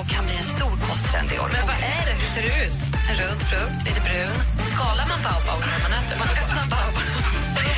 Och 0.00 0.08
kan 0.08 0.24
bli 0.26 0.36
en 0.36 0.44
stor 0.56 0.76
kosttrend 0.88 1.32
i 1.32 1.38
år. 1.38 1.50
Men 1.52 1.66
vad 1.66 1.76
är 1.76 2.04
det? 2.06 2.14
Hur 2.20 2.28
ser 2.34 2.42
det 2.42 2.64
ut? 2.66 2.80
En 3.08 3.16
rund 3.22 3.40
frukt, 3.50 3.86
lite 3.86 4.00
brun. 4.00 4.53
Skalar 4.74 5.06
man 5.12 5.20
baobab 5.26 5.60
när 5.70 5.80
man 5.84 5.92
äter? 6.00 6.16
Man 6.18 6.28
öppnar 6.42 6.66
baobab. 6.74 7.04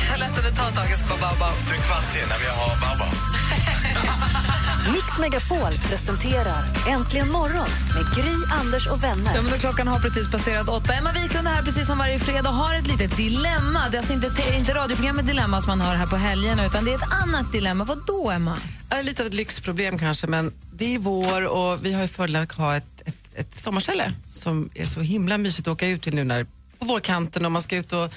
Ta 0.09 0.15
lätt 0.15 0.37
under 0.39 0.51
taget 0.51 1.01
på 1.09 1.15
baobab. 1.23 1.53
Du 1.69 1.73
är 1.75 1.81
kvart 1.87 2.11
när 2.31 2.39
vi 2.43 2.47
har 2.59 2.71
Baobab. 2.83 3.13
Mix 4.93 5.17
Megapol 5.19 5.79
presenterar 5.89 6.63
Äntligen 6.89 7.31
morgon 7.31 7.67
med 7.95 8.15
Gry, 8.15 8.33
Anders 8.51 8.87
och 8.87 9.03
vänner. 9.03 9.35
Ja, 9.35 9.41
men 9.41 9.51
då 9.51 9.57
klockan 9.57 9.87
har 9.87 9.99
precis 9.99 10.31
passerat 10.31 10.69
åtta. 10.69 10.93
Emma 10.93 11.11
Wiklund 11.11 11.47
är 11.47 11.51
här 11.51 11.61
precis 11.63 11.87
som 11.87 11.97
varje 11.97 12.19
fredag 12.19 12.49
och 12.49 12.55
har 12.55 12.75
ett 12.75 12.87
litet 12.87 13.17
dilemma. 13.17 13.79
Det 13.91 13.97
är 13.97 13.99
alltså 13.99 14.13
inte, 14.13 14.29
te- 14.29 14.57
inte 14.57 14.73
radioprogrammet 14.73 15.27
Dilemma 15.27 15.61
som 15.61 15.69
man 15.69 15.81
har 15.87 15.95
här 15.95 16.07
på 16.07 16.15
helgen 16.15 16.59
utan 16.59 16.85
det 16.85 16.91
är 16.91 16.95
ett 16.95 17.11
annat 17.23 17.51
dilemma. 17.51 17.83
Vad 17.83 18.05
då, 18.07 18.31
Emma? 18.31 18.57
Lite 19.03 19.23
av 19.23 19.27
ett 19.27 19.33
lyxproblem 19.33 19.97
kanske, 19.97 20.27
men 20.27 20.51
det 20.73 20.95
är 20.95 20.99
vår 20.99 21.47
och 21.47 21.85
vi 21.85 21.93
har 21.93 22.01
ju 22.01 22.07
fördelen 22.07 22.43
att 22.43 22.51
ha 22.51 22.75
ett, 22.75 23.01
ett, 23.05 23.15
ett 23.35 23.59
sommarställe 23.59 24.11
som 24.33 24.69
är 24.75 24.85
så 24.85 25.01
himla 25.01 25.37
mysigt 25.37 25.67
att 25.67 25.71
åka 25.71 25.87
ut 25.87 26.01
till 26.03 26.15
nu 26.15 26.23
när 26.23 26.45
på 26.79 26.85
vårkanten 26.85 27.45
och 27.45 27.51
man 27.51 27.61
ska 27.61 27.75
ut 27.75 27.93
och 27.93 28.13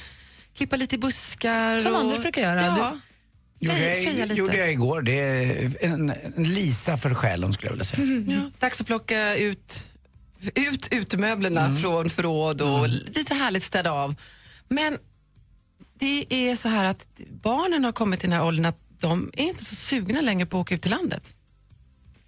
klippa 0.54 0.76
lite 0.76 0.94
i 0.94 0.98
buskar. 0.98 1.78
Som 1.78 1.92
och, 1.94 2.00
Anders 2.00 2.18
brukar 2.18 2.42
göra. 2.42 2.64
Ja, 2.64 2.96
Gjorde 3.62 3.76
feja, 3.76 4.26
jag, 4.26 4.36
gjorde 4.38 4.56
jag 4.56 4.72
igår. 4.72 5.02
Det 5.02 5.12
är 5.20 5.76
en, 5.80 6.10
en 6.36 6.42
Lisa 6.42 6.96
för 6.96 7.14
själen 7.14 7.52
skulle 7.52 7.66
jag 7.68 7.72
vilja 7.72 7.84
säga. 7.84 8.06
Ja, 8.26 8.50
dags 8.58 8.80
att 8.80 8.86
plocka 8.86 9.36
ut, 9.36 9.86
ut 10.54 10.88
utemöblerna 10.90 11.66
Mm. 11.66 11.82
från 11.82 12.10
förråd 12.10 12.60
och 12.62 12.88
lite 12.88 13.34
härligt 13.34 13.62
städa 13.62 13.90
av. 13.92 14.14
Men 14.68 14.98
det 15.98 16.26
är 16.30 16.56
så 16.56 16.68
här 16.68 16.84
att 16.84 17.06
barnen 17.42 17.84
har 17.84 17.92
kommit 17.92 18.20
till 18.20 18.30
den 18.30 18.38
här 18.38 18.46
åldern 18.46 18.64
att 18.66 18.78
de 19.00 19.30
är 19.36 19.44
inte 19.44 19.64
så 19.64 19.74
sugna 19.74 20.20
längre 20.20 20.46
på 20.46 20.56
att 20.56 20.60
åka 20.60 20.74
ut 20.74 20.82
till 20.82 20.90
landet. 20.90 21.34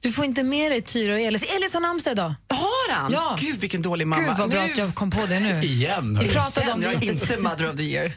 Du 0.01 0.13
får 0.13 0.25
inte 0.25 0.43
med 0.43 0.73
dig 0.73 0.81
Tyra 0.83 1.13
och 1.13 1.21
Elis. 1.21 1.43
Elis 1.57 1.75
har 1.75 1.81
namnsdag 1.81 2.13
idag. 2.13 2.35
Har 2.49 2.82
han? 2.95 3.13
Ja. 3.13 3.37
Gud 3.41 3.61
vilken 3.61 3.83
dålig 3.83 4.07
mamma. 4.07 4.23
Gud 4.29 4.37
vad 4.37 4.51
bra 4.51 4.63
Nu- 4.67 4.73
att 4.73 4.79
jag 4.79 4.95
kom 4.95 5.11
på 5.11 5.27
det 5.27 5.41
nu. 5.41 5.61
Igen. 5.63 6.19
Vi 6.23 6.29
pratade 6.29 6.73
om 6.73 6.81
det, 6.81 6.87
Jag 6.93 7.03
är 7.03 7.13
inte 7.13 7.37
mother 7.37 7.71
of 7.71 7.77
the 7.77 7.83
year. 7.83 8.13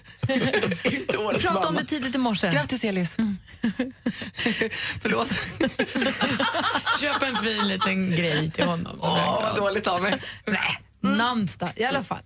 inte 0.83 1.17
Vi 1.17 1.17
årets 1.17 1.43
pratade 1.43 1.67
om 1.67 1.75
det 1.75 1.85
tidigt 1.85 2.15
i 2.15 2.17
morse. 2.17 2.49
Grattis 2.51 2.83
Elis. 2.83 3.17
Förlåt. 5.01 5.29
Köp 7.01 7.21
en 7.23 7.35
fin 7.37 7.67
liten 7.67 8.11
grej 8.11 8.51
till 8.51 8.63
honom. 8.65 8.97
Åh, 9.01 9.39
vad 9.41 9.55
dåligt 9.55 9.87
av 9.87 10.01
mig. 10.01 10.21
Nej, 10.45 10.81
namnsdag 11.01 11.69
i 11.75 11.83
alla 11.83 12.03
fall. 12.03 12.21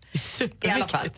I 0.61 0.69
alla 0.69 0.87
fall. 0.87 1.09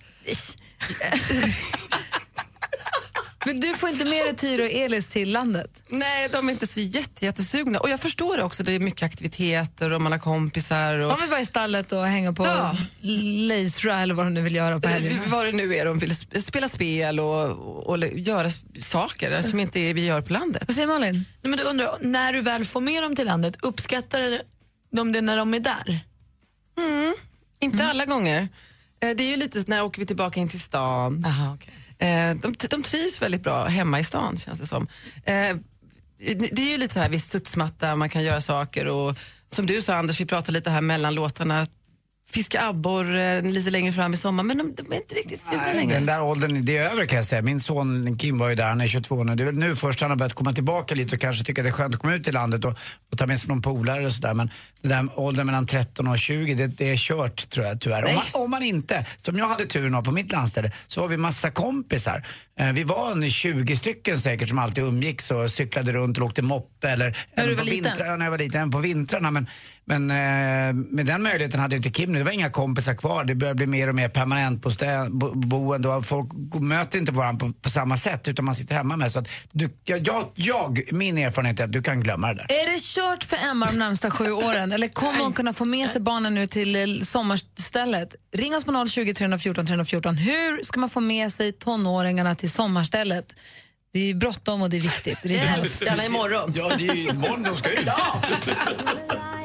Men 3.45 3.59
du 3.59 3.75
får 3.75 3.89
inte 3.89 4.05
med 4.05 4.25
dig 4.25 4.35
Tyra 4.35 4.63
och 4.63 4.69
Elis 4.71 5.07
till 5.07 5.31
landet. 5.31 5.83
Nej, 5.87 6.29
de 6.31 6.47
är 6.49 6.51
inte 6.53 6.67
så 6.67 6.79
jätte, 6.79 7.25
jättesugna. 7.25 7.79
Och 7.79 7.89
jag 7.89 7.99
förstår 7.99 8.37
det 8.37 8.43
också, 8.43 8.63
det 8.63 8.71
är 8.73 8.79
mycket 8.79 9.03
aktiviteter 9.03 9.91
och 9.91 10.01
man 10.01 10.11
har 10.11 10.19
kompisar. 10.19 10.99
Och... 10.99 11.11
De 11.11 11.21
vill 11.21 11.29
vara 11.29 11.39
i 11.41 11.45
stallet 11.45 11.91
och 11.91 12.05
hänga 12.07 12.33
på 12.33 12.45
Ja. 12.45 12.75
Lace 13.01 13.91
eller 13.91 14.13
vad 14.13 14.25
de 14.25 14.33
nu 14.33 14.41
vill 14.41 14.55
göra 14.55 14.79
på 14.79 14.87
helgen. 14.87 15.13
Eh, 15.25 15.29
Vad 15.31 15.45
det 15.45 15.51
nu 15.51 15.75
är, 15.75 15.85
de 15.85 15.99
vill 15.99 16.09
sp- 16.11 16.41
spela 16.41 16.69
spel 16.69 17.19
och, 17.19 17.49
och, 17.89 17.97
göra 17.97 18.49
saker 18.79 19.41
som 19.41 19.59
inte 19.59 19.79
är 19.79 19.93
vi 19.93 20.05
gör 20.05 20.21
på 20.21 20.33
landet. 20.33 20.63
Vad 20.67 20.75
säger 20.75 20.87
Malin? 20.87 21.13
Nej, 21.13 21.49
men 21.49 21.57
då 21.57 21.63
undrar 21.63 21.89
när 22.01 22.33
du 22.33 22.41
väl 22.41 22.65
får 22.65 22.81
med 22.81 23.03
dem 23.03 23.15
till 23.15 23.25
landet, 23.25 23.55
uppskattar 23.61 24.41
de 24.91 25.11
det 25.11 25.21
när 25.21 25.37
de 25.37 25.53
är 25.53 25.59
där? 25.59 25.99
Inte 27.59 27.85
alla 27.85 28.05
gånger. 28.05 28.47
Eh, 29.03 29.09
Det 29.15 29.23
är 29.23 29.27
ju 29.27 29.35
lite 29.35 29.63
när 29.67 29.83
åker 29.83 29.99
vi 29.99 30.05
tillbaka 30.05 30.39
in 30.39 30.49
till 30.49 30.59
stan. 30.61 31.25
Aha, 31.25 31.53
okay. 31.53 31.73
Eh, 32.01 32.35
De, 32.35 32.53
de 32.69 32.83
trivs 32.83 33.21
väldigt 33.21 33.43
bra 33.43 33.65
hemma 33.65 33.99
i 33.99 34.03
stan 34.03 34.37
känns 34.37 34.59
det 34.59 34.65
som. 34.67 34.87
Eh, 35.25 35.57
Det 36.51 36.61
är 36.61 36.69
ju 36.71 36.77
lite 36.77 36.93
så 36.93 36.99
här, 36.99 37.09
visst 37.09 37.27
studsmatta, 37.27 37.95
man 37.95 38.09
kan 38.09 38.23
göra 38.23 38.41
saker 38.41 38.85
och 38.87 39.17
som 39.47 39.65
du 39.65 39.81
sa 39.81 39.95
Anders, 39.95 40.19
vi 40.21 40.25
pratade 40.25 40.51
lite 40.51 40.69
här 40.69 40.81
mellan 40.81 41.15
låtarna, 41.15 41.67
fiska 42.33 42.67
abborre 42.67 43.41
lite 43.41 43.69
längre 43.69 43.91
fram 43.91 44.13
i 44.13 44.17
sommar 44.17 44.43
men 44.43 44.57
de, 44.57 44.73
de 44.75 44.91
är 44.91 44.95
inte 44.95 45.15
riktigt 45.15 45.41
sugna 45.41 45.73
längre. 45.73 45.93
den 45.93 46.05
där 46.05 46.21
åldern, 46.21 46.65
det 46.65 46.77
är 46.77 46.91
över 46.91 47.05
kan 47.05 47.15
jag 47.15 47.25
säga. 47.25 47.41
Min 47.41 47.59
son 47.59 48.17
Kim 48.17 48.37
var 48.37 48.49
ju 48.49 48.55
där, 48.55 48.67
han 48.67 48.81
är 48.81 48.87
22 48.87 49.23
nu. 49.23 49.35
Det 49.35 49.43
är 49.43 49.45
väl 49.45 49.55
nu 49.55 49.75
först 49.75 50.01
han 50.01 50.09
har 50.09 50.17
börjat 50.17 50.33
komma 50.33 50.53
tillbaka 50.53 50.95
lite 50.95 51.15
och 51.15 51.21
kanske 51.21 51.43
tycker 51.43 51.61
att 51.61 51.65
det 51.65 51.69
är 51.69 51.71
skönt 51.71 51.95
att 51.95 52.01
komma 52.01 52.13
ut 52.15 52.27
i 52.27 52.31
landet 52.31 52.65
och, 52.65 52.73
och 53.11 53.17
ta 53.17 53.27
med 53.27 53.39
sig 53.39 53.49
någon 53.49 53.61
polare 53.61 54.05
och 54.05 54.13
sådär. 54.13 54.33
Men 54.33 54.49
den 54.81 55.07
där 55.07 55.19
åldern 55.19 55.45
mellan 55.45 55.65
13 55.67 56.07
och 56.07 56.19
20, 56.19 56.53
det, 56.53 56.67
det 56.67 56.89
är 56.89 56.97
kört 56.97 57.49
tror 57.49 57.65
jag 57.65 57.81
tyvärr. 57.81 58.05
Om 58.05 58.15
man, 58.15 58.23
om 58.43 58.51
man 58.51 58.63
inte, 58.63 59.05
som 59.17 59.37
jag 59.37 59.47
hade 59.47 59.65
turen 59.65 59.95
av 59.95 60.03
på 60.03 60.11
mitt 60.11 60.31
landställe, 60.31 60.71
så 60.87 61.01
var 61.01 61.07
vi 61.07 61.17
massa 61.17 61.51
kompisar. 61.51 62.25
Eh, 62.59 62.71
vi 62.71 62.83
var 62.83 63.11
en 63.11 63.29
20 63.29 63.77
stycken 63.77 64.17
säkert 64.19 64.49
som 64.49 64.59
alltid 64.59 64.83
umgicks 64.83 65.31
och 65.31 65.51
cyklade 65.51 65.93
runt 65.93 66.17
och 66.17 66.25
åkte 66.25 66.41
moppe 66.41 66.89
eller 66.89 67.17
När 67.35 67.47
du 67.47 67.55
var 67.55 67.63
liten? 67.63 67.91
ja, 67.99 68.15
när 68.15 68.25
jag 68.25 68.31
var 68.31 68.37
liten, 68.37 68.71
på 68.71 68.77
vintrarna. 68.77 69.31
Men, 69.31 69.47
men 69.91 70.11
eh, 70.11 70.73
med 70.73 71.05
den 71.05 71.23
möjligheten 71.23 71.59
hade 71.59 71.75
inte 71.75 71.89
Kim 71.89 72.11
nu. 72.11 72.17
Det 72.17 72.25
var 72.25 72.31
inga 72.31 72.49
kompisar 72.49 72.93
kvar. 72.93 73.23
Det 73.23 73.35
börjar 73.35 73.53
bli 73.53 73.67
mer 73.67 73.87
och 73.87 73.95
mer 73.95 74.09
permanent 74.09 74.61
bo, 75.11 75.33
boende 75.35 75.87
och 75.89 76.05
folk 76.05 76.29
möter 76.59 76.99
inte 76.99 77.11
varandra 77.11 77.47
på, 77.47 77.53
på 77.53 77.69
samma 77.69 77.97
sätt 77.97 78.27
utan 78.27 78.45
man 78.45 78.55
sitter 78.55 78.75
hemma 78.75 78.97
med. 78.97 79.11
Så 79.11 79.19
att 79.19 79.27
du, 79.51 79.69
jag, 79.83 80.07
jag, 80.07 80.31
jag, 80.35 80.81
min 80.91 81.17
erfarenhet 81.17 81.59
är 81.59 81.63
att 81.63 81.71
du 81.71 81.81
kan 81.81 82.01
glömma 82.01 82.27
det 82.27 82.33
där. 82.33 82.55
Är 82.61 82.73
det 82.73 82.81
kört 82.81 83.23
för 83.23 83.37
Emma 83.51 83.65
de 83.65 83.77
närmsta 83.77 84.11
sju 84.11 84.31
åren 84.31 84.71
eller 84.71 84.87
kommer 84.87 85.19
hon 85.19 85.33
kunna 85.33 85.53
få 85.53 85.65
med 85.65 85.89
sig 85.89 86.01
barnen 86.01 86.33
nu 86.33 86.47
till 86.47 86.75
eh, 86.75 86.99
sommarstället? 87.05 88.15
Ring 88.33 88.55
oss 88.55 88.63
på 88.63 88.87
020 88.87 89.13
314 89.13 89.65
314. 89.65 90.15
Hur 90.15 90.63
ska 90.63 90.79
man 90.79 90.89
få 90.89 90.99
med 90.99 91.31
sig 91.33 91.51
tonåringarna 91.51 92.35
till 92.35 92.51
sommarstället? 92.51 93.35
Det 93.93 93.99
är 93.99 94.05
ju 94.05 94.13
bråttom 94.13 94.61
och 94.61 94.69
det 94.69 94.77
är 94.77 94.81
viktigt. 94.81 95.17
Det 95.23 95.35
är 95.35 95.45
helst. 95.45 95.81
Gärna 95.85 96.05
imorgon. 96.05 96.53
Ja, 96.55 96.75
det 96.77 96.87
är 96.87 96.95
ju 96.95 97.09
imorgon 97.09 97.43
de 97.43 97.57
ska 97.57 97.69
ut. 97.69 97.87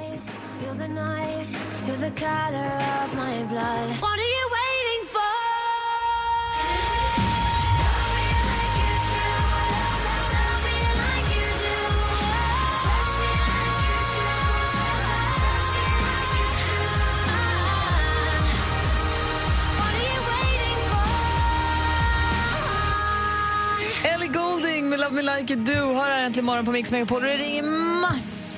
Ellie 24.04 24.28
Goulding 24.28 24.88
med 24.88 25.00
Love 25.00 25.10
Me 25.10 25.22
Like 25.22 25.54
You 25.54 25.64
Do 25.64 25.94
har 25.94 26.04
här 26.04 26.26
äntligen 26.26 26.46
morgon 26.46 26.64
på 26.64 26.72
Mix 26.72 26.90
Megapol. 26.90 27.22
Och 27.22 27.28
Det 27.28 27.36
ringer 27.36 27.62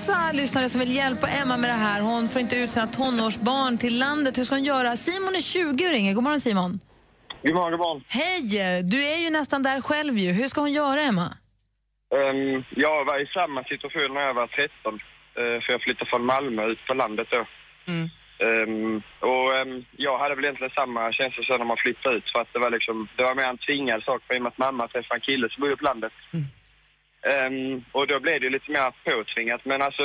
massa 0.08 0.32
lyssnare 0.32 0.68
som 0.68 0.80
vill 0.80 0.96
hjälpa 0.96 1.26
Emma 1.28 1.56
med 1.56 1.70
det 1.70 1.74
här. 1.74 2.00
Hon 2.00 2.28
får 2.28 2.40
inte 2.40 2.56
ut 2.56 2.70
sina 2.70 2.86
tonårsbarn 2.86 3.78
till 3.78 3.98
landet. 3.98 4.38
Hur 4.38 4.44
ska 4.44 4.54
hon 4.54 4.64
göra? 4.64 4.96
Simon 4.96 5.34
är 5.34 5.40
20 5.40 5.86
och 5.86 5.92
ringer. 5.92 6.14
God 6.14 6.24
morgon 6.24 6.40
Simon. 6.40 6.80
God 7.42 7.54
morgon, 7.54 7.70
god 7.70 7.80
morgon. 7.80 8.02
Hej! 8.08 8.82
Du 8.82 8.98
är 9.12 9.18
ju 9.24 9.30
nästan 9.30 9.62
där 9.62 9.80
själv 9.80 10.18
ju. 10.18 10.32
Hur 10.32 10.46
ska 10.46 10.60
hon 10.60 10.72
göra 10.72 11.00
Emma? 11.00 11.28
Ehm, 12.16 12.64
jag 12.84 13.04
var 13.04 13.18
i 13.22 13.26
samma 13.26 13.64
situation 13.64 14.14
när 14.14 14.20
jag 14.20 14.34
var 14.34 14.46
13. 14.46 14.94
eh, 14.94 15.56
för 15.62 15.70
jag 15.72 15.82
flyttade 15.82 16.10
från 16.10 16.26
Malmö 16.26 16.62
ut 16.72 16.86
på 16.86 16.94
landet 16.94 17.28
då. 17.30 17.42
Mm. 17.92 18.06
Ehm, 18.46 19.02
och 19.30 19.56
ehm, 19.56 19.84
jag 19.96 20.18
hade 20.18 20.34
väl 20.34 20.44
egentligen 20.44 20.78
samma 20.80 21.12
känsla 21.12 21.42
sen 21.44 21.58
när 21.58 21.72
man 21.72 21.84
flyttade 21.84 22.16
ut. 22.16 22.30
För 22.32 22.40
att 22.40 22.52
det 22.52 22.58
var 22.58 22.70
liksom, 22.70 23.08
det 23.16 23.24
var 23.24 23.34
mer 23.34 23.48
en 23.52 23.58
tvingad 23.66 24.02
sak 24.02 24.20
för 24.26 24.34
i 24.34 24.38
och 24.38 24.42
med 24.42 24.52
att 24.52 24.64
mamma 24.66 24.88
träffade 24.88 25.18
en 25.18 25.28
kille 25.28 25.48
som 25.50 25.60
bodde 25.60 25.76
på 25.76 25.84
landet. 25.84 26.12
Ehm, 27.30 27.84
och 27.92 28.06
då 28.06 28.20
blev 28.20 28.40
det 28.40 28.50
lite 28.50 28.70
mer 28.70 28.90
påtvingat. 29.04 29.60
Men 29.64 29.82
alltså, 29.82 30.02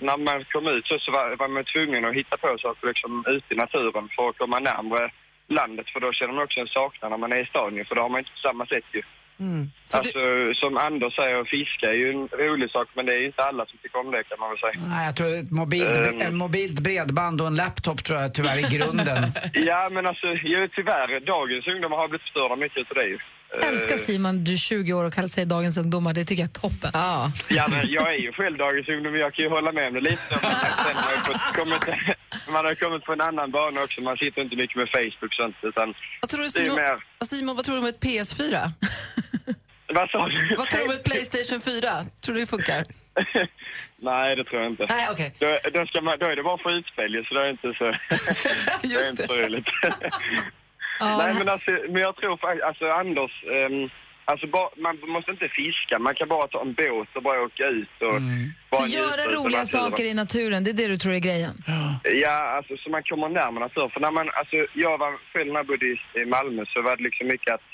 när 0.00 0.16
man 0.16 0.44
kom 0.52 0.66
ut 0.66 0.86
så, 0.86 0.98
så 0.98 1.10
var, 1.12 1.36
var 1.36 1.48
man 1.48 1.64
tvungen 1.64 2.04
att 2.04 2.14
hitta 2.14 2.36
på 2.36 2.58
saker 2.58 2.86
liksom 2.86 3.24
ute 3.28 3.54
i 3.54 3.56
naturen 3.56 4.08
för 4.16 4.28
att 4.28 4.38
komma 4.38 4.58
närmare 4.58 5.10
landet. 5.48 5.86
För 5.92 6.00
då 6.00 6.12
känner 6.12 6.34
man 6.34 6.44
också 6.44 6.60
en 6.60 6.66
saknad 6.78 7.10
när 7.10 7.18
man 7.18 7.32
är 7.32 7.42
i 7.42 7.46
stan 7.46 7.76
ju, 7.76 7.84
för 7.84 7.94
då 7.94 8.02
har 8.02 8.08
man 8.08 8.18
inte 8.18 8.30
på 8.30 8.48
samma 8.48 8.66
sätt 8.66 8.84
ju. 8.92 9.02
Mm. 9.40 9.66
Så 9.86 9.96
Alltså, 9.98 10.18
som 10.54 10.76
Anders 10.76 11.16
säger, 11.16 11.44
fiska 11.44 11.86
är 11.88 11.92
ju 12.02 12.10
en 12.10 12.28
rolig 12.28 12.70
sak, 12.70 12.88
men 12.94 13.06
det 13.06 13.12
är 13.12 13.18
ju 13.18 13.26
inte 13.26 13.42
alla 13.42 13.66
som 13.66 13.78
tycker 13.78 13.98
om 13.98 14.10
det 14.10 14.24
kan 14.24 14.38
man 14.40 14.48
väl 14.50 14.58
säga. 14.58 14.72
Nej, 14.88 15.04
jag 15.06 15.16
tror 15.16 15.28
ett 15.38 15.50
mobilt, 15.50 15.96
Ehm. 15.96 16.20
en 16.20 16.36
mobilt 16.36 16.80
bredband 16.80 17.40
och 17.40 17.46
en 17.46 17.56
laptop 17.56 18.04
tror 18.04 18.18
jag 18.20 18.34
tyvärr 18.34 18.58
är 18.64 18.70
grunden. 18.78 19.22
Ja, 19.70 19.88
men 19.92 20.06
alltså, 20.06 20.26
ju, 20.26 20.68
tyvärr, 20.68 21.20
dagens 21.20 21.66
ungdomar 21.66 21.96
har 21.96 22.08
blivit 22.08 22.26
störda 22.26 22.56
mycket 22.56 22.78
utav 22.78 22.94
det 22.96 23.06
ju. 23.08 23.18
Älskar 23.62 23.96
Simon, 23.96 24.44
du 24.44 24.52
är 24.52 24.56
20 24.56 24.92
år 24.92 25.04
och 25.04 25.14
kallar 25.14 25.28
sig 25.28 25.46
dagens 25.46 25.78
ungdomar. 25.78 26.14
Det 26.14 26.24
tycker 26.24 26.42
jag 26.42 26.48
är 26.48 26.60
toppen. 26.60 26.90
Ja. 26.92 27.32
Ja, 27.48 27.66
men 27.70 27.82
jag 27.88 28.14
är 28.14 28.18
ju 28.18 28.32
själv 28.32 28.58
dagens 28.58 28.88
ungdom, 28.88 29.12
men 29.12 29.20
jag 29.20 29.34
kan 29.34 29.44
ju 29.44 29.50
hålla 29.50 29.72
med 29.72 29.86
om 29.88 29.94
det 29.94 30.00
lite. 30.00 30.22
Sen 30.28 30.96
har 30.96 31.12
jag 31.16 31.26
fått 31.26 31.56
kommit, 31.56 31.82
man 32.52 32.64
har 32.64 32.74
kommit 32.74 33.04
på 33.04 33.12
en 33.12 33.20
annan 33.20 33.50
bana 33.50 33.82
också. 33.82 34.00
Man 34.00 34.16
sitter 34.16 34.42
inte 34.42 34.56
mycket 34.56 34.76
med 34.76 34.88
Facebook 34.88 35.30
och 35.32 35.34
sånt, 35.42 35.56
utan 35.62 35.94
Vad 36.20 36.28
tror 36.30 36.42
du, 36.42 36.50
Simon, 36.50 36.76
mer... 36.76 37.04
Simon, 37.24 37.56
vad 37.56 37.64
tror 37.64 37.74
du 37.76 37.80
om 37.82 37.88
ett 37.88 38.00
PS4? 38.04 38.70
Vad 39.94 40.10
sa 40.10 40.28
du? 40.28 40.54
Vad 40.58 40.70
tror 40.70 40.78
du 40.78 40.84
om 40.84 40.90
ett 40.90 41.04
Playstation 41.04 41.60
4? 41.60 42.04
Tror 42.20 42.34
du 42.34 42.40
det 42.40 42.46
funkar? 42.46 42.84
Nej, 43.96 44.36
det 44.36 44.44
tror 44.44 44.62
jag 44.62 44.70
inte. 44.70 44.86
Nej, 44.88 45.08
okej. 45.12 45.34
Då, 45.38 45.58
då, 45.74 45.86
ska 45.86 46.00
man, 46.00 46.18
då 46.18 46.26
är 46.26 46.36
det 46.36 46.42
bara 46.42 46.58
skjutspel 46.58 47.14
ju, 47.14 47.24
så 47.24 47.34
det 47.34 47.40
är 47.40 47.50
inte 47.50 47.72
så... 47.78 47.84
det 48.88 48.94
är 48.94 49.10
inte 49.10 49.26
så 49.26 49.36
roligt. 49.36 49.68
Nej, 51.00 51.34
men 51.38 51.48
alltså, 51.48 51.70
men 51.70 52.02
jag 52.02 52.16
tror 52.16 52.36
faktiskt, 52.36 52.64
alltså 52.64 52.84
Anders, 52.88 53.32
ehm, 53.44 53.90
alltså 54.24 54.46
bara, 54.46 54.68
man 54.76 54.98
måste 55.14 55.30
inte 55.30 55.48
fiska, 55.48 55.98
man 55.98 56.14
kan 56.14 56.28
bara 56.28 56.46
ta 56.48 56.60
en 56.60 56.74
båt 56.74 57.08
och 57.16 57.22
bara 57.22 57.42
åka 57.42 57.66
ut 57.66 57.96
och... 58.08 58.16
Bara 58.70 58.80
Så 58.82 58.96
göra 58.96 59.22
roliga 59.36 59.58
naturen. 59.60 59.66
saker 59.66 60.04
i 60.04 60.14
naturen, 60.14 60.64
det 60.64 60.70
är 60.70 60.74
det 60.82 60.88
du 60.88 60.96
tror 60.96 61.14
är 61.14 61.18
grejen? 61.28 61.54
Ja, 62.24 62.36
alltså 62.56 62.76
så 62.76 62.90
man 62.90 63.02
kommer 63.02 63.28
närmare 63.28 63.64
naturen. 63.64 63.90
För 63.90 64.00
när 64.00 64.10
man, 64.10 64.30
alltså 64.40 64.56
jag 64.84 64.98
var 64.98 65.12
själv 65.32 65.48
när 65.52 65.60
jag 65.60 65.66
bodde 65.66 65.86
i, 65.86 65.96
i 66.20 66.24
Malmö 66.24 66.64
så 66.72 66.82
var 66.82 66.96
det 66.96 67.02
liksom 67.02 67.26
mycket 67.26 67.54
att 67.54 67.66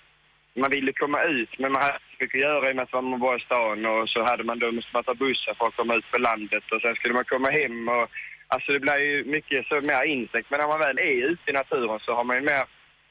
man 0.62 0.70
ville 0.70 0.93
komma 0.93 1.22
ut, 1.22 1.52
men 1.58 1.72
man 1.72 1.82
hade 1.82 1.94
inte 1.94 2.25
mycket 2.25 2.38
att 2.38 2.49
göra 2.49 2.69
i 2.69 2.72
och 2.72 2.76
med 2.76 2.82
att 2.82 2.93
man 2.93 3.20
var 3.20 3.37
i 3.37 3.40
stan 3.49 3.87
och 3.87 4.08
så 4.08 4.19
hade 4.31 4.44
man 4.44 4.58
då 4.58 4.72
måste 4.72 4.90
man 4.94 5.05
ta 5.05 5.14
bussen 5.14 5.55
för 5.58 5.67
att 5.67 5.76
komma 5.76 5.94
ut 5.94 6.11
på 6.12 6.19
landet 6.19 6.64
och 6.72 6.81
sen 6.82 6.94
skulle 6.94 7.14
man 7.14 7.25
komma 7.32 7.50
hem 7.50 7.88
och 7.88 8.06
alltså 8.52 8.69
det 8.72 8.81
blir 8.81 8.99
ju 9.11 9.25
mycket 9.37 9.67
så 9.67 9.75
mer 9.90 10.02
insekt. 10.14 10.46
Men 10.50 10.61
när 10.61 10.69
man 10.72 10.78
väl 10.87 10.99
är 10.99 11.28
ute 11.32 11.50
i 11.50 11.52
naturen 11.52 11.99
så 12.06 12.11
har 12.14 12.25
man 12.25 12.37
ju 12.37 12.43
mer 12.43 12.64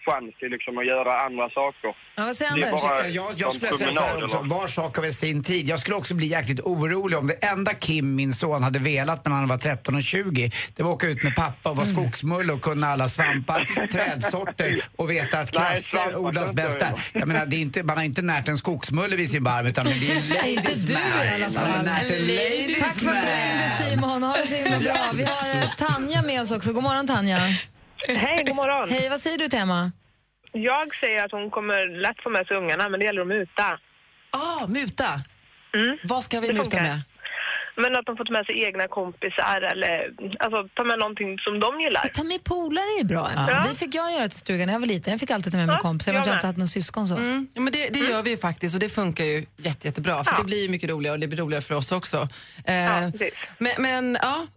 chans 0.09 0.35
till 0.39 0.49
liksom 0.55 0.77
att 0.77 0.85
göra 0.85 1.11
andra 1.25 1.49
saker. 1.49 1.89
Ja, 2.15 2.25
vad 2.25 2.35
säger 2.35 2.51
Anders? 2.51 2.81
Jag, 3.15 3.31
jag 3.37 3.53
skulle 3.53 3.73
säga 3.73 3.91
så 3.91 4.03
här 4.03 4.23
också, 4.23 4.39
var 4.43 4.67
sak 4.67 4.95
har 4.95 5.03
väl 5.03 5.13
sin 5.13 5.43
tid. 5.43 5.67
Jag 5.67 5.79
skulle 5.79 5.95
också 5.95 6.15
bli 6.15 6.27
jäkligt 6.27 6.59
orolig 6.59 7.17
om 7.17 7.27
det 7.27 7.33
enda 7.33 7.73
Kim, 7.73 8.15
min 8.15 8.33
son, 8.33 8.63
hade 8.63 8.79
velat 8.79 9.25
när 9.25 9.31
han 9.31 9.47
var 9.47 9.57
13 9.57 9.95
och 9.95 10.03
20, 10.03 10.51
det 10.75 10.83
var 10.83 10.89
att 10.89 10.95
åka 10.95 11.07
ut 11.07 11.23
med 11.23 11.35
pappa 11.35 11.69
och 11.69 11.75
vara 11.75 11.85
skogsmulle 11.85 12.53
och 12.53 12.61
kunna 12.61 12.87
alla 12.87 13.07
svampar, 13.09 13.87
trädsorter 13.91 14.79
och 14.95 15.11
veta 15.11 15.39
att 15.39 15.47
svampar 15.83 16.15
odlas 16.17 16.53
bäst 16.53 16.77
jag 16.81 16.89
där. 16.93 17.01
Jag 17.13 17.27
menar, 17.27 17.45
det 17.45 17.55
är 17.55 17.61
inte, 17.61 17.83
man 17.83 17.97
har 17.97 18.03
inte 18.03 18.21
närt 18.21 18.47
en 18.47 18.57
skogsmulle 18.57 19.15
vid 19.15 19.29
sin 19.31 19.43
barm 19.43 19.65
utan 19.67 19.85
det 19.85 19.91
är 19.91 20.21
Nej, 20.41 20.53
inte 20.53 20.63
ladies 20.63 20.83
du 20.83 20.93
i 20.93 20.97
alla 21.35 21.45
fall. 21.45 21.85
närt 21.85 22.11
en 22.11 22.27
ladies 22.27 22.79
Tack 22.79 22.93
för 22.93 23.09
att 23.11 23.23
du 23.23 23.29
ringde. 23.29 23.89
Simon, 23.89 24.23
ha 24.23 24.35
det 24.37 24.47
så 24.47 24.55
himla 24.55 24.79
bra. 24.79 25.11
Vi 25.13 25.23
har 25.23 25.55
eh, 25.55 25.69
Tanja 25.77 26.21
med 26.21 26.41
oss 26.41 26.51
också. 26.51 26.73
God 26.73 26.83
morgon 26.83 27.07
Tanja. 27.07 27.37
Hej, 28.07 28.43
god 28.47 28.55
morgon. 28.55 28.89
Hej, 28.89 29.09
vad 29.09 29.21
säger 29.21 29.37
du 29.37 29.47
till 29.49 29.59
Emma? 29.59 29.91
Jag 30.51 30.87
säger 31.01 31.25
att 31.25 31.31
hon 31.31 31.49
kommer 31.51 32.01
lätt 32.01 32.19
få 32.23 32.29
med 32.29 32.47
sig 32.47 32.57
ungarna, 32.57 32.89
men 32.89 32.99
det 32.99 33.05
gäller 33.05 33.21
att 33.21 33.27
muta. 33.27 33.79
Ah, 34.31 34.67
muta. 34.67 35.09
Mm. 35.73 35.97
Vad 36.03 36.23
ska 36.23 36.39
vi 36.39 36.47
Det 36.47 36.53
muta 36.53 36.63
funkar. 36.63 36.81
med? 36.83 37.01
Men 37.75 37.95
att 37.97 38.05
de 38.05 38.17
får 38.17 38.25
ta 38.25 38.33
med 38.33 38.45
sig 38.45 38.63
egna 38.65 38.87
kompisar 38.87 39.61
eller 39.71 40.09
alltså, 40.39 40.67
ta 40.75 40.83
med 40.83 40.99
någonting 40.99 41.37
som 41.39 41.59
de 41.59 41.81
gillar. 41.81 42.07
Ta 42.13 42.23
med 42.23 42.43
polare 42.43 42.91
är 43.01 43.03
bra. 43.03 43.31
Ja. 43.35 43.63
Det 43.69 43.75
fick 43.79 43.95
jag 43.95 44.13
göra 44.13 44.27
till 44.27 44.37
stugan 44.39 44.65
när 44.67 44.73
jag 44.73 44.79
var 44.79 44.87
liten. 44.87 45.11
Jag 45.11 45.19
fick 45.19 45.31
alltid 45.31 45.51
ta 45.51 45.57
med 45.57 45.67
mig 45.67 45.75
Ja, 45.75 45.81
kompisar. 45.81 46.13
jag 46.13 46.19
har 46.25 46.33
inte 46.33 46.47
haft 46.47 46.57
någon 46.57 46.67
syskon 46.67 47.07
så. 47.07 47.15
Mm. 47.15 47.47
Ja, 47.53 47.61
men 47.61 47.73
det, 47.73 47.93
det 47.93 47.99
gör 47.99 48.23
vi 48.23 48.29
ju 48.29 48.37
faktiskt 48.37 48.75
och 48.75 48.81
det 48.81 48.89
funkar 48.89 49.23
ju 49.23 49.45
jätte, 49.57 49.87
jättebra 49.87 50.23
för 50.23 50.31
Ja. 50.31 50.37
det 50.37 50.43
blir 50.43 50.63
ju 50.63 50.69
mycket 50.69 50.89
roligare 50.89 51.13
och 51.13 51.19
det 51.19 51.27
blir 51.27 51.39
roligare 51.39 51.61
för 51.61 51.75
oss 51.75 51.91
också. 51.91 52.27
Eh, 52.65 52.75
Ja, 52.75 53.11
precis. 53.11 53.33
men, 53.57 53.71
men 53.79 54.17
ja, 54.21 54.47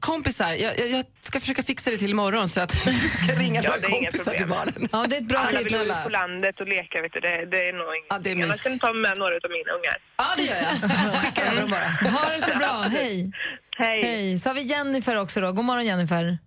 kompisar, 0.00 0.48
jag, 0.64 0.78
jag, 0.78 0.88
jag 0.88 1.04
ska 1.20 1.40
försöka 1.40 1.62
fixa 1.62 1.90
det 1.90 1.96
till 1.96 2.10
imorgon 2.10 2.48
så 2.48 2.60
att 2.60 2.74
vi 2.86 2.92
ska 2.92 3.32
ringa 3.42 3.60
Ja, 3.62 3.68
några 3.70 3.80
det 3.80 3.88
kompisar 3.88 4.32
till 4.32 4.46
problem. 4.46 4.48
barnen. 4.74 4.88
Ja, 4.92 5.06
det 5.08 5.16
är 5.16 5.20
ett 5.20 5.28
bra 5.28 5.38
Alla 5.38 5.48
tips. 5.58 5.64
vill 5.72 5.90
ut 5.90 6.02
på 6.04 6.08
landet 6.20 6.60
och 6.60 6.66
leka, 6.68 7.02
vet 7.02 7.12
du. 7.12 7.20
Det, 7.20 7.28
det 7.52 7.60
är 7.68 7.72
nog 7.72 7.88
ingenting. 7.96 8.06
Ja, 8.10 8.18
det 8.24 8.30
är 8.30 8.36
Jag 8.36 8.48
mys. 8.48 8.62
kan 8.62 8.78
ta 8.78 8.92
med 8.92 9.14
några 9.22 9.34
av 9.46 9.50
mina 9.56 9.70
ungar. 9.78 9.96
Ja, 10.22 10.26
det 10.36 10.42
gör 10.50 10.60
jag. 10.66 10.74
Skicka 11.22 11.42
över 11.46 11.60
dem 11.60 11.70
bara. 11.70 11.88
Ha 12.16 12.24
det 12.34 12.40
så 12.50 12.58
bra. 12.58 12.74
Hej. 12.98 13.32
Hej. 13.78 14.02
Hej. 14.02 14.38
Så 14.38 14.48
har 14.50 14.54
vi 14.54 14.62
Jennifer 14.62 15.20
också 15.20 15.40
då. 15.40 15.52
God 15.52 15.64
morgon 15.64 15.86
Jennifer. 15.86 16.38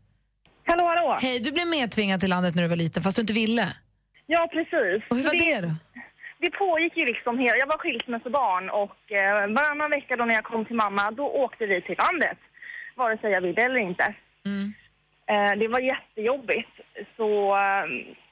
Hallå, 0.69 0.85
hallå. 0.88 1.18
Hej, 1.21 1.39
du 1.39 1.51
blev 1.51 1.68
medtvingad 1.68 2.19
till 2.19 2.29
landet 2.29 2.56
när 2.56 2.63
du 2.63 2.69
var 2.69 2.75
liten 2.85 3.03
fast 3.03 3.15
du 3.18 3.21
inte 3.21 3.33
ville. 3.33 3.68
Ja, 4.27 4.41
precis. 4.56 4.97
Och 5.09 5.15
hur 5.18 5.23
var 5.23 5.38
det 5.45 5.62
då? 5.68 5.71
Det 6.44 6.51
pågick 6.51 6.97
ju 6.97 7.06
liksom 7.06 7.39
hela... 7.39 7.56
Jag 7.63 7.68
var 7.68 7.77
skilsmässobarn 7.77 8.65
och 8.83 9.00
eh, 9.21 9.47
varannan 9.57 9.89
vecka 9.97 10.15
då 10.15 10.25
när 10.25 10.35
jag 10.39 10.44
kom 10.44 10.65
till 10.65 10.75
mamma, 10.75 11.12
då 11.12 11.25
åkte 11.44 11.65
vi 11.65 11.81
till 11.81 11.95
landet. 12.06 12.38
Vare 12.95 13.17
sig 13.17 13.31
jag 13.31 13.41
ville 13.41 13.61
eller 13.65 13.77
inte. 13.79 14.15
Mm. 14.45 14.73
Eh, 15.31 15.59
det 15.59 15.67
var 15.67 15.79
jättejobbigt. 15.79 16.69
Så 17.17 17.55
eh, 17.57 17.85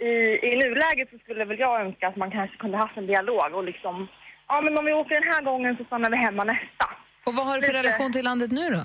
i, 0.08 0.12
i 0.44 0.56
nuläget 0.64 1.10
så 1.12 1.18
skulle 1.18 1.46
väl 1.46 1.60
jag 1.60 1.82
önska 1.82 2.08
att 2.08 2.16
man 2.16 2.32
kanske 2.32 2.58
kunde 2.58 2.78
haft 2.78 2.98
en 2.98 3.08
dialog 3.08 3.54
och 3.54 3.64
liksom... 3.64 4.08
Ja, 4.48 4.62
men 4.62 4.78
om 4.78 4.86
vi 4.86 4.94
åker 4.94 5.16
den 5.22 5.34
här 5.34 5.42
gången 5.42 5.78
så 5.78 5.84
stannar 5.84 6.10
vi 6.10 6.18
hemma 6.18 6.44
nästa. 6.44 6.86
Och 7.26 7.34
vad 7.36 7.46
har 7.46 7.56
du 7.56 7.62
för 7.62 7.68
Lite- 7.74 7.80
relation 7.88 8.12
till 8.12 8.26
landet 8.26 8.52
nu 8.52 8.70
då? 8.70 8.82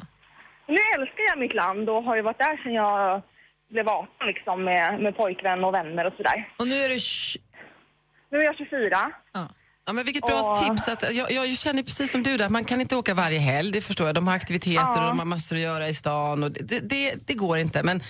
Nu 0.66 0.76
älskar 0.98 1.24
jag 1.30 1.38
mitt 1.38 1.54
land 1.54 1.88
och 1.90 2.02
har 2.02 2.16
ju 2.16 2.22
varit 2.22 2.38
där 2.38 2.56
sedan 2.62 2.74
jag 2.74 3.22
blev 3.70 3.88
18 3.88 4.26
liksom 4.26 4.64
med, 4.64 5.00
med 5.00 5.16
pojkvän 5.16 5.64
och 5.64 5.74
vänner 5.74 6.04
och 6.06 6.12
sådär. 6.16 6.48
Och 6.58 6.68
nu 6.68 6.74
är 6.74 6.88
du... 6.88 6.96
Nu 8.30 8.38
är 8.38 8.44
jag 8.44 8.56
24. 8.56 9.12
Ja, 9.32 9.48
men 9.92 10.04
vilket 10.04 10.26
bra 10.26 10.42
Och- 10.42 10.76
tips. 10.76 10.88
Att, 10.88 11.14
jag, 11.14 11.32
jag 11.32 11.58
känner 11.58 11.82
precis 11.82 12.10
som 12.12 12.22
du 12.22 12.36
där, 12.36 12.48
man 12.48 12.64
kan 12.64 12.80
inte 12.80 12.96
åka 12.96 13.14
varje 13.14 13.38
helg, 13.38 13.72
det 13.72 13.80
förstår 13.80 14.06
jag. 14.06 14.14
De 14.14 14.26
har 14.26 14.34
aktiviteter 14.34 14.74
Ja. 14.74 15.00
och 15.00 15.06
de 15.06 15.18
har 15.18 15.26
massor 15.26 15.56
att 15.56 15.62
göra 15.62 15.88
i 15.88 15.94
stan 15.94 16.42
och 16.44 16.50
det, 16.52 16.80
det, 16.80 17.14
det 17.26 17.34
går 17.34 17.58
inte. 17.58 17.82
Men 17.82 18.02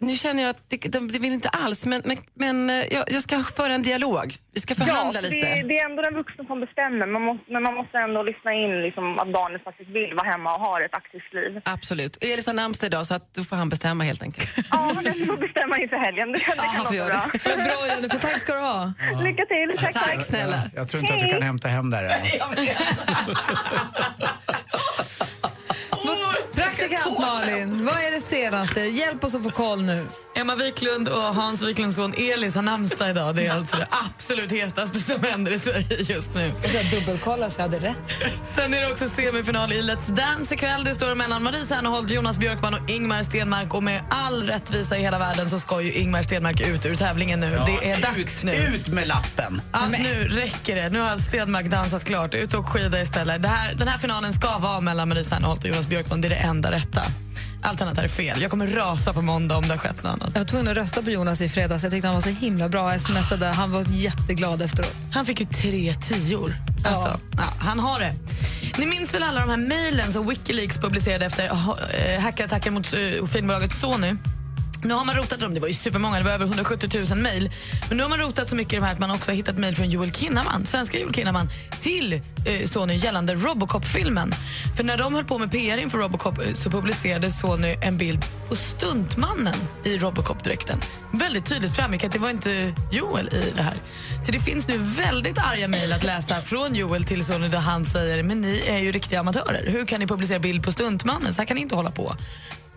nu 0.00 0.16
känner 0.16 0.42
jag 0.42 0.50
att 0.50 0.62
det, 0.68 0.76
de, 0.76 1.08
det 1.08 1.18
vill 1.18 1.32
inte 1.32 1.48
alls, 1.48 1.86
men, 1.86 2.02
men, 2.04 2.16
men 2.34 2.70
eh, 2.70 2.86
jag, 2.90 3.04
jag 3.06 3.22
ska 3.22 3.38
föra 3.38 3.72
en 3.72 3.82
dialog. 3.82 4.36
Vi 4.54 4.60
ska 4.60 4.74
förhandla 4.74 5.20
ja, 5.20 5.22
lite. 5.28 5.36
Det, 5.36 5.68
det 5.68 5.78
är 5.78 5.90
ändå 5.90 6.02
den 6.02 6.14
vuxna 6.14 6.44
som 6.44 6.60
bestämmer, 6.60 7.06
man 7.06 7.22
måste, 7.22 7.52
men 7.52 7.62
man 7.62 7.74
måste 7.74 7.98
ändå 7.98 8.22
lyssna 8.22 8.52
in 8.52 8.82
liksom, 8.82 9.18
att 9.18 9.32
barnet 9.32 9.64
faktiskt 9.64 9.90
vill 9.90 10.14
vara 10.14 10.30
hemma 10.30 10.54
och 10.54 10.60
ha 10.60 10.80
ett 10.84 10.94
aktivt 10.94 11.32
liv. 11.32 11.60
Absolut. 11.64 12.16
Elis 12.20 12.46
har 12.46 12.54
namnsdag 12.54 12.86
idag 12.86 13.06
så 13.06 13.14
att 13.14 13.34
då 13.34 13.44
får 13.44 13.56
han 13.56 13.68
bestämma 13.68 14.04
helt 14.04 14.22
enkelt. 14.22 14.48
Ja, 14.70 14.92
men 14.94 15.04
jag 15.04 15.26
får 15.26 15.36
bestämma 15.36 15.78
inför 15.78 15.96
helgen. 15.96 16.32
Det, 16.32 16.38
det 16.38 16.44
kan 16.44 16.58
han 16.58 16.76
får 16.76 16.82
låta 16.84 16.96
göra 16.96 17.08
bra. 17.08 17.24
det. 17.32 17.56
Bra 17.56 17.86
Jennifer, 17.88 18.18
tack 18.18 18.38
ska 18.40 18.54
du 18.54 18.60
ha. 18.60 18.92
Lycka 19.22 19.46
till. 19.46 19.74
Tack, 19.78 19.94
tack. 19.94 20.04
Tack 20.04 20.22
snälla. 20.22 20.62
Jag 20.74 20.88
tror 20.88 21.02
inte 21.02 21.14
att 21.14 21.20
du 21.20 21.28
kan 21.28 21.42
hämta 21.42 21.68
hem 21.68 21.90
där. 21.90 22.04
än. 22.04 22.10
Praktikant 26.88 27.20
Malin, 27.20 27.84
vad 27.84 27.94
är 27.94 28.10
det 28.10 28.20
senaste? 28.20 28.80
Hjälp 28.80 29.24
oss 29.24 29.34
att 29.34 29.42
få 29.42 29.50
koll 29.50 29.82
nu. 29.82 30.06
Emma 30.36 30.54
Wiklund 30.54 31.08
och 31.08 31.22
Hans 31.22 31.62
Wiklunds 31.62 31.96
son 31.96 32.14
Elis 32.16 32.54
har 32.54 32.62
namnsdag 32.62 33.10
idag. 33.10 33.36
Det 33.36 33.46
är 33.46 33.52
alltså 33.52 33.76
det 33.76 33.88
absolut 34.14 34.52
hetaste 34.52 34.98
som 34.98 35.22
händer 35.22 35.52
i 35.52 35.58
Sverige 35.58 35.96
just 35.98 36.34
nu. 36.34 36.52
Jag 36.74 37.00
dubbelkollar 37.00 37.48
så 37.48 37.60
jag 37.60 37.68
hade 37.68 37.78
rätt. 37.78 37.96
Sen 38.54 38.74
är 38.74 38.80
det 38.80 38.90
också 38.90 39.08
semifinal 39.08 39.72
i 39.72 39.82
Let's 39.82 40.10
Dance 40.12 40.54
ikväll. 40.54 40.84
Det 40.84 40.94
står 40.94 41.14
mellan 41.14 41.42
Marie 41.42 41.64
Serneholt, 41.64 42.10
Jonas 42.10 42.38
Björkman 42.38 42.74
och 42.74 42.90
Ingmar 42.90 43.22
Stenmark. 43.22 43.74
Och 43.74 43.82
med 43.82 44.02
all 44.10 44.42
rättvisa 44.42 44.98
i 44.98 45.02
hela 45.02 45.18
världen 45.18 45.50
så 45.50 45.58
ska 45.58 45.80
ju 45.82 45.92
Ingmar 45.92 46.22
Stenmark 46.22 46.60
ut 46.60 46.86
ur 46.86 46.96
tävlingen 46.96 47.40
nu. 47.40 47.60
det 47.66 47.90
är 47.90 48.00
dags 48.00 48.44
nu. 48.44 48.52
Ut 48.52 48.88
med 48.88 49.08
lappen! 49.08 49.62
Ja, 49.72 49.80
nu 49.88 50.28
räcker 50.28 50.76
det. 50.76 50.88
Nu 50.88 51.00
har 51.00 51.16
Stenmark 51.16 51.66
dansat 51.66 52.04
klart. 52.04 52.34
Ut 52.34 52.54
och 52.54 52.68
skida 52.68 53.00
istället. 53.00 53.42
Det 53.42 53.48
här, 53.48 53.74
den 53.74 53.88
här 53.88 53.98
finalen 53.98 54.32
ska 54.32 54.58
vara 54.58 54.80
mellan 54.80 55.08
Marie 55.08 55.24
Serneholt 55.24 55.64
och 55.64 55.70
Jonas 55.70 55.86
Björkman. 55.86 56.20
Det 56.20 56.28
är 56.28 56.30
det 56.30 56.36
enda 56.36 56.70
rätta. 56.78 57.02
Allt 57.62 57.82
annat 57.82 57.98
är 57.98 58.08
fel. 58.08 58.42
Jag 58.42 58.50
kommer 58.50 58.66
rasa 58.66 59.12
på 59.12 59.22
måndag 59.22 59.56
om 59.56 59.62
det 59.62 59.74
har 59.74 59.78
skett 59.78 60.02
något 60.02 60.12
annat. 60.12 60.30
Jag 60.34 60.40
var 60.40 60.46
tvungen 60.46 60.68
att 60.68 60.76
rösta 60.76 61.02
på 61.02 61.10
Jonas 61.10 61.40
i 61.40 61.48
fredags. 61.48 61.82
Jag 61.82 61.92
tyckte 61.92 62.08
han 62.08 62.14
var 62.14 62.22
så 62.22 62.28
himla 62.28 62.68
bra. 62.68 62.98
Smsade. 62.98 63.46
Han 63.46 63.70
var 63.70 63.84
jätteglad 63.88 64.62
efteråt. 64.62 64.94
Han 65.12 65.26
fick 65.26 65.40
ju 65.40 65.46
tre 65.46 65.94
tior. 65.94 66.52
Alltså, 66.84 67.20
ja. 67.36 67.44
han 67.58 67.78
har 67.78 68.00
det. 68.00 68.12
Ni 68.78 68.86
minns 68.86 69.14
väl 69.14 69.22
alla 69.22 69.40
de 69.40 69.50
här 69.50 69.56
mejlen 69.56 70.12
som 70.12 70.26
Wikileaks 70.26 70.78
publicerade 70.78 71.26
efter 71.26 71.44
eh, 71.44 72.20
hackerattacken 72.20 72.74
mot 72.74 72.94
eh, 72.94 73.26
filmbolaget 73.26 73.80
Sony? 73.80 74.14
Nu 74.82 74.94
har 74.94 75.04
man 75.04 75.16
rotat 75.16 75.40
dem, 75.40 75.54
det 75.54 75.60
var 75.60 75.68
ju 75.68 75.74
supermånga, 75.74 76.18
det 76.18 76.24
var 76.24 76.30
över 76.30 76.46
170 76.46 77.06
000 77.10 77.18
mejl. 77.18 77.50
Men 77.88 77.96
nu 77.96 78.02
har 78.02 78.10
man 78.10 78.18
rotat 78.18 78.48
så 78.48 78.56
mycket 78.56 78.72
i 78.72 78.76
de 78.76 78.82
här 78.82 78.92
att 78.92 78.98
man 78.98 79.10
också 79.10 79.30
har 79.30 79.36
hittat 79.36 79.58
mejl 79.58 79.76
från 79.76 79.90
Joel 79.90 80.12
Kinnaman, 80.12 80.66
svenska 80.66 80.98
Joel 80.98 81.14
Kinnaman 81.14 81.48
till 81.80 82.12
eh, 82.46 82.68
Sony 82.68 82.94
gällande 82.94 83.34
Robocop-filmen. 83.34 84.34
För 84.76 84.84
när 84.84 84.98
de 84.98 85.14
höll 85.14 85.24
på 85.24 85.38
med 85.38 85.50
PR 85.50 85.76
inför 85.76 85.98
Robocop 85.98 86.38
eh, 86.38 86.52
så 86.52 86.70
publicerade 86.70 87.30
Sony 87.30 87.76
en 87.82 87.98
bild 87.98 88.24
på 88.48 88.56
stuntmannen 88.56 89.58
i 89.84 89.98
Robocop-dräkten. 89.98 90.80
Väldigt 91.12 91.46
tydligt 91.46 91.76
framgick 91.76 92.04
att 92.04 92.12
det 92.12 92.18
var 92.18 92.30
inte 92.30 92.74
Joel 92.92 93.28
i 93.28 93.52
det 93.56 93.62
här. 93.62 93.74
Så 94.26 94.32
det 94.32 94.40
finns 94.40 94.68
nu 94.68 94.78
väldigt 94.78 95.38
arga 95.38 95.68
mejl 95.68 95.92
att 95.92 96.04
läsa 96.04 96.40
från 96.40 96.74
Joel 96.74 97.04
till 97.04 97.24
Sony 97.24 97.48
där 97.48 97.58
han 97.58 97.84
säger 97.84 98.22
men 98.22 98.40
ni 98.40 98.62
är 98.66 98.78
ju 98.78 98.92
riktiga 98.92 99.20
amatörer. 99.20 99.70
Hur 99.70 99.86
kan 99.86 100.00
ni 100.00 100.06
publicera 100.06 100.38
bild 100.38 100.64
på 100.64 100.72
stuntmannen? 100.72 101.34
Så 101.34 101.40
här 101.40 101.46
kan 101.46 101.54
ni 101.54 101.60
inte 101.60 101.74
hålla 101.74 101.90
på. 101.90 102.16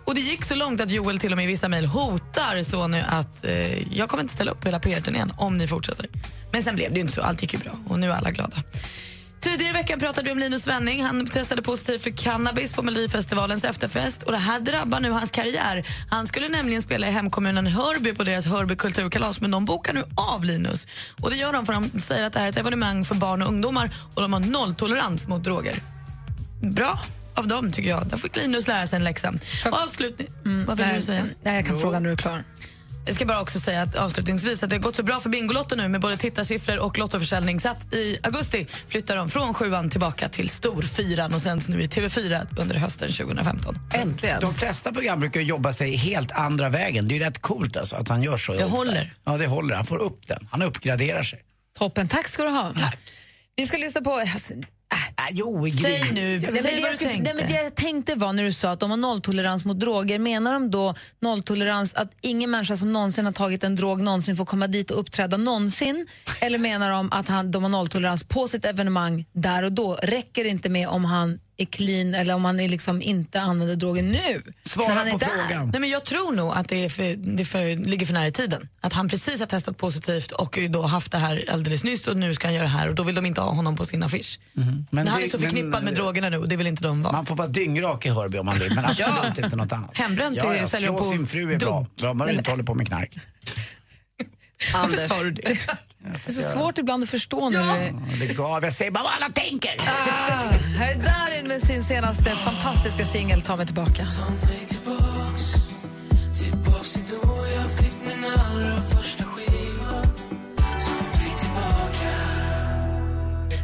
Och 0.05 0.15
Det 0.15 0.22
gick 0.22 0.43
så 0.43 0.55
långt 0.55 0.81
att 0.81 0.91
Joel 0.91 1.20
till 1.20 1.31
och 1.31 1.38
med 1.38 1.46
i 1.46 1.48
vissa 1.48 1.70
mejl 1.70 1.86
hotar 1.86 2.63
Sony 2.63 3.00
att 3.08 3.46
eh, 3.46 3.98
jag 3.98 4.10
kommer 4.10 4.24
inte 4.24 4.34
ställa 4.34 4.51
upp 4.51 4.60
på 4.60 4.67
hela 4.67 4.79
PR-turnén 4.79 5.34
om 5.38 5.58
ni 5.58 5.67
fortsätter. 5.67 6.05
Men 6.51 6.63
sen 6.63 6.75
blev 6.75 6.89
det 6.89 6.96
ju 6.96 7.01
inte 7.01 7.13
så, 7.13 7.22
allt 7.22 7.41
gick 7.41 7.53
ju 7.53 7.60
bra 7.60 7.72
och 7.88 8.00
nu 8.00 8.12
är 8.12 8.15
alla 8.15 8.31
glada. 8.31 8.58
Tidigare 9.41 9.70
i 9.70 9.74
veckan 9.74 10.00
pratade 10.00 10.25
vi 10.25 10.31
om 10.31 10.39
Linus 10.39 10.63
Svenning. 10.63 11.03
Han 11.03 11.25
testade 11.25 11.62
positivt 11.62 12.01
för 12.01 12.12
cannabis 12.12 12.74
på 12.74 12.84
Melodifestivalens 12.84 13.63
efterfest. 13.63 14.24
Och 14.24 14.31
det 14.31 14.38
här 14.38 14.60
drabbar 14.60 15.00
nu 15.00 15.12
hans 15.12 15.31
karriär. 15.31 15.88
Han 16.10 16.27
skulle 16.27 16.50
nämligen 16.50 16.81
spela 16.81 17.08
i 17.08 17.12
hemkommunen 17.12 17.67
Hörby 17.67 18.13
på 18.13 18.24
deras 18.24 18.46
Hörby 18.46 18.75
kulturkalas 18.75 19.41
men 19.41 19.51
de 19.51 19.65
bokar 19.65 19.93
nu 19.93 20.03
av 20.15 20.46
Linus. 20.46 20.88
Och 21.22 21.29
Det 21.29 21.36
gör 21.36 21.53
de 21.53 21.65
för 21.65 21.74
de 21.74 22.00
säger 22.00 22.24
att 22.24 22.34
det 22.34 22.39
här 22.39 22.46
är 22.46 22.50
ett 22.50 22.58
evenemang 22.58 23.05
för 23.05 23.15
barn 23.15 23.41
och 23.41 23.48
ungdomar 23.48 23.89
och 24.13 24.22
de 24.22 24.34
har 24.34 24.39
nolltolerans 24.39 25.27
mot 25.27 25.43
droger. 25.43 25.79
Bra 26.62 27.00
av 27.36 27.48
dem, 27.48 27.72
tycker 27.72 27.90
jag. 27.90 28.08
Där 28.08 28.18
fick 28.18 28.36
Linus 28.36 28.68
lära 28.68 28.88
sig 28.88 28.98
en 28.98 29.04
läxa. 29.04 29.34
Och 29.66 29.84
avslutning... 29.84 30.28
Vad 30.68 30.78
vill 30.78 30.86
nej, 30.86 30.96
du 30.96 31.02
säga? 31.02 31.26
Nej, 31.44 31.56
jag 31.56 31.66
kan 31.66 31.80
fråga 31.80 32.00
när 32.00 32.10
du 32.10 32.14
är 32.14 32.18
klar. 32.18 32.44
Jag 33.06 33.16
ska 33.16 33.26
bara 33.26 33.42
också 33.42 33.60
säga 33.60 33.82
att 33.82 33.96
avslutningsvis 33.96 34.64
att 34.64 34.70
det 34.70 34.76
har 34.76 34.82
gått 34.82 34.96
så 34.96 35.04
bra 35.04 35.20
för 35.20 35.30
Bingolotto 35.30 35.76
nu 35.76 35.88
med 35.88 36.02
både 36.02 36.18
tittarsiffror 36.18 36.80
och 36.80 36.98
lottoförsäljning 36.98 37.60
så 37.60 37.70
att 37.70 37.94
i 37.94 38.18
augusti 38.24 38.68
flyttar 38.88 39.16
de 39.16 39.30
från 39.30 39.54
sjuan 39.54 39.90
tillbaka 39.90 40.30
till 40.30 40.50
storfyran 40.50 41.34
och 41.34 41.42
sänds 41.42 41.68
nu 41.68 41.82
i 41.82 41.88
TV4 41.88 42.60
under 42.60 42.76
hösten 42.76 43.10
2015. 43.12 43.76
Äntligen. 43.94 44.42
De 44.42 44.54
flesta 44.54 44.92
program 44.92 45.20
brukar 45.20 45.42
jobba 45.42 45.74
sig 45.74 45.96
helt 45.96 46.32
andra 46.32 46.70
vägen. 46.70 47.08
Det 47.08 47.14
är 47.14 47.20
ju 47.20 47.26
rätt 47.26 47.42
coolt 47.42 47.78
alltså 47.78 47.96
att 47.96 48.08
han 48.08 48.24
gör 48.24 48.38
så. 48.38 48.54
Det 48.54 48.64
håller. 48.64 49.14
Ja, 49.24 49.38
det 49.38 49.48
håller. 49.48 49.76
Han 49.76 49.86
får 49.86 49.98
upp 49.98 50.28
den. 50.28 50.48
Han 50.52 50.62
uppgraderar 50.62 51.24
sig. 51.24 51.44
Toppen, 51.78 52.08
tack 52.08 52.28
ska 52.28 52.44
du 52.44 52.50
ha. 52.50 52.74
Tack. 52.78 52.98
Vi 53.56 53.68
ska 53.68 53.78
lyssna 53.78 54.02
på... 54.02 54.24
Äh, 54.91 54.98
jo, 55.31 55.62
Gry. 55.62 55.71
Säg 55.71 56.12
nu, 56.13 56.39
Nej, 56.39 56.51
men 56.51 56.63
det, 56.63 56.79
jag 56.79 56.95
skulle, 56.95 57.10
tänkte. 57.10 57.33
nej, 57.33 57.43
men 57.43 57.51
det 57.53 57.63
jag 57.63 57.75
tänkte 57.75 58.15
var 58.15 58.33
när 58.33 58.43
du 58.43 58.51
sa 58.53 58.71
att 58.71 58.79
de 58.79 58.89
har 58.89 58.98
nolltolerans 58.98 59.65
mot 59.65 59.79
droger, 59.79 60.19
menar 60.19 60.53
de 60.53 60.71
då 60.71 60.93
nolltolerans 61.19 61.93
att 61.93 62.12
ingen 62.21 62.51
människa 62.51 62.75
som 62.77 62.93
någonsin 62.93 63.25
har 63.25 63.31
tagit 63.33 63.63
en 63.63 63.75
drog 63.75 64.01
någonsin 64.01 64.36
får 64.36 64.45
komma 64.45 64.67
dit 64.67 64.91
och 64.91 65.00
uppträda 65.00 65.38
någonsin? 65.38 66.07
Eller 66.41 66.57
menar 66.57 66.91
de 66.91 67.12
att 67.12 67.27
han, 67.27 67.51
de 67.51 67.63
har 67.63 67.69
nolltolerans 67.69 68.24
på 68.24 68.48
sitt 68.48 68.65
evenemang 68.65 69.25
där 69.33 69.63
och 69.63 69.71
då? 69.71 69.98
Räcker 70.03 70.43
det 70.43 70.50
inte 70.50 70.69
med 70.69 70.88
om 70.88 71.05
han 71.05 71.39
är 71.58 71.65
clean 71.65 72.13
eller 72.15 72.34
om 72.36 72.46
han 72.46 72.60
är 72.60 72.70
liksom 72.70 73.01
inte 73.01 73.41
använder 73.41 73.75
droger 73.75 74.03
nu? 74.03 74.53
Svara 74.63 74.88
när 74.88 74.96
han 74.96 75.05
på 75.08 75.13
inte 75.13 75.25
frågan. 75.25 75.70
Nej, 75.70 75.81
men 75.81 75.89
jag 75.89 76.05
tror 76.05 76.31
nog 76.31 76.53
att 76.53 76.70
det, 76.70 76.86
är 76.86 76.89
för, 76.89 77.15
det 77.38 77.46
för, 77.46 77.75
ligger 77.86 78.05
för 78.05 78.13
nära 78.13 78.27
i 78.27 78.31
tiden. 78.31 78.70
Att 78.81 78.93
han 78.93 79.10
precis 79.10 79.39
har 79.39 79.48
testat 79.48 79.77
positivt 79.77 80.31
och 80.31 80.60
då 80.70 80.81
haft 80.81 81.12
det 81.12 81.17
här 81.17 81.43
alldeles 81.51 81.84
nyss 81.84 82.08
och 82.08 82.17
nu 82.17 82.34
ska 82.36 82.48
han 82.48 82.53
göra 82.53 82.63
det 82.63 82.70
här 82.70 82.89
och 82.89 82.96
då 82.96 83.03
vill 83.03 83.15
de 83.15 83.25
inte 83.25 83.41
ha 83.41 83.51
honom 83.51 83.75
på 83.77 83.86
sin 83.86 84.03
affisch. 84.03 84.39
Men 84.53 84.88
Men 84.89 85.08
han 85.08 85.20
det- 85.20 85.25
är 85.25 85.29
så 85.29 85.38
men- 85.39 85.50
förknippad 85.51 85.84
med 85.84 85.93
drogerna 85.96 86.29
nu 86.29 86.38
och 86.38 86.48
det 86.50 86.55
vill 86.55 86.67
inte 86.67 86.84
de 86.84 87.03
vara. 87.03 87.13
Man 87.13 87.25
får 87.25 87.36
vara 87.36 87.48
dyngrak 87.48 88.05
i 88.05 88.10
Hörby 88.10 88.38
om 88.38 88.46
man 88.46 88.60
vill, 88.60 88.75
men 88.75 88.86
absolut 88.89 89.38
inte 89.38 89.55
något 89.55 89.72
annat. 89.72 89.98
Hembränt 89.98 90.38
ja, 90.38 90.53
är- 90.53 90.58
ja, 90.60 90.65
säljer 90.67 90.91
på 90.91 91.03
sin 91.03 91.27
fru 91.27 91.53
är 91.53 91.58
bra, 91.58 91.75
dunk. 91.77 91.96
bra 91.96 92.12
om 92.12 92.17
man 92.17 92.29
inte 92.29 92.51
håller 92.51 92.63
på 92.63 92.74
med 92.74 92.88
knark. 92.88 93.15
Anders. 94.74 95.10
sa 95.10 95.24
du 95.24 95.31
det? 95.31 95.41
Det 96.25 96.31
är 96.31 96.34
så 96.34 96.41
svårt 96.41 96.77
ibland 96.77 97.03
att 97.03 97.10
förstå 97.10 97.50
är... 97.51 97.53
Ja, 97.86 97.91
Det 98.20 98.34
gav, 98.34 98.63
jag 98.63 98.74
säger 98.74 98.91
bara 98.91 99.03
vad 99.03 99.13
alla 99.13 99.29
tänker. 99.29 99.75
Ah, 99.79 100.40
med 101.51 101.62
sin 101.62 101.84
senaste 101.84 102.36
fantastiska 102.36 103.05
singel 103.05 103.41
Ta 103.41 103.55
mig 103.55 103.65
tillbaka. 103.65 104.08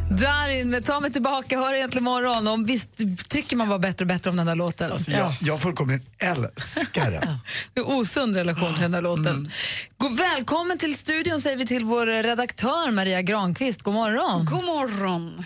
Darin 0.10 0.70
med 0.70 0.86
Ta 0.86 1.00
mig 1.00 1.12
tillbaka 1.12 1.58
hör 1.58 1.74
egentligen 1.74 2.04
morgon. 2.04 2.48
Om 2.48 2.66
visst 2.66 2.90
tycker 3.28 3.56
man 3.56 3.70
var 3.70 3.80
bättre 3.80 4.04
och 4.04 4.08
bättre 4.08 4.30
om 4.30 4.36
den 4.36 4.46
där 4.46 4.56
låten. 4.56 4.92
Alltså, 4.92 5.12
jag, 5.12 5.34
jag 5.42 5.62
fullkomligt 5.62 6.04
älskar 6.18 7.12
den. 7.12 7.22
Det 7.74 7.80
är 7.80 7.90
osund 7.90 8.36
relation 8.36 8.74
till 8.74 8.82
den 8.82 8.92
där 8.92 9.02
låten. 9.02 9.52
God, 9.98 10.18
välkommen 10.18 10.78
till 10.78 10.98
studion 10.98 11.42
säger 11.42 11.58
vi 11.58 11.66
till 11.66 11.86
vår 11.86 12.06
redaktör 12.06 12.92
Maria 12.92 13.22
Granqvist. 13.22 13.82
God 13.82 13.94
morgon. 13.94 14.46
God 14.46 14.64
morgon. 14.64 15.46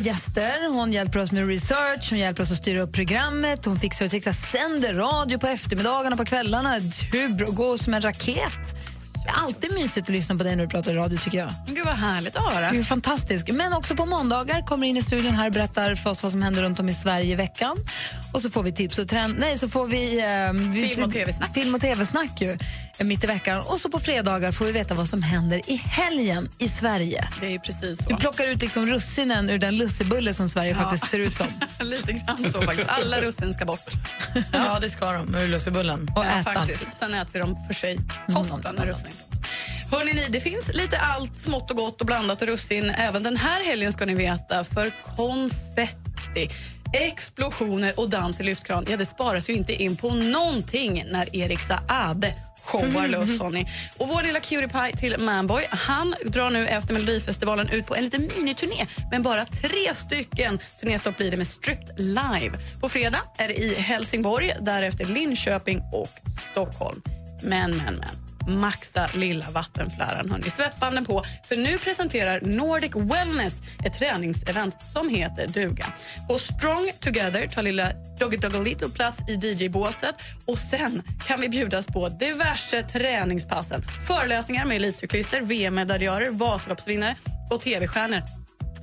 Gäster, 0.00 0.72
hon 0.72 0.92
hjälper 0.92 1.18
oss 1.18 1.32
med 1.32 1.48
research, 1.48 2.10
hon 2.10 2.18
hjälper 2.18 2.42
oss 2.42 2.50
att 2.50 2.56
styra 2.56 2.80
upp 2.80 2.92
programmet, 2.92 3.64
hon 3.64 3.76
fixar 3.76 4.04
och 4.04 4.10
trixar, 4.10 4.32
sänder 4.32 4.94
radio 4.94 5.38
på 5.38 5.46
eftermiddagarna, 5.46 6.16
på 6.16 6.24
kvällarna, 6.24 6.74
hur 7.12 7.52
går 7.52 7.76
som 7.76 7.94
en 7.94 8.00
raket. 8.00 8.90
Det 9.24 9.30
är 9.30 9.34
alltid 9.34 9.74
mysigt 9.74 10.08
att 10.08 10.12
lyssna 10.12 10.36
på 10.36 10.42
dig 10.42 10.56
när 10.56 10.64
du 10.64 10.70
pratar 10.70 10.94
radio 10.94 11.18
tycker 11.18 11.38
jag. 11.38 11.50
Gud 11.66 11.86
vad 11.86 11.94
härligt 11.94 12.36
att 12.36 12.52
höra. 12.52 12.70
Du 12.70 12.78
är 12.78 12.82
fantastisk. 12.82 13.52
Men 13.52 13.72
också 13.72 13.96
på 13.96 14.06
måndagar 14.06 14.66
kommer 14.66 14.86
in 14.86 14.96
i 14.96 15.02
studion 15.02 15.34
här 15.34 15.46
och 15.46 15.52
berättar 15.52 15.94
för 15.94 16.10
oss 16.10 16.22
vad 16.22 16.32
som 16.32 16.42
händer 16.42 16.62
runt 16.62 16.80
om 16.80 16.88
i 16.88 16.94
Sverige 16.94 17.32
i 17.32 17.34
veckan. 17.34 17.76
Och 18.34 18.42
så 18.42 18.50
får 18.50 18.62
vi 18.62 18.72
tips 18.72 18.98
och 18.98 19.08
trend... 19.08 19.36
Nej, 19.38 19.58
så 19.58 19.68
får 19.68 19.86
vi... 19.86 20.18
Eh, 20.18 20.52
vi 20.52 20.88
Film 20.88 21.04
och 21.04 21.12
TV-snack. 21.12 21.54
Film 21.54 21.74
och 21.74 21.80
tv-snack 21.80 22.40
ju, 22.40 22.58
mitt 23.04 23.24
i 23.24 23.26
veckan. 23.26 23.62
Och 23.66 23.80
så 23.80 23.88
på 23.88 23.98
fredagar 23.98 24.52
får 24.52 24.64
vi 24.64 24.72
veta 24.72 24.94
vad 24.94 25.08
som 25.08 25.22
händer 25.22 25.70
i 25.70 25.76
helgen 25.76 26.48
i 26.58 26.68
Sverige. 26.68 27.28
Det 27.40 27.54
är 27.54 27.58
precis 27.58 28.04
så. 28.04 28.10
Vi 28.10 28.16
plockar 28.16 28.46
ut 28.46 28.62
liksom 28.62 28.86
russinen 28.86 29.50
ur 29.50 29.58
den 29.58 29.76
lussebulle 29.76 30.34
som 30.34 30.48
Sverige 30.48 30.74
faktiskt 30.74 31.10
ser 31.10 31.18
ut 31.18 31.34
som. 31.34 31.46
Lite 31.80 32.12
grann 32.12 32.52
så 32.52 32.62
faktiskt. 32.62 32.88
Alla 32.88 33.20
russin 33.20 33.54
ska 33.54 33.64
bort. 33.64 33.90
Ja, 34.52 34.78
det 34.80 34.90
ska 34.90 35.12
de. 35.12 35.34
Ur 35.34 35.48
lussebullen. 35.48 36.08
Och 36.16 36.24
ja, 36.24 36.40
ätas. 36.40 36.54
faktiskt. 36.54 36.88
Sen 36.98 37.14
äter 37.14 37.32
vi 37.32 37.38
dem 37.38 37.56
för 37.66 37.74
sig. 37.74 37.98
Toppen 38.28 38.74
med 38.74 38.84
russin. 38.84 39.12
Hörrni, 39.90 40.12
ni, 40.12 40.26
det 40.28 40.40
finns 40.40 40.70
lite 40.74 40.98
allt 40.98 41.36
smått 41.36 41.70
och 41.70 41.76
gott 41.76 42.00
och 42.00 42.06
blandat 42.06 42.42
och 42.42 42.48
russin 42.48 42.90
även 42.90 43.22
den 43.22 43.36
här 43.36 43.64
helgen 43.64 43.92
ska 43.92 44.06
ni 44.06 44.14
veta. 44.14 44.64
För 44.64 44.92
konfetti, 45.16 46.50
explosioner 46.92 48.00
och 48.00 48.10
dans 48.10 48.40
i 48.40 48.44
lyftkran, 48.44 48.86
ja 48.88 48.96
det 48.96 49.06
sparas 49.06 49.50
ju 49.50 49.54
inte 49.54 49.82
in 49.82 49.96
på 49.96 50.10
någonting 50.10 51.04
när 51.10 51.36
Erik 51.36 51.60
Saade 51.60 52.34
showar 52.70 53.08
loss 53.08 53.40
hörni. 53.40 53.66
Och 53.98 54.08
vår 54.08 54.22
lilla 54.22 54.40
cutie 54.40 54.68
pie 54.68 54.96
till 54.96 55.16
Manboy, 55.18 55.66
han 55.70 56.14
drar 56.24 56.50
nu 56.50 56.66
efter 56.66 56.94
Melodifestivalen 56.94 57.68
ut 57.68 57.86
på 57.86 57.94
en 57.94 58.04
liten 58.04 58.28
miniturné. 58.36 58.86
Men 59.10 59.22
bara 59.22 59.44
tre 59.44 59.94
stycken 59.94 60.58
turnéstopp 60.80 61.16
blir 61.16 61.30
det 61.30 61.36
med 61.36 61.46
Stripped 61.46 62.00
live. 62.00 62.58
På 62.80 62.88
fredag 62.88 63.22
är 63.38 63.48
det 63.48 63.54
i 63.54 63.74
Helsingborg, 63.74 64.52
därefter 64.60 65.04
Linköping 65.04 65.82
och 65.92 66.08
Stockholm. 66.50 67.02
Men, 67.42 67.76
men, 67.76 67.94
men. 67.94 68.29
Maxa 68.48 69.10
lilla 69.14 69.50
vattenfläran. 69.50 70.30
Hörni. 70.30 70.50
Svettbanden 70.50 71.04
på, 71.04 71.24
för 71.48 71.56
nu 71.56 71.78
presenterar 71.78 72.40
Nordic 72.40 72.96
Wellness 72.96 73.54
ett 73.84 73.98
träningsevent 73.98 74.76
som 74.92 75.08
heter 75.08 75.48
duga. 75.48 75.86
På 76.28 76.38
Strong 76.38 76.90
Together 77.00 77.46
tar 77.46 77.62
lilla 77.62 77.88
Doggy 78.20 78.36
Doggelito 78.36 78.90
plats 78.90 79.20
i 79.28 79.34
DJ-båset 79.34 80.14
och 80.46 80.58
sen 80.58 81.02
kan 81.26 81.40
vi 81.40 81.48
bjudas 81.48 81.86
på 81.86 82.08
diverse 82.08 82.82
träningspassen. 82.82 83.82
Föreläsningar 84.06 84.64
med 84.64 84.76
elitcyklister, 84.76 85.40
VM-medaljörer, 85.40 86.30
Vasaloppsvinnare 86.30 87.16
och 87.50 87.60
tv-stjärnor. 87.60 88.22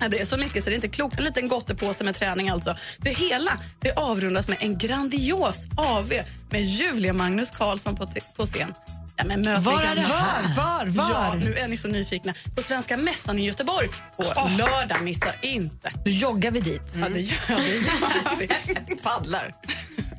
Det 0.09 0.21
är 0.21 0.25
så 0.25 0.37
mycket 0.37 0.63
så 0.63 0.69
det 0.69 0.73
är 0.73 0.75
inte 0.75 0.87
klokt. 0.87 1.17
En 1.17 1.23
liten 1.23 1.47
gottepåse 1.47 2.03
med 2.03 2.15
träning 2.15 2.49
alltså. 2.49 2.75
Det 2.97 3.09
hela 3.09 3.51
det 3.79 3.93
avrundas 3.93 4.49
med 4.49 4.57
en 4.61 4.77
grandios 4.77 5.65
AV 5.77 6.13
med 6.49 6.61
Julia 6.63 7.13
Magnus 7.13 7.51
Karlsson 7.51 7.95
på, 7.95 8.07
på 8.37 8.45
scen. 8.45 8.73
Ja, 9.17 9.23
men 9.23 9.63
Var 9.63 9.81
är 9.81 9.95
det 9.95 10.01
här? 10.01 10.55
Var? 10.55 10.85
Var? 10.85 11.09
Ja, 11.09 11.33
nu 11.33 11.53
är 11.53 11.67
ni 11.67 11.77
så 11.77 11.87
nyfikna. 11.87 12.33
På 12.55 12.61
Svenska 12.61 12.97
mässan 12.97 13.39
i 13.39 13.45
Göteborg 13.45 13.89
på 14.17 14.23
lördag. 14.57 15.01
Missa 15.01 15.33
inte. 15.41 15.91
Nu 16.05 16.11
joggar 16.11 16.51
vi 16.51 16.59
dit. 16.59 16.81
Ja, 17.01 17.09
det 17.09 17.19
gör, 17.19 18.37
vi. 18.39 18.95
Paddlar. 18.95 19.51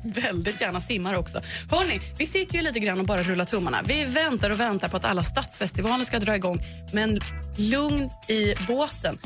Väldigt 0.03 0.61
gärna 0.61 0.79
simmar 0.79 1.13
också. 1.17 1.41
Hörrni, 1.71 2.01
vi 2.17 2.25
sitter 2.25 2.55
ju 2.55 2.61
lite 2.61 2.79
grann 2.79 2.99
och 2.99 3.05
bara 3.05 3.23
rullar 3.23 3.45
tummarna. 3.45 3.81
Vi 3.85 4.05
väntar 4.05 4.49
och 4.49 4.59
väntar 4.59 4.87
på 4.87 4.97
att 4.97 5.05
alla 5.05 5.23
stadsfestivaler 5.23 6.03
ska 6.03 6.19
dra 6.19 6.35
igång. 6.35 6.59
Men 6.93 7.19
lugn 7.57 8.09
i 8.27 8.55
båten. 8.67 9.17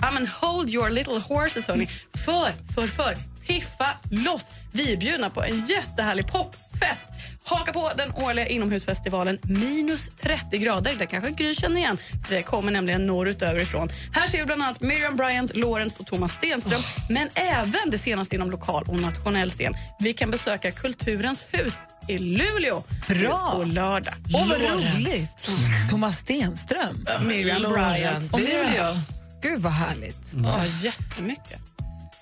Ja, 0.00 0.10
men 0.10 0.26
hold 0.26 0.70
your 0.70 0.90
little 0.90 1.18
horses, 1.28 1.68
hörni. 1.68 1.86
För, 2.14 2.72
för, 2.74 2.86
för, 2.88 3.16
piffa 3.46 3.86
loss. 4.10 4.46
Vi 4.72 4.92
är 4.92 4.96
bjudna 4.96 5.30
på 5.30 5.42
en 5.42 5.66
jättehärlig 5.66 6.26
popfest. 6.26 7.06
Haka 7.44 7.72
på 7.72 7.90
den 7.96 8.12
årliga 8.12 8.46
inomhusfestivalen 8.46 9.38
minus 9.42 10.08
30 10.16 10.58
grader. 10.58 10.94
Det 10.98 11.06
kanske 11.06 11.30
Gry 11.30 11.54
känner 11.54 11.76
igen, 11.76 11.98
för 12.26 12.34
det 12.34 12.42
kommer 12.42 12.72
nämligen 12.72 13.06
norrut 13.06 13.42
överifrån. 13.42 13.88
Här 14.12 14.26
ser 14.26 14.38
vi 14.38 14.44
bland 14.44 14.62
annat 14.62 14.80
Miriam 14.80 15.16
Bryant, 15.16 15.56
Lawrence 15.56 15.96
och 16.00 16.06
Thomas 16.06 16.32
Stenström, 16.32 16.80
men 17.08 17.28
även 17.34 17.90
det 17.90 17.98
senaste 17.98 18.34
inom 18.34 18.50
lokal 18.50 18.84
och 18.88 18.98
nationell 18.98 19.50
scen. 19.50 19.74
Vi 20.00 20.12
kan 20.12 20.30
besöka 20.30 20.70
Kulturens 20.70 21.48
hus 21.52 21.74
i 22.08 22.18
Luleå 22.18 22.82
Bra. 23.08 23.52
på 23.56 23.64
lördag. 23.64 24.14
Åh, 24.34 24.48
vad 24.48 24.60
roligt! 24.60 25.48
Thomas 25.90 26.18
Stenström. 26.18 27.06
Miriam 27.26 27.62
Bryant. 27.72 28.32
Och 28.32 28.40
Luleå. 28.40 28.96
Gud, 29.42 29.60
vad 29.60 29.72
härligt. 29.72 30.32
Ja, 30.44 30.64
jättemycket. 30.82 31.60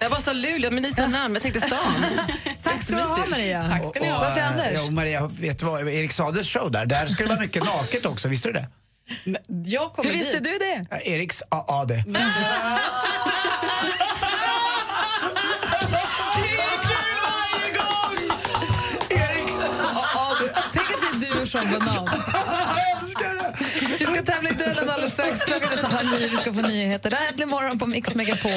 Jag 0.00 0.10
bara 0.10 0.20
sa 0.20 0.32
Luleå, 0.32 0.70
men 0.70 0.82
ni 0.82 0.92
sa 0.92 1.06
namn. 1.06 1.34
Jag 1.34 1.42
tänkte 1.42 1.60
stan. 1.60 1.78
Tack 2.62 2.82
ska 2.82 2.96
du 2.96 3.02
ha, 3.02 3.26
Maria. 3.30 3.68
Tack 3.68 3.90
ska 3.90 4.00
ni 4.00 4.08
ha. 4.08 4.18
Vad 4.18 4.32
säger 4.32 4.46
Anders? 4.46 4.80
Jo, 4.86 4.90
Maria, 4.90 5.26
vet 5.26 5.58
du 5.58 5.66
vad? 5.66 5.88
Erik 5.88 6.12
Sades 6.12 6.48
show 6.48 6.70
där, 6.70 6.86
där 6.86 7.06
skulle 7.06 7.28
det 7.28 7.34
vara 7.34 7.40
mycket 7.40 7.64
naket 7.64 8.06
också. 8.06 8.28
Visste 8.28 8.48
du 8.48 8.52
det? 8.52 8.68
Jag 9.64 9.92
kommer 9.92 10.10
Hur 10.10 10.18
dit. 10.18 10.26
visste 10.26 10.40
du 10.40 10.58
det? 10.58 10.86
Ja, 10.90 11.00
Eriks 11.00 11.42
AAD. 11.48 11.90
Tänk 20.72 20.90
att 20.92 21.20
det 21.20 21.26
är 21.26 21.40
du 21.40 21.46
som 21.46 21.46
Sean 21.46 21.78
Banan 21.78 22.08
ska 24.14 24.22
tävla 24.22 24.50
i 24.50 24.52
duellen 24.52 24.90
alldeles 24.90 25.12
strax. 25.12 25.44
Klockan 25.44 25.72
är 25.72 25.76
snart 25.76 25.92
halv 25.92 26.10
nio. 26.10 26.28
Vi 26.28 26.36
ska 26.36 26.52
få 26.52 26.60
nyheter. 26.60 27.10
Det 27.10 27.16
här 27.16 27.24
är 27.24 27.28
Äntligen 27.28 27.50
morgon 27.50 27.78
på 27.78 27.86
Mix 27.86 28.14
Megapol. 28.14 28.50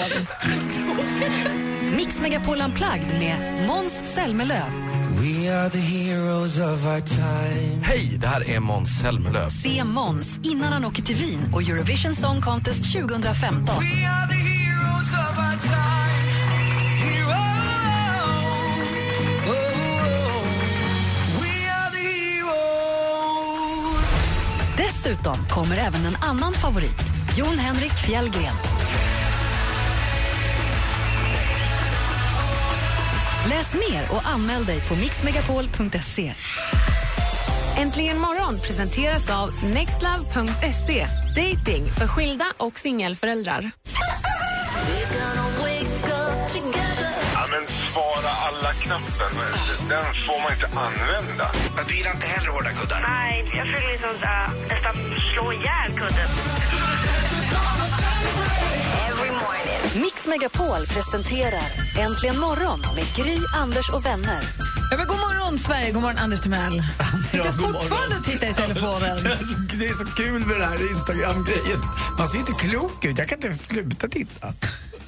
Mix 1.96 2.20
Megapol 2.22 2.62
Unplugged 2.62 3.20
med 3.20 3.68
Måns 3.68 4.02
Zelmerlöw. 4.04 4.66
We 5.22 5.50
are 5.56 5.70
the 5.70 5.78
heroes 5.78 6.58
of 6.58 6.86
our 6.86 7.00
time. 7.00 7.84
Hej, 7.84 8.18
det 8.22 8.28
här 8.28 8.50
är 8.50 8.60
Måns 8.60 9.00
Zelmerlöw. 9.02 9.50
Se 9.50 9.84
Måns 9.84 10.40
innan 10.44 10.74
han 10.74 10.86
åker 10.86 11.04
till 11.04 11.16
Wien 11.16 11.54
och 11.54 11.62
Eurovision 11.62 12.16
Song 12.16 12.42
Contest 12.42 12.94
2015. 12.94 13.66
We 13.66 14.08
are 14.08 14.28
the 14.30 14.36
heroes 14.36 15.14
of 15.14 15.38
our 15.38 15.58
time. 15.62 16.41
Dessutom 25.12 25.46
kommer 25.50 25.78
även 25.78 26.06
en 26.06 26.16
annan 26.22 26.54
favorit, 26.54 27.04
Jon 27.38 27.60
Henrik 27.60 27.92
Fjällgren. 27.92 28.54
Läs 33.50 33.74
mer 33.74 34.04
och 34.12 34.30
anmäl 34.30 34.66
dig 34.66 34.82
på 34.82 34.96
mixmegapol.se. 34.96 36.34
Äntligen 37.78 38.20
morgon 38.20 38.60
presenteras 38.60 39.30
av 39.30 39.50
nextlove.se. 39.74 41.08
Dating 41.36 41.86
för 41.86 42.08
skilda 42.08 42.46
och 42.58 42.80
singelföräldrar. 42.80 43.72
Alla-knappen, 48.92 49.90
den 49.90 50.04
får 50.28 50.44
man 50.44 50.54
inte 50.54 50.68
använda. 50.80 51.52
Du 51.88 51.96
gillar 51.96 52.12
inte 52.12 52.28
heller 52.28 52.52
hårda 52.52 52.70
kuddar? 52.70 53.02
Nej, 53.02 53.52
jag 53.54 53.66
vill 53.66 53.74
liksom 53.92 54.10
uh, 54.10 54.70
nästan 54.70 54.96
slå 55.34 55.54
ihjäl 55.54 55.92
kudden. 55.96 56.30
Mix 59.96 60.28
Megapol 60.28 60.86
presenterar 60.88 61.72
Äntligen 62.00 62.40
morgon 62.40 62.80
med 62.96 63.06
Gry, 63.16 63.38
Anders 63.56 63.90
och 63.90 64.06
vänner. 64.06 64.42
Ja, 64.92 64.98
men 64.98 65.08
god 65.08 65.18
morgon, 65.18 65.58
Sverige. 65.58 65.92
God 65.92 66.02
morgon, 66.02 66.18
Anders 66.18 66.42
Timell. 66.42 66.84
Sitter 67.26 67.52
morgon. 67.52 67.74
fortfarande 67.74 68.16
och 68.16 68.24
tittar 68.24 68.48
i 68.48 68.54
telefonen. 68.54 69.24
Det 69.24 69.32
är, 69.32 69.38
så, 69.38 69.56
det 69.80 69.88
är 69.88 69.94
så 69.94 70.06
kul 70.06 70.46
med 70.46 70.60
den 70.60 70.70
här 70.70 70.92
Instagram-grejen. 70.92 71.80
Man 72.18 72.28
ser 72.28 72.40
inte 72.40 72.54
klok 72.54 73.06
ut. 73.06 73.18
Jag 73.18 73.28
kan 73.28 73.38
inte 73.38 73.54
sluta 73.54 74.08
titta. 74.08 74.54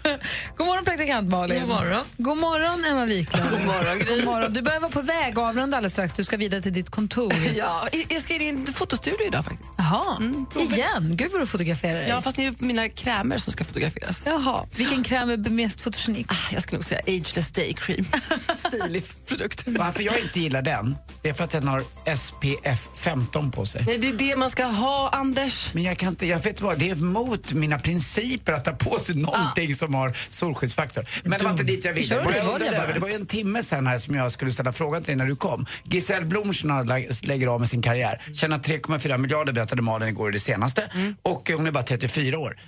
God 0.58 0.68
morgon, 0.68 0.86
praktikant 0.86 1.30
Malin. 1.30 1.60
God 1.60 1.70
morgon. 1.70 2.06
God 2.18 2.38
morgon, 2.38 2.86
Emma 2.86 3.06
Wiklund. 3.06 3.50
God 3.52 3.66
morgon, 3.66 4.00
Gry. 4.00 4.16
God 4.16 4.26
morgon. 4.26 4.54
Du 4.54 4.62
börjar 4.62 4.80
vara 4.80 4.92
på 4.92 5.02
väg 5.02 5.32
att 5.40 5.50
avrunda 5.50 5.78
alldeles 5.78 5.94
strax. 5.94 6.14
Du 6.14 6.24
ska 6.24 6.38
vidare 6.38 6.62
till 6.62 6.74
ditt 6.74 6.90
kontor. 6.90 7.34
Ja, 7.56 7.88
jag 8.10 8.22
ska 8.22 8.34
in 8.34 8.42
i 8.42 8.48
en 8.48 8.66
fotostudio 8.74 9.28
idag 9.28 9.46
faktiskt. 9.46 9.70
Jaha, 9.78 10.18
igen? 10.60 11.16
Gud 11.18 11.32
vad 11.32 11.42
du 11.42 11.48
fotograferar 11.48 11.94
dig. 12.00 12.10
Ja, 12.10 12.22
fast 12.22 12.38
det 12.38 12.46
är 12.46 12.56
mina 12.60 12.90
krämer 12.90 13.38
som 13.38 13.54
ska 13.54 13.64
fotograferas. 13.64 14.24
Jaha. 14.26 14.66
Vilken 14.76 15.04
kräm 15.04 15.30
är 15.30 15.38
mest 15.50 15.82
fotogenik? 15.82 16.26
Ah, 16.30 16.36
Jag 16.52 16.64
skulle 16.64 16.78
nog 16.78 16.86
säga 16.86 17.02
Ageless 17.08 17.52
Day 17.52 17.74
Cream. 17.74 18.06
Stilig 18.58 19.04
produkt. 19.28 19.64
Varför 19.66 20.04
jag 20.04 20.20
inte 20.20 20.40
gillar 20.40 20.62
den, 20.62 20.96
det 21.22 21.30
är 21.30 21.34
för 21.34 21.44
att 21.44 21.52
den 21.52 21.68
har 21.68 21.84
SPF 22.16 22.88
15 22.96 23.52
på 23.52 23.66
sig. 23.66 23.84
Nej, 23.88 23.98
det 23.98 24.10
är 24.10 24.14
det 24.14 24.36
man 24.36 24.50
ska 24.50 24.66
ha, 24.66 25.10
Anders. 25.14 25.74
Men 25.74 25.84
jag 25.84 25.98
kan 25.98 26.10
inte, 26.10 26.26
jag 26.26 26.40
vet 26.40 26.62
vad, 26.62 26.80
det 26.80 26.90
är 26.90 26.94
emot 26.96 27.54
mina 27.54 27.80
principer 27.80 28.54
att 28.54 28.66
ta 28.66 28.72
på 28.72 29.00
sig 29.00 29.16
någonting 29.16 29.76
som 29.76 29.93
har 29.94 30.18
solskyddsfaktor. 30.30 31.06
Men 31.24 31.40
det 31.40 31.44
var 31.44 31.52
inte 31.52 31.64
dit 31.64 31.86
jag 31.86 31.94
ville. 31.94 32.16
Det 32.16 32.24
var, 32.24 32.60
det, 32.60 32.94
det 32.94 33.00
var 33.00 33.08
ju 33.10 33.14
en 33.16 33.26
timme 33.26 33.64
sen 33.64 33.88
här 33.88 33.98
som 33.98 34.16
jag 34.16 34.32
skulle 34.32 34.52
ställa 34.52 34.72
frågan 34.74 35.02
till 35.04 35.08
dig 35.08 35.16
när 35.16 35.26
du 35.26 35.36
kom. 35.36 35.66
Giselle 35.84 36.26
Blomsson 36.26 36.88
lägger 37.24 37.48
av 37.48 37.60
med 37.60 37.70
sin 37.70 37.82
karriär. 37.82 38.22
Tjänar 38.36 38.58
3,4 38.60 39.18
miljarder 39.18 39.54
berättade 39.54 39.82
Malin 39.82 40.10
igår 40.10 40.30
i 40.30 40.34
det 40.34 40.40
senaste. 40.40 40.92
Och 41.22 41.50
hon 41.56 41.68
är 41.68 41.72
bara 41.72 41.84
34 41.84 42.40
år. 42.40 42.60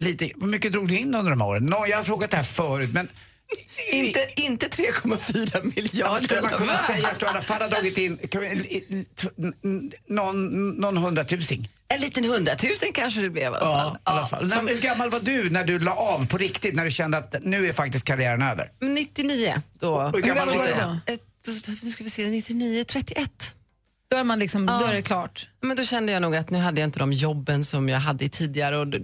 Lite, 0.00 0.24
hur 0.40 0.46
mycket 0.46 0.72
drog 0.72 0.88
du 0.88 0.98
in 0.98 1.14
under 1.14 1.30
de 1.30 1.40
här 1.40 1.48
åren? 1.48 1.64
Nå, 1.64 1.86
jag 1.88 1.96
har 1.96 2.04
frågat 2.04 2.30
det 2.30 2.36
här 2.36 2.44
förut 2.44 2.90
men 2.92 3.08
Inte, 3.92 4.20
inte 4.36 4.66
3,4 4.68 5.50
Ja, 5.54 5.60
miljarder. 5.76 6.18
skulle 6.24 6.42
man 6.42 6.50
kunna 6.50 6.76
säga 6.76 7.08
att 7.08 7.20
du 7.20 7.26
i 7.26 7.28
alla 7.28 7.42
fall 7.42 7.62
har 7.62 7.68
dragit 7.68 7.98
in 7.98 8.18
någon, 10.08 10.70
någon 10.70 10.96
hundratusing? 10.96 11.68
En 11.94 12.00
liten 12.00 12.24
hundratusen 12.24 12.92
kanske 12.92 13.20
det 13.20 13.30
blev 13.30 13.42
i 13.44 13.46
alla 13.46 13.58
fall. 13.58 13.98
Ja, 14.04 14.12
i 14.12 14.16
alla 14.16 14.26
fall. 14.26 14.50
Som 14.50 14.68
Hur 14.68 14.80
gammal 14.80 15.10
var 15.10 15.20
du 15.20 15.50
när 15.50 15.64
du 15.64 15.78
la 15.78 15.92
av 15.94 16.26
på 16.26 16.38
riktigt, 16.38 16.74
när 16.74 16.84
du 16.84 16.90
kände 16.90 17.18
att 17.18 17.34
nu 17.42 17.66
är 17.68 17.72
faktiskt 17.72 18.04
karriären 18.04 18.42
över? 18.42 18.72
99 18.80 19.54
då. 19.78 20.02
Hur 20.02 20.20
gammal 20.20 20.46
var 20.48 20.64
du 20.64 20.70
då? 20.70 21.12
Ett, 21.12 21.20
då? 21.46 21.72
Nu 21.82 21.90
ska 21.90 22.04
vi 22.04 22.10
se, 22.10 22.26
99, 22.26 22.84
31. 22.84 23.54
Då 24.08 24.16
är, 24.16 24.24
man 24.24 24.38
liksom, 24.38 24.64
Ja. 24.64 24.78
då 24.78 24.86
är 24.86 24.92
det 24.92 25.02
klart. 25.02 25.48
Men 25.60 25.76
då 25.76 25.84
kände 25.84 26.12
jag 26.12 26.22
nog 26.22 26.36
att 26.36 26.50
nu 26.50 26.58
hade 26.58 26.80
jag 26.80 26.86
inte 26.86 26.98
de 26.98 27.12
jobben 27.12 27.64
som 27.64 27.88
jag 27.88 27.98
hade 27.98 28.24
i 28.24 28.28
tidigare. 28.28 28.78
Och 28.78 28.88
det, 28.88 29.00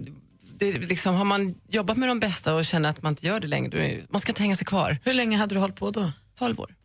det, 0.57 0.71
liksom, 0.71 1.15
har 1.15 1.25
man 1.25 1.55
jobbat 1.69 1.97
med 1.97 2.09
de 2.09 2.19
bästa 2.19 2.55
och 2.55 2.65
känner 2.65 2.89
att 2.89 3.01
man 3.01 3.11
inte 3.11 3.27
gör 3.27 3.39
det 3.39 3.47
längre, 3.47 3.97
man 4.09 4.21
ska 4.21 4.31
inte 4.31 4.41
hänga 4.41 4.55
sig 4.55 4.65
kvar. 4.65 4.97
Hur 5.03 5.13
länge 5.13 5.37
hade 5.37 5.55
du 5.55 5.59
hållit 5.59 5.75
på 5.75 5.91
då? 5.91 6.11
12 6.39 6.59
år. 6.59 6.75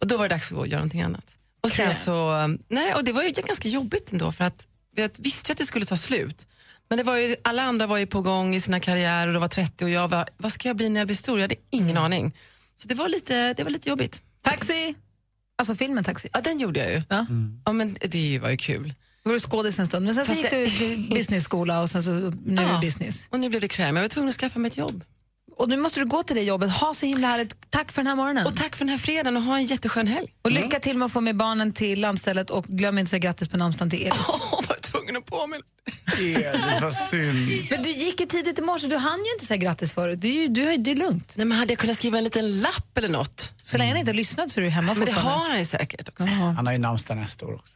Och 0.00 0.06
då 0.06 0.16
var 0.16 0.28
det 0.28 0.34
dags 0.34 0.46
att 0.46 0.54
gå 0.54 0.60
och 0.60 0.66
göra 0.68 0.78
någonting 0.78 1.02
annat. 1.02 1.26
Och, 1.60 1.70
sen 1.70 1.94
så, 1.94 2.46
nej, 2.68 2.94
och 2.94 3.04
det 3.04 3.12
var 3.12 3.22
ju 3.22 3.30
ganska 3.30 3.68
jobbigt 3.68 4.12
ändå 4.12 4.32
för 4.32 4.44
att 4.44 4.66
jag 4.96 5.10
visste 5.16 5.50
ju 5.50 5.52
att 5.52 5.58
det 5.58 5.66
skulle 5.66 5.86
ta 5.86 5.96
slut. 5.96 6.46
Men 6.88 6.98
det 6.98 7.04
var 7.04 7.16
ju, 7.16 7.36
alla 7.44 7.62
andra 7.62 7.86
var 7.86 7.96
ju 7.98 8.06
på 8.06 8.20
gång 8.22 8.54
i 8.54 8.60
sina 8.60 8.80
karriärer 8.80 9.26
och 9.26 9.32
de 9.32 9.40
var 9.40 9.48
30 9.48 9.84
och 9.84 9.90
jag 9.90 10.08
var, 10.08 10.28
vad 10.36 10.52
ska 10.52 10.68
jag 10.68 10.76
bli 10.76 10.88
när 10.88 11.00
jag 11.00 11.06
blir 11.08 11.16
stor? 11.16 11.38
Jag 11.38 11.44
hade 11.44 11.54
ingen 11.70 11.96
aning. 11.96 12.34
Så 12.82 12.88
det 12.88 12.94
var 12.94 13.08
lite, 13.08 13.52
det 13.54 13.62
var 13.64 13.70
lite 13.70 13.88
jobbigt. 13.88 14.22
Taxi! 14.42 14.94
Alltså 15.58 15.74
filmen 15.74 16.04
Taxi. 16.04 16.28
Ja, 16.32 16.40
den 16.40 16.58
gjorde 16.58 16.80
jag 16.80 16.90
ju. 16.92 17.02
Ja. 17.08 17.26
Ja, 17.64 17.72
men 17.72 17.96
det 18.00 18.38
var 18.38 18.50
ju 18.50 18.56
kul. 18.56 18.94
Då 19.24 19.30
var 19.30 19.32
du 19.34 19.40
skådis 19.40 19.78
en 19.78 19.86
stund, 19.86 20.06
men 20.06 20.14
sen 20.14 20.24
så 20.26 20.32
Fast 20.32 20.42
gick 20.42 20.50
du 20.50 20.66
till 20.70 21.08
businessskola 21.10 21.80
och 21.80 21.90
sen 21.90 22.02
så 22.02 22.10
nu 22.44 22.62
Ja. 22.62 22.78
business. 22.82 23.28
Och 23.30 23.40
nu 23.40 23.48
blev 23.48 23.60
det 23.60 23.68
kräm. 23.68 23.96
Jag 23.96 24.02
var 24.02 24.08
tvungen 24.08 24.28
att 24.28 24.34
skaffa 24.36 24.58
mig 24.58 24.68
ett 24.68 24.76
jobb. 24.76 25.04
Och 25.56 25.68
nu 25.68 25.76
måste 25.76 26.00
du 26.00 26.06
gå 26.06 26.22
till 26.22 26.36
det 26.36 26.42
jobbet. 26.42 26.70
Ha 26.70 26.94
så 26.94 27.06
himla 27.06 27.26
härligt. 27.28 27.70
Tack 27.70 27.92
för 27.92 28.02
den 28.02 28.06
här 28.06 28.16
morgonen. 28.16 28.46
Och 28.46 28.56
tack 28.56 28.76
för 28.76 28.84
den 28.84 28.88
här 28.88 28.98
fredagen 28.98 29.36
och 29.36 29.42
ha 29.42 29.56
en 29.56 29.64
jätteskön 29.64 30.06
helg. 30.06 30.32
Och 30.42 30.50
lycka 30.50 30.80
till 30.80 30.96
med 30.96 31.06
att 31.06 31.12
få 31.12 31.20
med 31.20 31.36
barnen 31.36 31.72
till 31.72 32.00
landstället 32.00 32.50
och 32.50 32.64
glöm 32.64 32.98
inte 32.98 33.06
att 33.06 33.10
säga 33.10 33.20
grattis 33.20 33.48
på 33.48 33.56
namnsdagen 33.56 33.90
till 33.90 34.02
Elis. 34.02 34.16
Tvungen 35.22 35.22
att 35.22 35.26
påminna. 35.26 35.64
Elis, 36.54 36.82
vad 36.82 36.94
synd. 36.94 37.48
Men 37.70 37.82
du 37.82 37.90
gick 37.90 38.20
ju 38.20 38.26
tidigt 38.26 38.58
i 38.58 38.62
morse, 38.62 38.86
du 38.86 38.96
hann 38.96 39.24
ju 39.24 39.32
inte 39.32 39.46
säga 39.46 39.56
grattis 39.56 39.94
förut. 39.94 40.20
Du, 40.20 40.48
du, 40.48 40.66
har- 40.66 40.76
det 40.76 40.90
är 40.90 40.94
lugnt. 40.96 41.34
Nej, 41.36 41.46
men 41.46 41.58
hade 41.58 41.72
jag 41.72 41.78
kunnat 41.78 41.96
skriva 41.96 42.18
en 42.18 42.24
liten 42.24 42.60
lapp 42.60 42.98
eller 42.98 43.08
något? 43.08 43.52
Så 43.62 43.78
länge 43.78 43.90
han 43.90 43.98
inte 43.98 44.10
har 44.10 44.16
lyssnat 44.16 44.50
så 44.50 44.60
är 44.60 44.64
du 44.64 44.70
hemma 44.70 44.94
Men 44.94 45.04
det 45.06 45.12
har 45.12 45.48
han 45.48 45.58
ju 45.58 45.64
säkert 45.64 46.08
också. 46.08 46.24
Han 46.24 46.66
har 46.66 46.72
ju 46.72 46.78
namnsdag 46.78 47.16
nästa 47.16 47.46
år 47.46 47.54
också. 47.54 47.74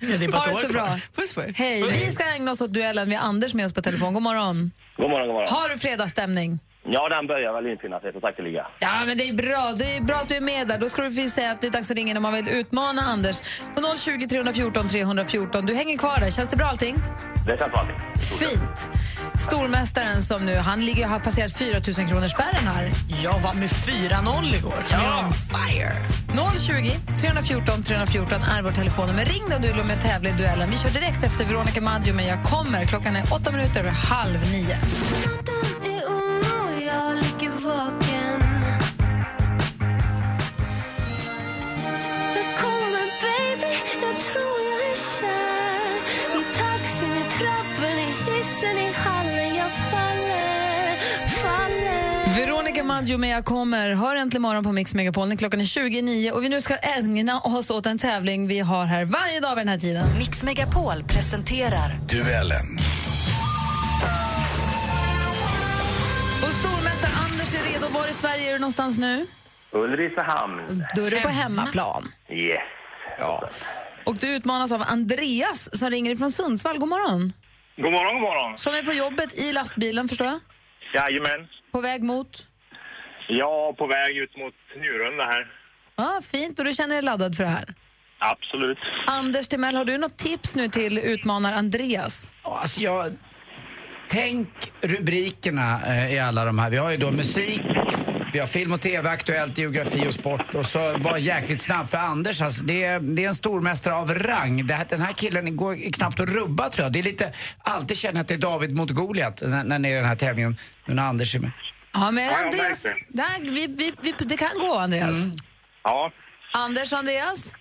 Ja, 0.00 0.16
det 0.18 0.24
är 0.24 0.32
Ha 0.32 0.46
det 0.46 0.54
så 0.54 0.68
bra. 0.68 0.98
Puss 1.16 1.34
på 1.34 1.42
er. 1.42 1.52
Hej, 1.56 1.82
vi 1.92 2.12
ska 2.12 2.24
ägna 2.24 2.50
oss 2.50 2.60
åt 2.60 2.72
duellen 2.74 3.08
med 3.08 3.24
Anders 3.24 3.54
med 3.54 3.66
oss 3.66 3.72
på 3.72 3.82
telefon. 3.82 4.14
God 4.14 4.22
morgon. 4.22 4.70
God 4.96 5.10
morgon, 5.10 5.26
god 5.26 5.34
morgon. 5.34 5.48
Har 5.50 5.68
du 5.68 5.78
fredagsstämning? 5.78 6.58
Ja, 6.84 7.08
den 7.08 7.26
börjar 7.26 7.52
väl 7.52 7.66
infinna 7.72 8.00
sig 8.00 8.12
så 8.12 8.20
sakteliga. 8.20 8.66
Ja, 8.78 9.04
men 9.06 9.18
det 9.18 9.28
är 9.28 9.34
bra. 9.34 9.72
Det 9.78 9.96
är 9.96 10.00
bra 10.00 10.16
att 10.16 10.28
du 10.28 10.34
är 10.34 10.40
med 10.40 10.68
där. 10.68 10.78
Då 10.78 10.88
ska 10.88 11.02
du 11.02 11.10
få 11.12 11.30
säga 11.30 11.50
att 11.50 11.60
det 11.60 11.66
är 11.66 11.70
dags 11.70 11.90
att 11.90 11.96
ringa 11.96 12.14
när 12.14 12.20
man 12.20 12.34
vill 12.34 12.48
utmana 12.48 13.02
Anders. 13.02 13.60
På 13.74 13.96
020 13.96 14.26
314 14.28 14.88
314. 14.88 15.66
Du 15.66 15.74
hänger 15.74 15.98
kvar 15.98 16.20
där. 16.20 16.30
Känns 16.30 16.48
det 16.48 16.56
bra 16.56 16.66
allting? 16.66 16.96
Det 17.46 17.56
känns 17.58 17.72
vanligt. 17.72 17.96
Fint. 18.38 18.90
Stormästaren 19.48 20.22
som 20.22 20.46
nu, 20.46 20.54
han 20.56 20.86
ligger, 20.86 21.06
har 21.06 21.18
passerat 21.18 21.58
4 21.58 21.78
000 21.98 22.08
kronors 22.08 22.30
spärren 22.30 22.66
här. 22.66 22.90
Jag 23.24 23.38
var 23.40 23.54
med 23.54 23.68
4-0 23.68 24.58
igår. 24.58 24.80
Ja. 24.90 25.24
On 25.24 25.32
fire. 25.32 25.92
020 26.58 26.90
314 27.20 27.82
314 27.82 28.38
är 28.58 28.62
vår 28.62 28.70
telefonnummer. 28.70 29.24
Ring 29.24 29.42
om 29.56 29.62
du 29.62 29.68
vill 29.68 29.84
med 29.84 30.02
tävla 30.02 30.28
i 30.28 30.32
duellen. 30.32 30.70
Vi 30.70 30.76
kör 30.76 30.90
direkt 30.90 31.24
efter 31.24 31.44
Veronica 31.44 31.80
Maggio 31.80 32.14
med 32.14 32.26
Jag 32.26 32.44
kommer. 32.44 32.84
Klockan 32.84 33.16
är 33.16 33.22
åtta 33.22 33.52
minuter 33.52 33.80
över 33.80 33.90
halv 33.90 34.40
nio. 34.52 34.76
Veronica 52.38 52.84
Maggio 52.84 53.18
med 53.18 53.30
Jag 53.30 53.44
kommer. 53.44 53.94
Hör 53.94 54.16
äntligen 54.16 54.42
morgon 54.42 54.64
på 54.64 54.72
Mix 54.72 54.94
Megapol. 54.94 55.36
Klockan 55.36 55.60
är 55.60 55.64
29 55.64 56.32
och 56.32 56.44
vi 56.44 56.48
nu 56.48 56.60
ska 56.60 56.76
ägna 56.76 57.40
oss 57.40 57.70
åt 57.70 57.86
en 57.86 57.98
tävling 57.98 58.48
vi 58.48 58.58
har 58.60 58.84
här 58.84 59.04
varje 59.04 59.40
dag 59.40 59.54
vid 59.56 59.60
den 59.60 59.68
här 59.68 59.78
tiden. 59.78 60.18
Mix 60.18 60.42
Megapol 60.42 61.04
presenterar 61.04 62.00
Duellen. 62.08 62.66
Och 66.42 66.52
stormästare 66.60 67.12
Anders 67.24 67.54
är 67.54 67.72
redo. 67.72 67.88
Var 67.94 68.08
i 68.08 68.12
Sverige 68.12 68.48
är 68.48 68.52
du 68.52 68.58
någonstans 68.58 68.98
nu? 68.98 69.26
Ulricehamn. 69.72 70.84
Då 70.96 71.04
är 71.04 71.10
du 71.10 71.20
på 71.20 71.28
hemmaplan. 71.28 72.08
Yes. 72.30 72.56
Ja. 73.18 73.48
Och 74.04 74.16
du 74.20 74.28
utmanas 74.36 74.72
av 74.72 74.84
Andreas 74.86 75.78
som 75.78 75.90
ringer 75.90 76.16
från 76.16 76.32
Sundsvall. 76.32 76.78
God 76.78 76.88
morgon. 76.88 77.32
God 77.76 77.92
morgon, 77.92 78.14
god 78.14 78.22
morgon. 78.22 78.58
Som 78.58 78.74
är 78.74 78.82
på 78.82 78.92
jobbet 78.92 79.38
i 79.38 79.52
lastbilen, 79.52 80.08
förstår 80.08 80.26
jag? 80.26 80.40
Jajamän. 80.94 81.48
På 81.72 81.80
väg 81.80 82.02
mot? 82.02 82.46
Ja, 83.28 83.74
på 83.78 83.86
väg 83.86 84.16
ut 84.16 84.36
mot 84.36 84.54
Njurunda 84.80 85.24
här. 85.24 85.46
Ja, 85.96 86.20
fint. 86.32 86.58
Och 86.58 86.64
du 86.64 86.72
känner 86.72 86.94
dig 86.94 87.02
laddad 87.02 87.36
för 87.36 87.44
det 87.44 87.50
här? 87.50 87.74
Absolut. 88.18 88.78
Anders 89.06 89.48
Timell, 89.48 89.76
har 89.76 89.84
du 89.84 89.98
något 89.98 90.16
tips 90.18 90.56
nu 90.56 90.68
till 90.68 90.98
utmanar 90.98 91.52
Andreas? 91.52 92.32
Ja, 92.44 92.58
Alltså 92.62 92.80
jag... 92.80 93.12
Tänk 94.10 94.48
rubrikerna 94.80 95.80
eh, 95.86 96.14
i 96.14 96.18
alla 96.18 96.44
de 96.44 96.58
här. 96.58 96.70
Vi 96.70 96.76
har 96.76 96.90
ju 96.90 96.96
då 96.96 97.10
musik, 97.10 97.60
vi 98.32 98.38
har 98.38 98.46
film 98.46 98.72
och 98.72 98.80
tv, 98.80 99.10
aktuellt, 99.10 99.58
geografi 99.58 100.08
och 100.08 100.14
sport. 100.14 100.54
Och 100.54 100.66
så 100.66 100.96
var 100.98 101.16
jäkligt 101.16 101.60
snabb 101.60 101.88
för 101.88 101.98
Anders. 101.98 102.42
Alltså, 102.42 102.64
det, 102.64 102.84
är, 102.84 103.00
det 103.00 103.24
är 103.24 103.28
en 103.28 103.34
stormästare 103.34 103.94
av 103.94 104.14
rang. 104.14 104.66
Det 104.66 104.74
här, 104.74 104.86
den 104.88 105.00
här 105.00 105.12
killen 105.12 105.56
går 105.56 105.92
knappt 105.92 106.20
att 106.20 106.28
rubba 106.28 106.70
tror 106.70 106.84
jag. 106.84 106.92
Det 106.92 106.98
är 106.98 107.02
lite, 107.02 107.32
alltid 107.58 107.96
känner 107.98 108.20
att 108.20 108.28
det 108.28 108.34
är 108.34 108.38
David 108.38 108.76
mot 108.76 108.90
Goliat 108.90 109.42
när, 109.46 109.64
när 109.64 109.78
ni 109.78 109.88
är 109.88 109.92
i 109.92 109.96
den 109.96 110.04
här 110.08 110.16
tävlingen. 110.16 110.56
Nu 110.86 110.94
när 110.94 111.02
Anders 111.02 111.34
är 111.34 111.38
med. 111.40 111.50
Ja, 111.92 112.10
men 112.10 112.34
Andreas, 112.34 112.82
där, 113.08 113.40
vi, 113.50 113.66
vi, 113.66 113.92
vi, 114.02 114.14
det 114.18 114.36
kan 114.36 114.50
gå 114.58 114.74
Andreas. 114.74 115.18
Ja. 115.84 116.12
Anders 116.52 116.92
och 116.92 116.98
Andreas, 116.98 117.52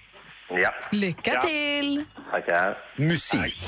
Ja. 0.49 0.73
lycka 0.91 1.31
Ja. 1.33 1.41
till! 1.41 2.03
Tackar. 2.31 2.77
Musik. 2.97 3.63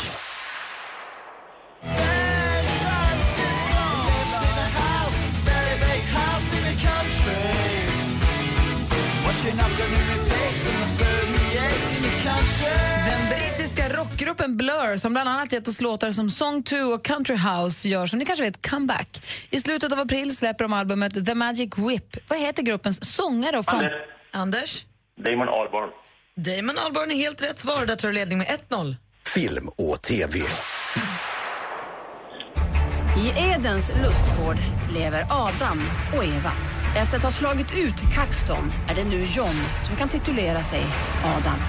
Den 13.06 13.30
brittiska 13.30 13.90
rockgruppen 13.98 14.58
Blur 14.58 14.98
som 14.98 15.14
bland 15.14 15.30
annat 15.30 15.54
gett 15.54 15.68
oss 15.68 15.82
låtar 15.82 16.12
som 16.12 16.30
Song 16.30 16.64
2 16.64 16.76
och 16.76 17.06
Country 17.06 17.36
House 17.36 17.88
gör 17.88 18.06
som 18.06 18.20
ni 18.20 18.26
kanske 18.26 18.44
vet 18.46 18.70
comeback. 18.70 19.24
I 19.50 19.62
slutet 19.62 19.92
av 19.92 20.00
april 20.00 20.38
släpper 20.38 20.64
de 20.64 20.74
albumet 20.74 21.26
The 21.26 21.36
Magic 21.36 21.78
Whip. 21.78 22.18
Vad 22.30 22.40
heter 22.40 22.64
gruppens 22.64 23.16
sångare 23.16 23.58
och 23.58 23.66
front... 23.66 23.84
Anders. 23.84 24.02
Anders? 24.32 24.86
Damon 25.26 25.50
Albarn. 25.50 25.90
Damon 26.36 26.78
Albarn 26.78 27.12
är 27.12 27.16
helt 27.16 27.44
rätt 27.44 27.60
svar. 27.60 27.86
Där 27.86 27.96
tar 27.96 28.08
du 28.08 28.14
ledning 28.14 28.38
med 28.38 28.48
1-0. 28.70 28.96
Film 29.26 29.70
och 29.70 30.02
tv. 30.02 30.40
I 33.18 33.30
Edens 33.56 33.90
lustgård 33.90 34.58
lever 34.94 35.28
Adam 35.30 35.82
och 36.18 36.24
Eva. 36.24 36.52
Efter 36.97 37.17
att 37.17 37.23
ha 37.23 37.32
slagit 37.32 37.78
ut 37.78 37.95
Kaxton 38.15 38.73
är 38.89 38.95
det 38.95 39.04
nu 39.04 39.23
John 39.23 39.56
som 39.88 39.95
kan 39.97 40.10
titulera 40.10 40.63
sig 40.63 40.86
Adam. 41.23 41.60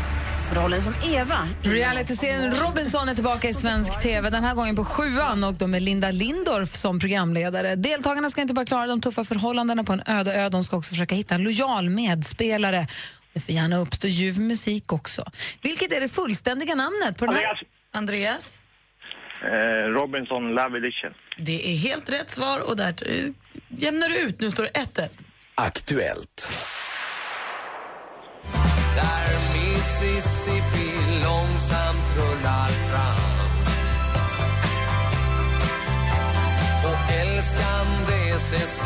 Rollen 0.53 0.83
som 0.83 0.95
Eva 1.13 1.49
Realityserien 1.63 2.55
Robinson 2.55 3.09
är 3.09 3.15
tillbaka 3.15 3.49
i 3.49 3.55
svensk 3.55 4.03
TV, 4.03 4.31
den 4.31 4.45
här 4.45 4.55
gången 4.55 4.77
på 4.77 4.85
sjuan 4.85 5.45
och 5.45 5.55
de 5.55 5.71
med 5.71 5.83
Linda 5.83 6.11
Lindorff 6.11 6.75
som 6.77 7.01
programledare. 7.01 7.77
Deltagarna 7.77 8.31
ska 8.31 8.41
inte 8.41 8.55
bara 8.55 8.67
klara 8.67 8.87
de 8.87 9.01
tuffa 9.01 9.25
förhållandena 9.25 9.85
på 9.85 9.93
en 9.93 10.03
öde 10.07 10.35
ö, 10.35 10.49
de 10.49 10.65
ska 10.65 10.77
också 10.77 10.89
försöka 10.89 11.15
hitta 11.15 11.35
en 11.35 11.43
lojal 11.43 11.89
medspelare. 11.89 12.87
Det 13.33 13.41
får 13.41 13.55
gärna 13.55 13.77
uppstå 13.77 14.09
ljuv 14.09 14.41
musik 14.41 14.93
också. 14.93 15.25
Vilket 15.63 15.93
är 15.93 16.01
det 16.01 16.09
fullständiga 16.09 16.75
namnet 16.75 17.19
på 17.19 17.27
den 17.27 17.35
här... 17.35 17.45
Andreas. 17.45 17.59
Andreas? 17.93 18.60
Eh, 19.43 19.89
Robinson 19.93 20.55
Love 20.55 20.79
Edition. 20.79 21.13
Det 21.39 21.73
är 21.73 21.77
helt 21.77 22.13
rätt 22.13 22.31
svar 22.31 22.69
och 22.69 22.77
där 22.77 22.95
jämnar 23.69 24.09
du 24.09 24.19
ut. 24.19 24.41
Nu 24.41 24.51
står 24.51 24.63
det 24.63 24.71
1-1. 24.71 25.09
Aktuellt. 25.55 26.53
Där 28.97 29.29
Mississippi 29.55 30.91
långsamt 31.25 32.17
rullar 32.17 32.69
fram 32.69 33.41
Och 36.85 37.13
älskande 37.13 38.31
ses 38.37 38.81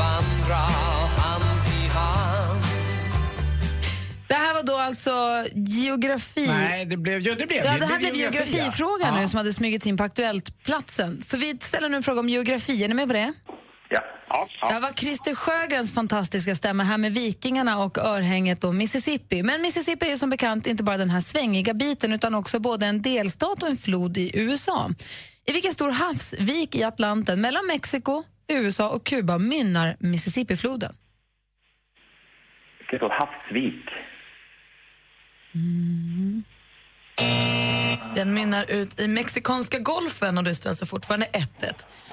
här 4.54 4.62
var 4.62 4.66
då 4.72 4.78
alltså 4.78 5.44
geografi... 5.54 6.46
Nej, 6.46 6.84
det 6.84 6.96
blev... 6.96 7.20
Ja, 7.20 7.34
det 7.38 7.46
blev 7.46 7.64
Ja, 7.64 7.78
det 7.78 7.86
här 7.86 7.98
blev 7.98 8.14
geografifrågan 8.14 9.14
ja. 9.14 9.20
nu 9.20 9.28
som 9.28 9.38
hade 9.38 9.52
smugit 9.52 9.86
in 9.86 9.96
på 9.96 10.04
Aktuellt-platsen. 10.04 11.22
Så 11.22 11.36
vi 11.36 11.56
ställer 11.60 11.88
nu 11.88 11.96
en 11.96 12.02
fråga 12.02 12.20
om 12.20 12.28
geografi. 12.28 12.84
Är 12.84 12.88
ni 12.88 12.94
med 12.94 13.06
på 13.06 13.12
det? 13.12 13.32
Ja. 13.88 14.02
Ja. 14.60 14.70
Det 14.70 14.80
var 14.80 14.92
Christer 14.92 15.34
Sjögrens 15.34 15.94
fantastiska 15.94 16.54
stämma 16.54 16.82
här 16.82 16.98
med 16.98 17.12
Vikingarna 17.12 17.84
och 17.84 17.98
örhänget 17.98 18.64
och 18.64 18.74
Mississippi. 18.74 19.42
Men 19.42 19.62
Mississippi 19.62 20.06
är 20.06 20.10
ju 20.10 20.16
som 20.16 20.30
bekant 20.30 20.66
inte 20.66 20.84
bara 20.84 20.96
den 20.96 21.10
här 21.10 21.20
svängiga 21.20 21.74
biten 21.74 22.12
utan 22.12 22.34
också 22.34 22.60
både 22.60 22.86
en 22.86 23.02
delstat 23.02 23.62
och 23.62 23.68
en 23.68 23.76
flod 23.76 24.16
i 24.16 24.30
USA. 24.34 24.90
I 25.46 25.52
vilken 25.52 25.72
stor 25.72 25.90
havsvik 25.90 26.74
i 26.74 26.84
Atlanten 26.84 27.40
mellan 27.40 27.66
Mexiko, 27.66 28.22
USA 28.48 28.88
och 28.88 29.06
Kuba 29.06 29.38
mynnar 29.38 29.96
Mississippifloden? 30.00 30.94
Vilken 32.78 32.98
stor 32.98 33.10
havsvik. 33.10 34.13
Den 38.14 38.34
mynnar 38.34 38.70
ut 38.70 39.00
i 39.00 39.08
Mexikanska 39.08 39.78
golfen 39.78 40.38
och 40.38 40.44
det 40.44 40.54
står 40.54 40.70
alltså 40.70 40.86
fortfarande 40.86 41.26
1-1. 41.26 41.42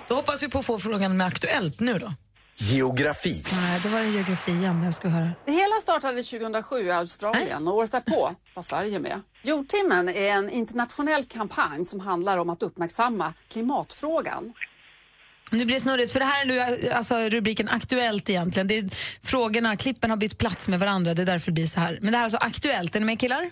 Då 0.07 0.15
hoppas 0.15 0.43
vi 0.43 0.49
på 0.49 0.59
att 0.59 0.65
få 0.65 0.79
frågan 0.79 1.17
med 1.17 1.27
Aktuellt 1.27 1.79
nu 1.79 1.99
då. 1.99 2.13
Geografi. 2.55 3.43
Nej, 3.51 3.79
då 3.83 3.89
var 3.89 3.99
det 3.99 4.07
geografi 4.09 4.51
igen 4.51 4.83
jag 4.83 4.93
skulle 4.93 5.13
höra. 5.13 5.29
Det 5.45 5.51
hela 5.51 5.75
startade 5.81 6.23
2007 6.23 6.85
i 6.85 6.91
Australien 6.91 7.67
och 7.67 7.75
året 7.75 7.91
därpå 7.91 8.35
var 8.55 8.63
Sverige 8.63 8.99
med. 8.99 9.21
Jordtimmen 9.41 10.09
är 10.09 10.31
en 10.31 10.49
internationell 10.49 11.25
kampanj 11.25 11.85
som 11.85 11.99
handlar 11.99 12.37
om 12.37 12.49
att 12.49 12.63
uppmärksamma 12.63 13.33
klimatfrågan. 13.49 14.53
Nu 15.51 15.65
blir 15.65 15.75
det 15.75 15.81
snurrigt, 15.81 16.11
för 16.11 16.19
det 16.19 16.25
här 16.25 16.41
är 16.41 16.45
nu 16.45 16.89
alltså, 16.91 17.15
rubriken 17.15 17.69
Aktuellt 17.69 18.29
egentligen. 18.29 18.67
Det 18.67 18.77
är 18.77 18.85
frågorna, 19.27 19.75
klippen 19.75 20.09
har 20.09 20.17
bytt 20.17 20.37
plats 20.37 20.67
med 20.67 20.79
varandra, 20.79 21.13
det 21.13 21.21
är 21.21 21.25
därför 21.25 21.45
det 21.45 21.53
blir 21.53 21.65
så 21.65 21.79
här. 21.79 21.97
Men 22.01 22.11
det 22.11 22.17
här 22.17 22.19
är 22.19 22.23
alltså 22.23 22.37
Aktuellt, 22.37 22.95
är 22.95 22.99
ni 22.99 23.05
med 23.05 23.19
killar? 23.19 23.49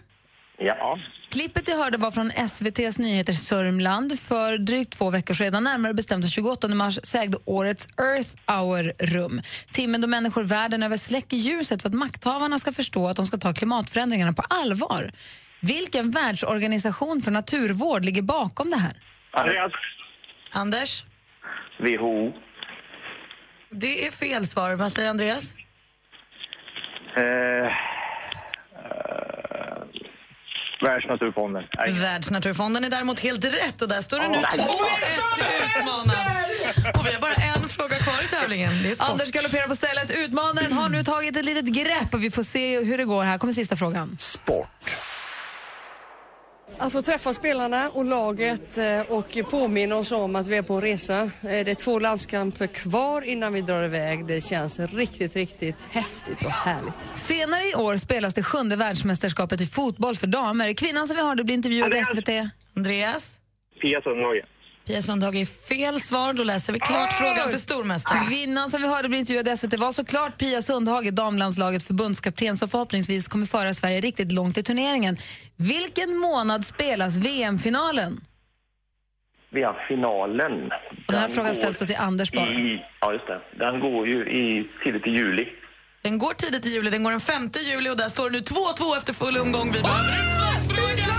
Ja. 0.57 0.99
Klippet 1.31 1.67
jag 1.67 1.77
hörde 1.77 1.97
var 1.97 2.11
från 2.11 2.31
SVTs 2.31 2.99
nyheter 2.99 3.33
Sörmland. 3.33 4.19
För 4.19 4.57
drygt 4.57 4.97
två 4.97 5.09
veckor 5.09 5.33
sedan, 5.33 5.63
närmare 5.63 5.93
bestämt 5.93 6.23
den 6.23 6.29
28 6.29 6.67
mars, 6.67 6.99
så 7.03 7.17
ägde 7.17 7.37
årets 7.45 7.87
Earth 7.97 8.29
Hour 8.47 8.93
rum. 8.99 9.41
Timmen 9.71 10.01
då 10.01 10.07
människor 10.07 10.43
världen 10.43 10.83
över 10.83 10.97
släcker 10.97 11.37
ljuset 11.37 11.81
för 11.81 11.89
att 11.89 11.95
makthavarna 11.95 12.59
ska 12.59 12.71
förstå 12.71 13.07
att 13.07 13.17
de 13.17 13.27
ska 13.27 13.37
ta 13.37 13.53
klimatförändringarna 13.53 14.33
på 14.33 14.41
allvar. 14.41 15.11
Vilken 15.61 16.11
världsorganisation 16.11 17.21
för 17.21 17.31
naturvård 17.31 18.05
ligger 18.05 18.21
bakom 18.21 18.69
det 18.69 18.77
här? 18.77 18.93
Andreas. 19.31 19.71
Anders? 20.51 21.03
WHO. 21.79 22.33
Det 23.71 24.07
är 24.07 24.11
fel 24.11 24.47
svar. 24.47 24.75
Vad 24.75 24.91
säger 24.91 25.09
Andreas? 25.09 25.53
Eh, 27.17 27.23
eh, 27.23 27.71
Världsnaturfonden. 30.81 31.63
Nej. 31.77 31.91
Världsnaturfonden 31.91 32.83
är 32.83 32.89
däremot 32.89 33.19
helt 33.19 33.45
rätt 33.45 33.81
och 33.81 33.87
där 33.87 34.01
står 34.01 34.19
det 34.19 34.27
nu 34.27 34.37
2-1 34.37 34.41
nej. 34.41 34.67
till 35.35 35.45
utmanaren. 35.79 36.99
Och 36.99 37.05
vi 37.07 37.13
har 37.13 37.21
bara 37.21 37.33
en 37.33 37.69
fråga 37.69 37.95
kvar 37.95 38.23
i 38.23 38.27
tävlingen. 38.27 38.83
Det 38.83 38.89
är 38.91 38.95
sport. 38.95 39.09
Anders 39.09 39.31
galopperar 39.31 39.67
på 39.67 39.75
stället. 39.75 40.11
Utmanaren 40.11 40.71
har 40.71 40.89
nu 40.89 41.03
tagit 41.03 41.37
ett 41.37 41.45
litet 41.45 41.65
grepp 41.65 42.13
och 42.13 42.23
vi 42.23 42.31
får 42.31 42.43
se 42.43 42.83
hur 42.83 42.97
det 42.97 43.05
går. 43.05 43.23
Här 43.23 43.37
kommer 43.37 43.53
sista 43.53 43.75
frågan. 43.75 44.17
Att 46.81 46.91
få 46.91 47.01
träffa 47.01 47.33
spelarna 47.33 47.89
och 47.89 48.05
laget 48.05 48.77
eh, 48.77 49.01
och 49.01 49.37
påminna 49.51 49.95
oss 49.95 50.11
om 50.11 50.35
att 50.35 50.47
vi 50.47 50.55
är 50.55 50.61
på 50.61 50.73
en 50.73 50.81
resa. 50.81 51.21
Eh, 51.21 51.29
Det 51.41 51.71
är 51.71 51.75
två 51.75 51.99
landskamper 51.99 52.67
kvar 52.67 53.21
innan 53.21 53.53
vi 53.53 53.61
drar 53.61 53.83
iväg. 53.83 54.25
Det 54.25 54.41
känns 54.41 54.79
riktigt, 54.79 55.35
riktigt 55.35 55.75
häftigt 55.89 56.45
och 56.45 56.51
härligt. 56.51 57.09
Senare 57.15 57.63
i 57.63 57.75
år 57.75 57.97
spelas 57.97 58.33
det 58.33 58.43
sjunde 58.43 58.75
världsmästerskapet 58.75 59.61
i 59.61 59.65
fotboll 59.65 60.15
för 60.15 60.27
damer. 60.27 60.73
Kvinnan 60.73 61.07
som 61.07 61.15
vi 61.17 61.23
hörde 61.23 61.43
blir 61.43 61.55
intervjuad 61.55 61.93
i 61.93 62.03
SVT. 62.05 62.29
Andreas? 62.75 63.37
Pia 63.81 64.01
Sundhage. 64.01 64.45
Pia 64.89 65.01
Sundhage 65.01 65.35
är 65.35 65.45
fel 65.45 65.99
svar. 65.99 66.33
Då 66.33 66.43
läser 66.43 66.73
vi 66.73 66.79
klart 66.79 67.13
frågan 67.13 67.49
för 67.49 67.57
stormästaren. 67.57 68.27
Kvinnan 68.27 68.69
som 68.69 68.81
vi 68.81 68.87
hörde 68.87 69.09
bli 69.09 69.17
intervjuad 69.17 69.47
i 69.47 69.57
SVT 69.57 69.79
var 69.79 69.91
såklart 69.91 70.37
Pia 70.37 70.61
Sundhage, 70.61 71.13
damlandslaget 71.13 71.83
förbundskapten 71.83 72.57
som 72.57 72.69
förhoppningsvis 72.69 73.27
kommer 73.27 73.45
föra 73.45 73.73
Sverige 73.73 74.01
riktigt 74.01 74.31
långt 74.31 74.57
i 74.57 74.63
turneringen. 74.63 75.17
Vilken 75.57 76.17
månad 76.17 76.65
spelas 76.65 77.17
VM-finalen? 77.17 78.19
Vi 79.49 79.63
har 79.63 79.87
finalen. 79.87 80.53
Och 80.53 81.13
den 81.13 81.19
här 81.19 81.27
Den 81.27 81.35
frågan 81.35 81.55
ställs 81.55 81.79
då 81.79 81.85
till 81.85 81.95
Anders 81.95 82.31
bara. 82.31 82.49
I, 82.49 82.85
ja, 83.01 83.13
just 83.13 83.27
det. 83.27 83.41
Den 83.65 83.79
går 83.79 84.07
ju 84.07 84.19
i, 84.21 84.69
tidigt 84.83 85.07
i 85.07 85.09
juli. 85.09 85.47
Den 86.01 86.17
går 86.17 86.33
tidigt 86.33 86.65
i 86.65 86.69
juli, 86.69 86.89
den 86.89 87.03
går 87.03 87.11
den 87.11 87.19
5 87.19 87.49
juli 87.59 87.89
och 87.89 87.97
där 87.97 88.09
står 88.09 88.29
det 88.29 88.37
nu 88.37 88.39
2-2 88.39 88.97
efter 88.97 89.13
full 89.13 89.37
omgång. 89.37 89.71
Vi 89.71 89.81
behöver 89.81 90.27
utslagsfråga! 90.27 91.09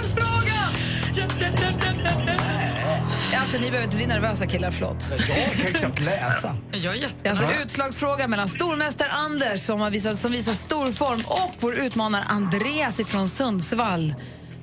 Alltså, 3.51 3.63
ni 3.65 3.71
behöver 3.71 3.85
inte 3.85 3.97
bli 3.97 4.07
nervösa 4.07 4.47
killar, 4.47 4.71
förlåt. 4.71 5.05
Jag 5.11 5.73
kan 5.73 5.81
knappt 5.81 6.01
läsa. 6.01 6.57
Jag 6.73 6.97
är 6.97 7.31
alltså 7.31 7.45
utslagsfråga 7.63 8.29
mellan 8.29 8.49
stormästare 8.49 9.09
Anders 9.11 9.61
som, 9.61 9.81
har 9.81 9.91
visat, 9.91 10.17
som 10.17 10.33
visar 10.33 10.53
stor 10.53 10.93
form 10.93 11.21
och 11.27 11.55
vår 11.61 11.75
utmanare 11.87 12.25
Andreas 12.29 13.01
ifrån 13.01 13.29
Sundsvall. 13.29 14.15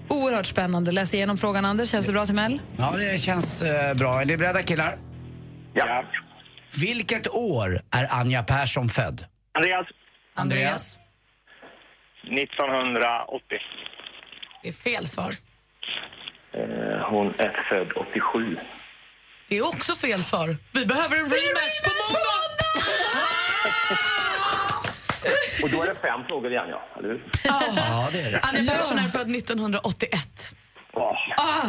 Oerhört 0.10 0.46
spännande. 0.46 0.92
Läs 0.92 1.14
igenom 1.14 1.38
frågan, 1.38 1.66
Anders. 1.66 1.90
Känns 1.90 2.08
det 2.08 2.14
bra 2.14 2.26
till 2.26 2.36
Mel? 2.36 2.60
Ja, 2.78 2.94
det 2.98 3.22
känns 3.22 3.64
eh, 3.64 3.94
bra. 3.94 4.22
Är 4.22 4.26
ni 4.26 4.38
beredda 4.38 4.62
killar? 4.62 4.98
Ja. 5.74 6.04
Vilket 6.82 7.28
år 7.28 7.82
är 7.92 8.08
Anja 8.10 8.44
Persson 8.44 8.90
född? 8.90 9.26
Andreas. 9.54 9.88
Andreas? 10.34 10.98
1980. 12.24 13.58
Det 14.64 14.68
är 14.68 14.74
fel 14.74 15.08
svar. 15.08 15.32
Eh, 16.54 17.10
hon 17.10 17.28
är 17.28 17.66
född 17.70 17.92
87. 17.96 18.58
Det 19.50 19.58
är 19.58 19.68
också 19.68 19.96
fel 19.96 20.24
svar. 20.24 20.58
Vi 20.72 20.86
behöver 20.86 21.16
en 21.16 21.24
rematch 21.24 21.82
på 21.84 21.90
måndag! 22.14 22.88
Och 25.64 25.70
då 25.72 25.84
är 25.84 25.88
det 25.88 25.96
fem 26.02 26.24
frågor 26.28 26.52
igen, 26.52 26.66
ja. 26.70 26.82
Eller 27.00 27.10
hur? 27.10 27.32
Ja, 27.44 28.10
det 28.12 28.20
är 28.22 28.32
det. 28.32 28.40
Anja 28.40 28.72
Persson 28.74 28.98
är 29.00 29.08
född 29.08 29.36
1981. 29.36 30.56
Ah, 31.38 31.68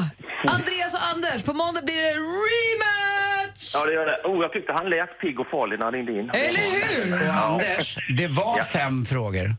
Andreas 0.49 0.95
och 0.95 1.05
Anders, 1.07 1.43
på 1.43 1.53
måndag 1.53 1.83
blir 1.83 2.03
det 2.03 2.14
rematch! 2.14 3.75
Ja, 3.75 3.85
det 3.87 3.93
gör 3.93 4.07
det. 4.07 4.19
Oh, 4.25 4.43
jag 4.43 4.53
tyckte 4.53 4.73
han 4.73 4.91
lät 4.91 5.21
pigg 5.21 5.41
och 5.41 5.47
farlig 5.51 5.79
när 5.79 5.85
han 5.85 5.95
ringde 5.95 6.12
in. 6.12 6.31
Eller 6.31 6.61
hur? 6.61 7.29
Anders, 7.31 7.99
det 8.17 8.29
var 8.29 8.62
fem 8.62 9.05
frågor. 9.05 9.57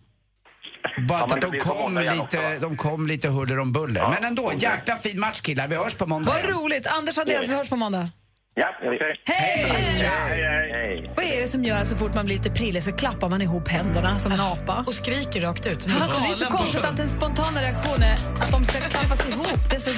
Bara 1.08 1.24
att 1.24 1.42
de 1.42 1.60
kom, 1.60 1.98
lite, 1.98 2.60
de 2.60 2.78
kom 2.78 3.08
lite 3.08 3.28
huller 3.28 3.60
om 3.60 3.72
buller. 3.72 4.10
Men 4.10 4.24
ändå, 4.24 4.52
jäkla 4.58 4.96
fin 4.96 5.20
match 5.20 5.42
killar. 5.42 5.68
Vi 5.68 5.76
hörs 5.76 5.96
på 5.96 6.06
måndag. 6.06 6.32
Vad 6.32 6.64
roligt! 6.64 6.88
Anders 6.88 7.18
och 7.18 7.22
Andreas, 7.22 7.48
vi 7.48 7.56
hörs 7.56 7.70
på 7.70 7.76
måndag. 7.76 8.10
Ja, 8.56 8.68
okej. 8.84 9.22
Hej! 9.26 9.66
Hej. 9.70 11.14
Vad 11.16 11.26
är 11.26 11.42
det 11.42 11.48
som 11.48 11.64
gör 11.64 11.78
att 11.78 11.88
så 11.88 11.96
fort 11.96 12.16
man 12.16 12.26
blir 12.26 12.38
lite 12.38 12.52
prillig 12.52 12.84
så 12.84 12.92
klappar 12.92 13.30
man 13.30 13.42
ihop 13.42 13.68
händerna 13.68 14.20
som 14.20 14.32
en 14.32 14.40
apa? 14.40 14.84
Och 14.88 14.94
skriker 14.94 15.42
rakt 15.42 15.66
ut. 15.66 15.88
Alltså, 16.02 16.22
det 16.22 16.30
är 16.30 16.34
så 16.34 16.46
konstigt 16.46 16.86
att 16.86 16.98
den 16.98 17.10
spontana 17.10 17.62
reaktionen 17.62 18.04
är 18.04 18.14
att 18.14 18.52
de 18.52 18.66
ska 18.66 18.80
klappas 18.80 19.30
ihop. 19.30 19.70
Det 19.70 19.76
är 19.76 19.80
så 19.80 19.92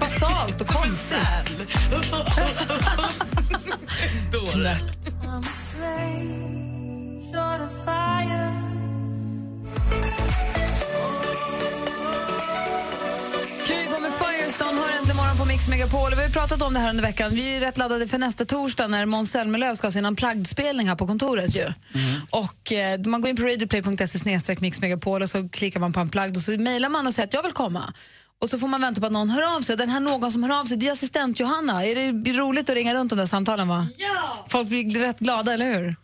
basalt 0.00 0.60
och 0.60 0.66
konstigt. 0.66 1.18
Knäpp. 4.52 4.96
Mix 15.56 15.68
Megapol. 15.68 16.14
Vi 16.14 16.22
har 16.22 16.28
pratat 16.28 16.62
om 16.62 16.74
det 16.74 16.80
här 16.80 16.90
under 16.90 17.02
veckan. 17.02 17.34
Vi 17.34 17.56
är 17.56 17.60
rätt 17.60 17.78
laddade 17.78 18.08
för 18.08 18.18
nästa 18.18 18.44
torsdag 18.44 18.86
när 18.86 19.06
Måns 19.06 19.30
Zelmerlöw 19.30 19.74
ska 19.74 19.86
ha 19.86 19.92
sin 19.92 20.06
unplugged-spelning 20.06 20.88
här 20.88 20.94
på 20.96 21.06
kontoret. 21.06 21.54
Ju. 21.54 21.72
Och, 22.30 22.72
eh, 22.72 23.00
man 23.06 23.20
går 23.20 23.30
in 23.30 23.36
på 23.36 23.42
radioplay.se 23.42 24.56
Mix 24.60 24.80
Megapol 24.80 25.22
och 25.22 25.30
så 25.30 25.48
klickar 25.48 25.80
man 25.80 25.92
på 25.92 26.00
unplugged 26.00 26.36
och 26.36 26.42
så 26.42 26.50
mejlar 26.50 26.88
man 26.88 27.06
och 27.06 27.14
säger 27.14 27.26
att 27.26 27.34
jag 27.34 27.42
vill 27.42 27.52
komma. 27.52 27.92
Och 28.42 28.50
så 28.50 28.58
får 28.58 28.68
man 28.68 28.80
vänta 28.80 29.00
på 29.00 29.06
att 29.06 29.12
någon 29.12 29.30
hör 29.30 29.56
av 29.56 29.60
sig. 29.60 29.76
Den 29.76 29.88
här 29.88 30.00
någon 30.00 30.32
som 30.32 30.42
hör 30.42 30.60
av 30.60 30.64
sig, 30.64 30.76
det 30.76 30.88
är 30.88 30.92
assistent 30.92 31.40
Johanna. 31.40 31.84
Är 31.84 32.12
det 32.12 32.32
roligt 32.32 32.70
att 32.70 32.76
ringa 32.76 32.94
runt 32.94 33.10
de 33.10 33.18
där 33.18 33.26
samtalen? 33.26 33.68
va? 33.68 33.88
Ja! 33.96 34.46
Folk 34.48 34.68
blir 34.68 35.00
rätt 35.00 35.18
glada, 35.18 35.52
eller 35.52 35.74
hur? 35.74 35.96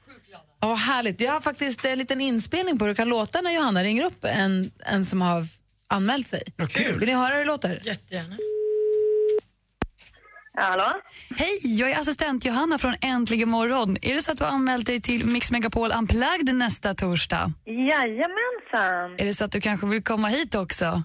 Ja, 0.61 0.69
vad 0.69 0.79
härligt. 0.79 1.21
Jag 1.21 1.33
har 1.33 1.41
faktiskt 1.41 1.85
en 1.85 1.99
liten 1.99 2.21
inspelning 2.21 2.79
på 2.79 2.85
hur 2.85 2.93
det 2.93 2.97
kan 2.97 3.09
låta 3.09 3.41
när 3.41 3.51
Johanna 3.51 3.85
ringer 3.85 4.05
upp 4.05 4.25
en, 4.25 4.71
en 4.79 5.05
som 5.05 5.23
har 5.23 5.47
anmält 5.89 6.29
sig. 6.29 6.43
kul. 6.69 6.99
Vill 6.99 7.09
ni 7.09 7.15
höra 7.15 7.33
hur 7.33 7.39
det 7.39 7.45
låter? 7.45 7.81
Jättegärna. 7.85 8.37
Hallå? 10.59 10.93
Hej, 11.37 11.59
jag 11.63 11.91
är 11.91 12.01
assistent 12.01 12.45
Johanna 12.45 12.79
från 12.79 12.95
Äntligen 13.01 13.49
morgon. 13.49 13.97
Är 14.03 14.15
det 14.15 14.23
så 14.23 14.33
att 14.33 14.39
du 14.39 14.45
har 14.45 14.51
anmält 14.51 14.87
dig 14.87 15.01
till 15.01 15.27
Mix 15.27 15.53
Megapol 15.53 15.93
Unplugged 15.99 16.55
nästa 16.55 16.95
torsdag? 16.95 17.53
Jajamensan. 17.67 19.15
Är 19.19 19.25
det 19.25 19.35
så 19.35 19.45
att 19.45 19.53
du 19.53 19.61
kanske 19.61 19.87
vill 19.87 20.03
komma 20.03 20.29
hit 20.29 20.55
också? 20.55 21.03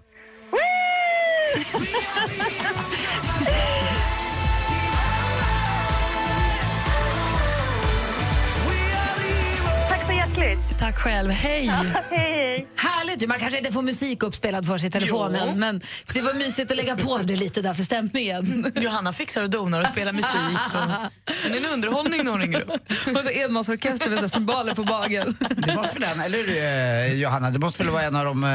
Tack 10.87 10.97
själv. 10.97 11.31
Hej! 11.31 11.67
Hej. 12.11 12.67
Härligt. 12.75 13.29
Man 13.29 13.39
kanske 13.39 13.57
inte 13.57 13.71
får 13.71 13.81
musik 13.81 14.23
uppspelad 14.23 14.65
för 14.65 14.77
sig 14.77 14.87
i 14.87 14.91
telefonen, 14.91 15.47
Jo. 15.47 15.55
men 15.55 15.81
det 16.13 16.21
var 16.21 16.33
mysigt 16.33 16.71
att 16.71 16.77
lägga 16.77 16.95
på 16.95 17.17
det 17.17 17.35
lite 17.35 17.61
där 17.61 17.73
för 17.73 17.83
stämningen. 17.83 18.71
Johanna 18.81 19.13
fixar 19.13 19.43
och 19.43 19.49
donar 19.49 19.81
och 19.81 19.87
spelar 19.87 20.13
musik. 20.13 20.59
Och... 20.73 21.11
Det 21.51 21.57
är 21.57 21.65
en 21.65 21.73
underhållning 21.73 22.23
när 22.23 22.31
hon 22.31 22.41
ringer 22.41 22.61
upp. 22.61 22.71
Och 23.17 23.23
så 23.23 23.29
enmansorkester 23.29 24.09
med 24.09 24.19
så 24.19 24.29
cymbaler 24.29 24.73
på 24.75 24.83
bagen. 24.83 25.37
Det 25.55 25.75
måste 25.75 25.99
väl, 25.99 26.19
eller 26.19 27.07
eh, 27.07 27.13
Johanna, 27.13 27.51
det 27.51 27.59
måste 27.59 27.83
väl 27.83 27.91
vara 27.91 28.03
en 28.03 28.15
av 28.15 28.25
de 28.25 28.43
eh, 28.43 28.49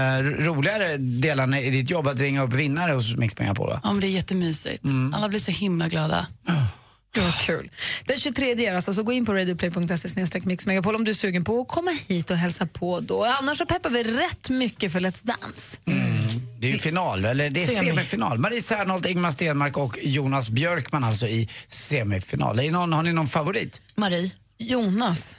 roligare 0.45 0.97
delarna 0.97 1.61
i 1.61 1.71
ditt 1.71 1.91
jobb 1.91 2.09
att 2.09 2.21
ringa 2.21 2.43
upp 2.43 2.53
vinnare 2.53 2.93
hos 2.93 3.17
Mix 3.17 3.39
Megapol? 3.39 3.69
va? 3.69 3.81
Ja, 3.85 3.91
men 3.93 4.01
det 4.01 4.07
är 4.07 4.09
jättemysigt. 4.09 4.85
Alla 5.15 5.29
blir 5.29 5.41
så 5.41 5.51
himla 5.51 5.89
glada. 5.89 6.27
Gud 7.15 7.25
vad 7.25 7.35
kul. 7.35 7.71
Den 8.05 8.19
23 8.19 8.67
är 8.67 8.75
alltså, 8.75 8.95
så 8.95 9.03
gå 9.03 9.13
in 9.13 9.27
på 9.27 9.35
radioplay.se 9.35 10.41
mixmegapol 10.45 10.95
om 10.95 11.05
du 11.05 11.11
är 11.11 11.15
sugen 11.15 11.45
på 11.45 11.61
att 11.61 11.69
komma 11.69 11.91
hit 12.09 12.31
och 12.31 12.37
hälsa 12.37 12.67
på 12.67 13.01
då. 13.01 13.25
Annars 13.25 13.59
så 13.59 13.67
peppar 13.67 13.91
vi 13.91 14.03
rätt 14.03 14.51
mycket 14.51 14.93
för 14.93 15.01
Let's 15.01 15.27
Dance. 15.27 15.79
Det 16.59 16.69
är 16.69 16.73
ju 16.73 16.79
final, 16.79 17.25
eller 17.25 17.51
det 17.51 17.63
är 17.63 17.67
Semi. 17.67 17.89
semifinal. 17.89 18.39
Marie 18.39 18.63
Serneholt, 18.63 19.07
Ingmar 19.07 19.31
Stenmark 19.31 19.77
och 19.77 19.99
Jonas 20.03 20.51
Björkman 20.51 21.05
alltså 21.05 21.27
i 21.27 21.49
semifinal. 21.69 22.61
Är 22.61 22.71
någon, 22.71 22.93
har 22.93 23.03
ni 23.03 23.13
någon 23.13 23.29
favorit? 23.29 23.81
Marie. 23.95 24.31
Jonas. 24.59 25.37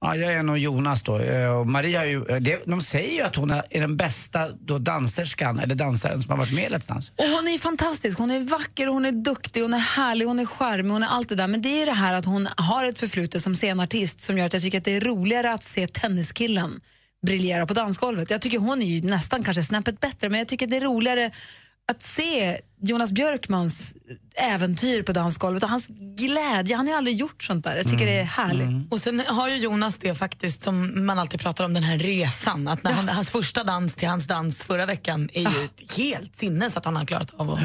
Ja, 0.00 0.16
jag 0.16 0.32
är 0.32 0.42
nog 0.42 0.58
Jonas 0.58 1.02
då. 1.02 1.18
Eh, 1.18 1.58
och 1.58 1.66
Maria 1.66 2.04
är 2.04 2.08
ju, 2.08 2.26
eh, 2.26 2.58
de 2.66 2.80
säger 2.80 3.14
ju 3.14 3.20
att 3.20 3.36
hon 3.36 3.50
är 3.50 3.80
den 3.80 3.96
bästa 3.96 4.48
då 4.48 4.78
danserskan, 4.78 5.58
eller 5.58 5.74
dansaren 5.74 6.22
som 6.22 6.30
har 6.30 6.38
varit 6.38 6.52
med 6.52 6.64
i 6.64 6.68
Let's 6.74 6.88
Dance. 6.88 7.12
Och 7.16 7.24
hon 7.24 7.48
är 7.48 7.58
fantastisk. 7.58 8.18
Hon 8.18 8.30
är 8.30 8.40
vacker, 8.40 8.86
hon 8.86 9.04
är 9.04 9.12
duktig, 9.12 9.62
hon 9.62 9.74
är 9.74 9.78
härlig, 9.78 10.26
hon 10.26 10.38
är 10.38 10.46
charmig, 10.46 10.90
hon 10.90 11.02
är 11.02 11.06
allt 11.06 11.28
det 11.28 11.34
där. 11.34 11.46
Men 11.46 11.62
det 11.62 11.82
är 11.82 11.86
det 11.86 11.92
här 11.92 12.14
att 12.14 12.24
hon 12.24 12.48
har 12.56 12.84
ett 12.84 12.98
förflutet 12.98 13.42
som 13.42 13.54
scenartist 13.54 14.20
som 14.20 14.38
gör 14.38 14.46
att 14.46 14.52
jag 14.52 14.62
tycker 14.62 14.78
att 14.78 14.84
det 14.84 14.96
är 14.96 15.00
roligare 15.00 15.52
att 15.52 15.64
se 15.64 15.86
tenniskillen 15.86 16.80
briljera 17.26 17.66
på 17.66 17.74
dansgolvet. 17.74 18.30
Jag 18.30 18.40
tycker 18.40 18.58
hon 18.58 18.82
är 18.82 18.86
ju 18.86 19.00
nästan 19.08 19.42
kanske 19.44 19.62
snäppet 19.62 20.00
bättre, 20.00 20.28
men 20.28 20.38
jag 20.38 20.48
tycker 20.48 20.66
det 20.66 20.76
är 20.76 20.80
roligare 20.80 21.30
att 21.88 22.02
se 22.02 22.60
Jonas 22.80 23.12
Björkmans 23.12 23.94
äventyr 24.36 25.02
på 25.02 25.12
dansgolvet 25.12 25.62
och 25.62 25.68
hans 25.68 25.86
glädje. 26.16 26.76
Han 26.76 26.86
har 26.86 26.92
ju 26.92 26.98
aldrig 26.98 27.16
gjort 27.16 27.42
sånt 27.42 27.64
där. 27.64 27.76
Jag 27.76 27.88
tycker 27.88 28.06
det 28.06 28.20
är 28.20 28.24
härligt. 28.24 28.92
Och 28.92 29.00
sen 29.00 29.22
har 29.26 29.48
ju 29.48 29.56
Jonas 29.56 29.98
det 29.98 30.14
faktiskt 30.14 30.62
som 30.62 31.06
man 31.06 31.18
alltid 31.18 31.40
pratar 31.40 31.64
om, 31.64 31.74
den 31.74 31.82
här 31.82 31.98
resan. 31.98 32.68
Att 32.68 32.82
när 32.82 32.92
han, 32.92 33.08
hans 33.08 33.30
första 33.30 33.64
dans 33.64 33.94
till 33.94 34.08
hans 34.08 34.26
dans 34.26 34.64
förra 34.64 34.86
veckan 34.86 35.30
är 35.32 35.40
ju 35.40 35.68
helt 35.96 36.36
sinnes 36.36 36.76
att 36.76 36.84
han 36.84 36.96
har 36.96 37.04
klarat 37.04 37.34
av 37.34 37.50
att... 37.50 37.60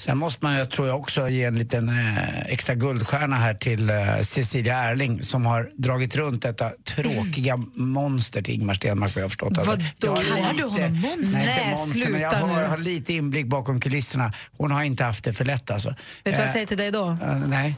Sen 0.00 0.18
måste 0.18 0.44
man, 0.44 0.54
jag 0.54 0.70
tror 0.70 0.88
jag 0.88 1.00
också, 1.00 1.28
ge 1.28 1.44
en 1.44 1.58
liten 1.58 1.88
eh, 1.88 2.40
extra 2.46 2.74
guldstjärna 2.74 3.36
här 3.36 3.54
till 3.54 3.90
eh, 3.90 4.20
Cecilia 4.20 4.76
Erling 4.78 5.22
som 5.22 5.46
har 5.46 5.70
dragit 5.76 6.16
runt 6.16 6.42
detta 6.42 6.70
tråkiga 6.84 7.56
monster 7.74 8.42
till 8.42 8.54
Ingmar 8.54 8.74
Stenmark 8.74 9.14
vad 9.14 9.20
jag 9.20 9.24
har 9.24 9.28
förstått. 9.28 9.58
Alltså, 9.58 9.72
Vadå? 9.72 10.16
Kallar 10.16 10.52
du 10.52 10.64
honom 10.64 11.00
monster? 11.00 11.38
Nej, 11.38 11.58
inte 11.58 11.76
monster, 11.76 12.10
men 12.10 12.20
jag 12.20 12.32
sluta 12.32 12.46
har, 12.46 12.64
har 12.64 12.78
lite 12.78 13.12
inblick 13.12 13.46
bakom 13.46 13.80
kulisserna. 13.80 14.32
Hon 14.56 14.70
har 14.70 14.82
inte 14.82 15.04
haft 15.04 15.24
det 15.24 15.32
för 15.32 15.44
lätt 15.44 15.70
alltså. 15.70 15.88
Vet 15.88 15.96
du 16.24 16.30
vad 16.30 16.40
jag 16.40 16.52
säger 16.52 16.66
till 16.66 16.78
dig 16.78 16.90
då? 16.90 17.08
Eh, 17.08 17.36
nej. 17.46 17.76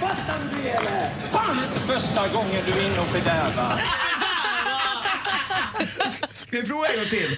Fan 0.00 0.50
inte 0.66 1.27
första 1.92 2.28
gången 2.28 2.62
du 2.66 2.72
är 2.72 2.86
inne 2.90 3.00
och 3.00 3.06
fördärvar. 3.06 3.82
Ska 6.32 6.56
vi 6.60 6.62
prova 6.62 6.86
en 6.86 6.96
gång 6.96 7.08
till? 7.08 7.36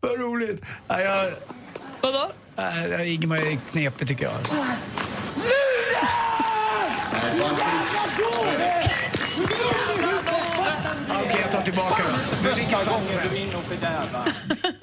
Vad 0.00 0.20
roligt. 0.20 0.62
Ja, 0.88 1.00
jag, 1.00 1.32
Vadå? 2.00 2.30
äh, 2.56 3.14
Ingemar 3.14 3.36
är 3.36 3.58
knepig 3.72 4.08
tycker 4.08 4.24
jag. 4.24 4.34
Okej, 11.08 11.38
jag 11.42 11.50
tar 11.52 11.62
tillbaka 11.62 12.02
vilket 12.42 12.68
Första 12.68 12.84
gången 12.90 13.28
du 13.30 13.36
är 13.36 13.42
inne 13.42 13.56
och 13.56 13.62
fördärvar. 13.64 14.28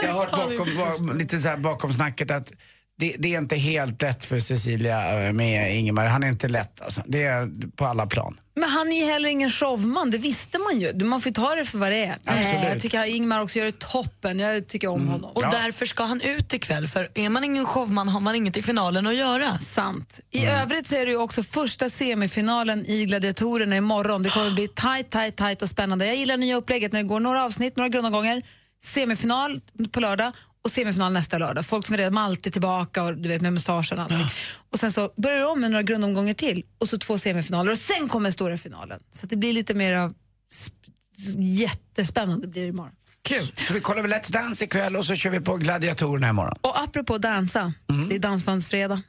Jag 0.03 0.13
har 0.13 0.19
hört 0.19 0.31
bakom, 0.31 0.77
bak- 1.07 1.17
lite 1.17 1.39
så 1.39 1.49
här 1.49 1.57
bakom 1.57 1.93
snacket 1.93 2.31
att 2.31 2.51
det, 2.99 3.15
det 3.19 3.33
är 3.33 3.37
inte 3.37 3.55
helt 3.55 4.01
lätt 4.01 4.25
för 4.25 4.39
Cecilia 4.39 5.27
eh, 5.27 5.33
med 5.33 5.77
Ingemar. 5.77 6.05
Han 6.05 6.23
är 6.23 6.27
inte 6.27 6.47
lätt 6.47 6.81
alltså. 6.81 7.01
Det 7.05 7.23
är 7.23 7.71
på 7.75 7.85
alla 7.85 8.07
plan. 8.07 8.39
Men 8.55 8.69
han 8.69 8.91
är 8.91 8.99
ju 8.99 9.05
heller 9.05 9.29
ingen 9.29 9.49
showman, 9.49 10.11
det 10.11 10.17
visste 10.17 10.57
man 10.57 10.79
ju. 10.79 11.05
Man 11.05 11.21
får 11.21 11.29
ju 11.29 11.33
ta 11.33 11.55
det 11.55 11.65
för 11.65 11.77
vad 11.77 11.91
det 11.91 12.05
är. 12.05 12.17
Absolut. 12.25 12.53
Nej, 12.53 12.69
jag 12.69 12.79
tycker 12.79 12.99
att 12.99 13.07
Ingmar 13.07 13.41
också 13.41 13.59
gör 13.59 13.65
det 13.65 13.79
toppen. 13.79 14.39
Jag 14.39 14.67
tycker 14.67 14.87
om 14.87 15.07
honom. 15.07 15.31
Och 15.35 15.41
därför 15.41 15.85
ska 15.85 16.03
han 16.03 16.21
ut 16.21 16.53
ikväll, 16.53 16.87
för 16.87 17.09
är 17.13 17.29
man 17.29 17.43
ingen 17.43 17.65
showman 17.65 18.09
har 18.09 18.19
man 18.19 18.35
inget 18.35 18.57
i 18.57 18.61
finalen 18.61 19.07
att 19.07 19.15
göra. 19.15 19.57
Sant. 19.57 20.19
I 20.31 20.45
övrigt 20.45 20.87
så 20.87 20.95
är 20.95 21.05
det 21.05 21.11
ju 21.11 21.17
också 21.17 21.43
första 21.43 21.89
semifinalen 21.89 22.85
i 22.85 23.05
Gladiatorerna 23.05 23.77
imorgon. 23.77 24.23
Det 24.23 24.29
kommer 24.29 24.51
bli 24.51 24.67
tight, 24.67 25.09
tight, 25.09 25.37
tight 25.37 25.61
och 25.61 25.69
spännande. 25.69 26.05
Jag 26.05 26.15
gillar 26.15 26.37
nya 26.37 26.55
upplägget 26.55 26.93
när 26.93 26.99
det 26.99 27.07
går 27.07 27.19
några 27.19 27.43
avsnitt, 27.43 27.77
några 27.77 27.89
grundomgångar, 27.89 28.41
semifinal 28.83 29.61
på 29.91 29.99
lördag 29.99 30.33
och 30.63 30.71
semifinal 30.71 31.13
nästa 31.13 31.37
lördag. 31.37 31.65
Folk 31.65 31.85
som 31.85 31.93
är 31.93 31.97
redan 31.97 32.17
alltid 32.17 32.53
tillbaka 32.53 33.03
och 33.03 33.17
du 33.17 33.29
vet 33.29 33.41
med 33.41 33.53
mustaschen 33.53 33.97
och 33.97 34.03
allting. 34.03 34.25
Och 34.71 34.79
sen 34.79 34.91
så 34.91 35.09
börjar 35.17 35.37
det 35.37 35.45
om 35.45 35.59
med 35.61 35.71
några 35.71 35.83
grundomgångar 35.83 36.33
till 36.33 36.63
och 36.77 36.89
så 36.89 36.97
två 36.97 37.17
semifinaler 37.17 37.71
och 37.71 37.77
sen 37.77 38.07
kommer 38.07 38.31
stora 38.31 38.57
finalen. 38.57 38.99
Så 39.11 39.25
det 39.25 39.35
blir 39.35 39.53
lite 39.53 39.73
mer 39.73 39.93
av 39.93 40.13
sp- 40.53 41.41
jättespännande 41.41 42.47
blir 42.47 42.61
det 42.61 42.67
imorgon. 42.67 42.93
Kul. 43.21 43.41
Så 43.67 43.73
vi 43.73 43.79
kollar 43.81 44.01
väl 44.01 44.13
Let's 44.13 44.31
Dance 44.31 44.65
ikväll 44.65 44.95
och 44.95 45.05
så 45.05 45.15
kör 45.15 45.29
vi 45.29 45.39
på 45.39 45.57
Gladiatorerna 45.57 46.29
imorgon. 46.29 46.57
Och 46.61 46.79
apropå 46.81 47.17
dansa, 47.17 47.73
det 48.09 48.15
är 48.15 48.19
dansbandsfredag. 48.19 49.01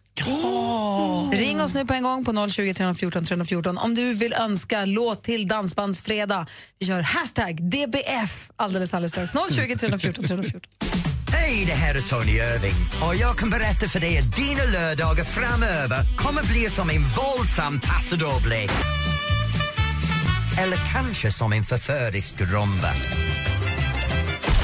Ring 1.32 1.60
oss 1.60 1.74
nu 1.74 1.86
på 1.86 1.94
en 1.94 2.02
gång 2.02 2.24
på 2.24 2.48
020 2.50 2.74
314 2.74 3.24
314 3.24 3.78
om 3.78 3.94
du 3.94 4.12
vill 4.12 4.32
önska 4.32 4.84
låt 4.84 5.22
till 5.22 5.48
Dansbandsfredag. 5.48 6.46
Vi 6.78 6.86
kör 6.86 7.00
hashtag 7.00 7.62
DBF 7.70 8.50
alldeles, 8.56 8.94
alldeles 8.94 9.12
strax. 9.12 9.32
020 9.54 9.76
314 9.76 10.24
314. 10.24 10.62
Hej, 11.32 11.64
det 11.66 11.72
här 11.72 11.94
är 11.94 12.00
Tony 12.00 12.32
Irving 12.32 12.74
och 13.02 13.16
jag 13.16 13.38
kan 13.38 13.50
berätta 13.50 13.86
för 13.88 14.00
dig 14.00 14.18
att 14.18 14.36
dina 14.36 14.64
lördagar 14.72 15.24
framöver 15.24 16.16
kommer 16.16 16.42
bli 16.42 16.70
som 16.70 16.90
en 16.90 17.02
våldsam 17.02 17.80
passadoble. 17.80 18.68
Eller 20.58 20.78
kanske 20.92 21.32
som 21.32 21.52
en 21.52 21.64
förförisk 21.64 22.40
rumba. 22.40 22.92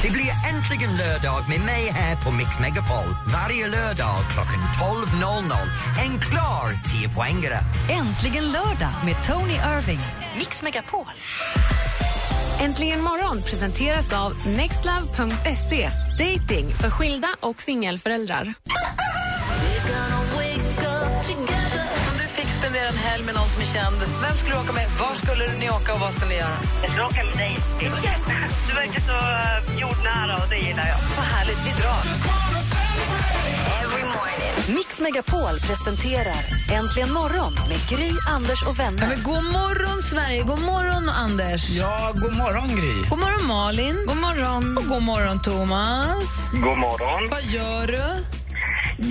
Det 0.03 0.11
blir 0.11 0.31
äntligen 0.53 0.97
lördag 0.97 1.49
med 1.49 1.59
mig 1.59 1.91
här 1.91 2.15
på 2.15 2.31
Mix 2.31 2.59
Megapol 2.59 3.15
varje 3.33 3.67
lördag 3.67 4.15
klockan 4.31 4.61
12.00. 5.21 5.53
En 6.05 6.19
klar 6.19 6.67
10-poängare. 6.85 7.59
Äntligen 7.89 8.51
lördag 8.51 8.93
med 9.05 9.15
Tony 9.27 9.53
Irving. 9.53 9.99
Mix 10.37 10.61
Megapol. 10.61 11.05
Äntligen 12.61 13.01
morgon 13.01 13.41
presenteras 13.41 14.13
av 14.13 14.33
nextlove.se. 14.47 15.89
Dating 16.19 16.67
för 16.81 16.89
skilda 16.89 17.27
och 17.39 17.61
singelföräldrar. 17.61 18.53
Om 22.09 22.17
du 22.21 22.27
fick 22.27 22.47
spendera 22.47 22.87
en 22.87 22.97
helg 22.97 23.23
med 23.25 23.35
någon 23.35 23.49
som 23.49 23.61
är 23.61 23.65
känd, 23.65 23.95
vem 24.21 24.37
skulle 24.37 24.55
du 24.55 24.61
åka 24.61 24.73
med? 24.73 24.87
Var 24.99 25.15
skulle 25.15 25.53
ni 25.59 25.69
åka 25.69 25.93
och 25.93 25.99
vad 25.99 26.13
skulle 26.13 26.29
ni 26.29 26.35
göra? 26.35 26.57
Jag 26.83 26.91
ska 26.91 27.05
åka 27.05 27.23
med 27.23 27.37
dig. 27.37 27.57
Yes! 27.81 28.21
Du 28.67 28.75
verkar 28.75 29.01
så 29.09 29.17
uh, 29.17 29.79
jordnära 29.81 30.35
och 30.43 30.49
det 30.49 30.57
gillar 30.57 30.87
jag. 30.87 30.99
Vad 31.17 31.25
härligt, 31.25 31.59
vi 31.65 31.81
drar. 31.81 32.01
Mix 34.69 34.99
Megapol 34.99 35.59
presenterar 35.67 36.35
Äntligen 36.73 37.13
morgon 37.13 37.53
med 37.53 37.79
Gry, 37.89 38.11
Anders 38.29 38.67
och 38.67 38.79
vänner. 38.79 39.01
Ja, 39.01 39.07
men 39.07 39.23
god 39.23 39.43
morgon, 39.43 40.01
Sverige! 40.01 40.43
God 40.43 40.59
morgon, 40.59 41.09
Anders! 41.09 41.69
Ja, 41.69 42.11
god 42.15 42.35
morgon, 42.37 42.67
Gry. 42.75 43.09
God 43.09 43.19
morgon, 43.19 43.47
Malin! 43.47 43.95
God 44.07 44.17
morgon! 44.17 44.77
Och 44.77 44.83
god 44.83 45.03
morgon, 45.03 45.41
Thomas! 45.41 46.51
God 46.51 46.77
morgon. 46.77 47.29
Vad 47.29 47.43
gör 47.43 47.87
du? 47.87 48.23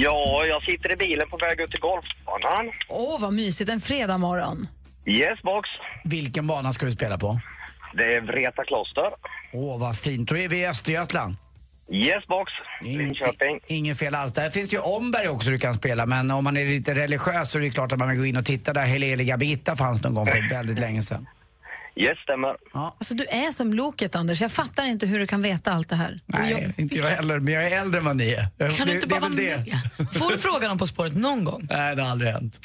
Ja, 0.02 0.44
jag 0.46 0.62
sitter 0.62 0.92
i 0.92 0.96
bilen 0.96 1.28
på 1.30 1.36
väg 1.36 1.60
ut 1.60 1.70
till 1.70 1.80
golfbanan. 1.80 2.72
Åh, 2.88 3.20
vad 3.20 3.32
mysigt. 3.32 3.70
En 3.70 3.80
fredag 3.80 4.18
morgon. 4.18 4.68
Yes, 5.06 5.42
box. 5.42 5.68
Vilken 6.04 6.46
bana 6.46 6.72
ska 6.72 6.86
du 6.86 6.92
spela 6.92 7.18
på? 7.18 7.40
Det 7.96 8.14
är 8.14 8.20
Vreta 8.20 8.64
kloster. 8.64 9.10
Åh, 9.52 9.78
vad 9.80 9.96
fint. 9.98 10.28
Då 10.28 10.36
är 10.36 10.48
vi 10.48 10.58
i 10.58 10.66
Östergötland. 10.66 11.36
Yes, 11.92 12.26
box. 12.28 12.52
Linköping. 12.82 13.60
Inget 13.66 13.98
fel 13.98 14.14
alls. 14.14 14.32
Där 14.32 14.50
finns 14.50 14.74
ju 14.74 14.78
Omberg 14.78 15.28
också 15.28 15.50
du 15.50 15.58
kan 15.58 15.74
spela, 15.74 16.06
men 16.06 16.30
om 16.30 16.44
man 16.44 16.56
är 16.56 16.64
lite 16.64 16.94
religiös 16.94 17.50
så 17.50 17.58
är 17.58 17.62
det 17.62 17.70
klart 17.70 17.92
att 17.92 17.98
man 17.98 18.08
vill 18.08 18.18
gå 18.18 18.26
in 18.26 18.36
och 18.36 18.44
titta 18.44 18.72
där. 18.72 18.82
Heliga 18.84 19.36
Birgitta 19.36 19.76
fanns 19.76 20.02
någon 20.02 20.14
gång 20.14 20.26
för 20.26 20.48
väldigt 20.50 20.78
länge 20.78 21.02
sedan. 21.02 21.26
Yes, 21.96 22.18
stämmer. 22.18 22.56
Alltså, 22.72 23.14
du 23.14 23.24
är 23.24 23.50
som 23.50 23.72
Loket, 23.74 24.16
Anders. 24.16 24.40
Jag 24.40 24.52
fattar 24.52 24.86
inte 24.86 25.06
hur 25.06 25.18
du 25.18 25.26
kan 25.26 25.42
veta 25.42 25.72
allt 25.72 25.88
det 25.88 25.96
här. 25.96 26.20
Nej, 26.26 26.74
inte 26.78 26.96
jag 26.96 27.06
heller, 27.06 27.38
men 27.40 27.54
jag 27.54 27.64
är 27.64 27.80
äldre 27.80 27.98
än 28.00 28.06
vad 28.06 28.16
ni 28.16 28.32
är. 28.32 28.48
Kan 28.58 28.68
det, 28.68 28.84
du 28.84 28.92
inte 28.92 29.06
det 29.06 29.06
bara 29.06 29.20
vara 29.20 29.30
det. 29.30 29.56
med? 29.56 30.14
Får 30.14 30.32
du 30.32 30.38
frågan 30.38 30.70
om 30.70 30.78
På 30.78 30.86
spåret 30.86 31.16
någon 31.16 31.44
gång? 31.44 31.66
Nej, 31.70 31.96
det 31.96 32.02
har 32.02 32.10
aldrig 32.10 32.30
hänt. 32.32 32.60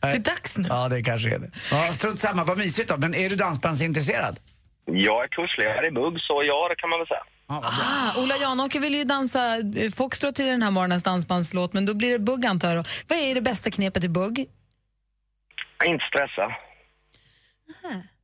Det 0.00 0.06
är 0.08 0.18
dags 0.18 0.58
nu. 0.58 0.68
Ja, 0.68 0.88
det 0.88 1.02
kanske 1.02 1.34
är 1.34 1.38
det. 1.38 1.50
Ja, 1.70 1.92
strunt 1.92 2.18
samma, 2.18 2.44
vad 2.44 2.58
mysigt 2.58 2.88
då. 2.88 2.96
Men 2.96 3.14
är 3.14 3.28
du 3.30 3.36
dansbandsintresserad? 3.36 4.38
Jag 4.84 5.24
är 5.24 5.28
kursledare 5.28 5.86
i 5.86 5.90
bugg, 5.90 6.20
så 6.20 6.42
ja, 6.46 6.68
det 6.68 6.76
kan 6.76 6.90
man 6.90 6.98
väl 6.98 7.06
säga. 7.08 7.22
Ah, 7.50 8.22
Ola 8.22 8.36
Janåker 8.36 8.80
vill 8.80 8.94
ju 8.94 9.04
dansa 9.04 9.56
eh, 9.76 9.90
foxtrot 9.90 10.34
till 10.34 10.46
den 10.46 10.62
här 10.62 10.70
morgonens 10.70 11.02
dansbandslåt, 11.02 11.72
men 11.72 11.86
då 11.86 11.94
blir 11.94 12.10
det 12.10 12.18
bugg 12.18 12.46
antar 12.46 12.76
jag. 12.76 12.86
Vad 13.08 13.18
är 13.18 13.34
det 13.34 13.40
bästa 13.40 13.70
knepet 13.70 14.04
i 14.04 14.08
bugg? 14.08 14.38
Inte 15.86 16.04
stressa. 16.08 16.52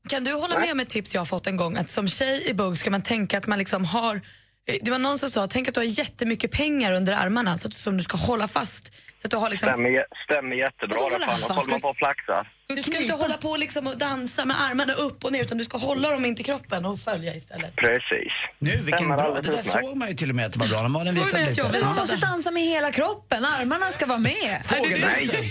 Kan 0.09 0.25
du 0.25 0.33
hålla 0.33 0.59
med 0.59 0.73
om 0.73 0.81
ett 0.81 0.91
tips 0.91 1.15
jag 1.15 1.21
har 1.21 1.27
fått 1.27 1.47
en 1.47 1.57
gång? 1.57 1.77
Att 1.77 1.91
som 1.91 2.09
tjej 2.09 2.49
i 2.51 2.55
bugg 2.55 2.77
ska 2.79 2.91
man 2.91 3.03
tänka 3.03 3.39
att 3.39 3.47
man 3.47 3.59
liksom 3.59 3.85
har 3.85 4.17
eh, 4.17 4.75
det 4.83 4.91
var 4.91 4.99
någon 4.99 5.19
som 5.19 5.31
sa, 5.31 5.47
tänk 5.47 5.69
att 5.69 5.75
du 5.75 5.81
har 5.81 5.99
jättemycket 5.99 6.51
pengar 6.51 6.93
under 6.93 7.13
armarna 7.13 7.59
så 7.59 7.69
att, 7.69 7.75
som 7.75 7.97
du 7.97 8.03
ska 8.03 8.17
hålla 8.17 8.49
fast. 8.49 8.93
Så 9.25 9.27
att 9.27 9.31
du 9.31 9.37
har 9.37 9.51
liksom... 9.51 9.69
Stämmer, 9.69 10.05
stämmer 10.25 10.57
jättebra. 10.57 10.97
Vadå 11.01 11.15
hålla 11.15 11.27
fan, 11.27 11.51
håller 11.57 11.71
man 11.71 11.81
på 11.81 11.89
och 11.89 11.97
flaxar. 11.97 12.53
Du 12.67 12.83
ska 12.83 12.99
inte 13.03 13.15
hålla 13.15 13.37
på 13.37 13.57
liksom 13.57 13.87
och 13.87 13.99
dansa 13.99 14.45
med 14.45 14.57
armarna 14.63 14.93
upp 14.93 15.25
och 15.25 15.33
ner 15.33 15.43
utan 15.43 15.59
du 15.59 15.65
ska 15.65 15.79
hålla 15.79 16.11
dem 16.11 16.25
in 16.25 16.37
till 16.37 16.45
kroppen 16.45 16.85
och 16.87 16.99
följa 17.01 17.35
istället. 17.35 17.77
Precis. 17.77 18.33
Nu, 18.59 18.71
vilken 18.71 18.99
Stämmer 18.99 19.17
bra. 19.17 19.25
alldeles 19.25 19.47
Det 19.47 19.53
där 19.53 19.61
utmärkt. 19.61 19.87
såg 19.87 19.97
man 19.97 20.09
ju 20.09 20.15
till 20.15 20.31
och 20.31 20.37
med 20.37 20.47
att 20.47 20.53
det 20.53 20.59
var 20.59 20.69
bra. 20.69 20.83
De 20.83 20.95
hade 20.95 21.11
Såg 21.11 21.19
visat 21.25 21.33
ni 21.35 21.43
att 21.43 21.49
lite. 21.49 21.61
jag 21.61 21.69
visade? 21.69 21.87
Man 21.87 21.97
måste 21.97 22.17
dansa 22.17 22.51
med 22.51 22.63
hela 22.63 22.91
kroppen, 22.93 23.45
armarna 23.45 23.87
ska 23.97 24.07
vara 24.07 24.19
med. 24.19 24.53
Fågeldansen. 24.71 25.45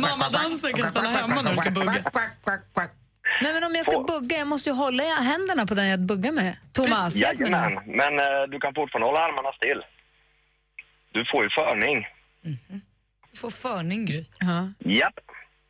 Mammadansen 0.00 0.72
kan 0.72 0.88
stanna 0.90 1.10
hemma 1.10 1.42
när 1.42 1.50
du 1.50 1.56
ska 1.56 1.70
bugga. 1.70 1.94
Nej, 3.42 3.52
men 3.54 3.64
om 3.64 3.74
jag 3.74 3.84
ska 3.90 4.00
bugga, 4.00 4.36
jag 4.38 4.46
måste 4.48 4.70
ju 4.70 4.74
hålla 4.76 5.02
i 5.04 5.06
händerna 5.32 5.66
på 5.66 5.74
den 5.74 5.88
jag 5.88 6.00
buggar 6.00 6.32
med. 6.32 6.56
Thomas, 6.72 7.14
hjälp 7.16 7.38
mig 7.40 7.50
Jajamän, 7.50 7.82
men 7.86 8.12
eh, 8.18 8.42
du 8.52 8.58
kan 8.60 8.74
fortfarande 8.74 9.06
hålla 9.08 9.20
armarna 9.20 9.52
still. 9.60 9.80
Du 11.12 11.24
får 11.32 11.44
ju 11.44 11.50
förning. 11.50 11.98
Du 12.42 13.38
får 13.38 13.50
förning, 13.50 14.06
Gry. 14.06 14.24
Ja. 14.38 14.68
Japp. 14.78 15.14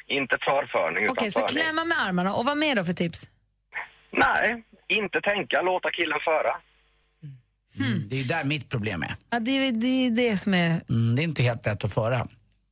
Inte 0.09 0.37
förförning, 0.41 1.05
utan 1.05 1.17
Okej, 1.19 1.31
så 1.31 1.41
förning. 1.41 1.55
klämma 1.63 1.85
med 1.85 2.01
armarna. 2.03 2.35
Och 2.35 2.45
vad 2.45 2.57
mer 2.57 2.75
då 2.77 2.85
för 2.85 2.93
tips? 2.93 3.31
Nej, 4.13 4.63
inte 4.89 5.21
tänka. 5.21 5.63
Låta 5.63 5.91
killen 5.91 6.19
föra. 6.25 6.53
Mm, 7.79 8.09
det 8.09 8.15
är 8.17 8.19
ju 8.19 8.25
där 8.25 8.45
mitt 8.45 8.69
problem 8.69 9.03
är. 9.03 9.15
Ja, 9.31 9.41
det, 9.41 9.51
är- 9.51 9.73
det 9.73 9.87
är 10.07 10.11
det 10.11 10.37
som 10.37 10.55
är... 10.55 10.81
Mm, 10.89 11.17
det 11.17 11.23
är 11.23 11.25
inte 11.25 11.43
helt 11.43 11.67
lätt 11.67 11.85
att 11.85 11.95
föra. 11.95 12.29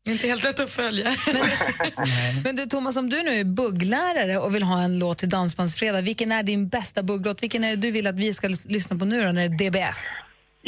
Inte 0.09 0.27
helt 0.27 0.45
lätt 0.45 0.61
att 0.61 0.71
följa. 0.71 1.11
Men 2.45 2.57
du 2.57 2.67
Thomas, 2.67 2.97
om 2.97 3.11
du 3.11 3.23
nu 3.23 3.41
är 3.41 3.45
bugglärare 3.45 4.39
och 4.39 4.55
vill 4.55 4.63
ha 4.63 4.83
en 4.83 4.99
låt 4.99 5.19
till 5.19 5.29
Dansbandsfredag, 5.29 6.03
vilken 6.03 6.33
är 6.33 6.43
din 6.43 6.69
bästa 6.69 7.03
bugglåt? 7.03 7.43
Vilken 7.43 7.65
är 7.65 7.71
det 7.71 7.77
du 7.77 7.91
vill 7.91 8.07
att 8.07 8.15
vi 8.15 8.35
ska 8.35 8.49
lyssna 8.69 8.99
på 8.99 9.05
nu 9.05 9.25
då, 9.25 9.33
när 9.33 9.49
det 9.49 9.65
är 9.67 9.71
DBF? 9.71 9.97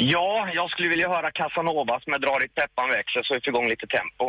Ja, 0.03 0.49
jag 0.55 0.71
skulle 0.71 0.89
vilja 0.89 1.09
höra 1.09 1.31
Casanovas 1.31 2.07
med 2.07 2.21
Dra 2.21 2.39
ditt 2.39 2.55
peppan 2.55 2.89
växer 2.89 3.23
så 3.23 3.35
vi 3.35 3.41
får 3.41 3.49
igång 3.49 3.69
lite 3.75 3.87
tempo. 3.99 4.25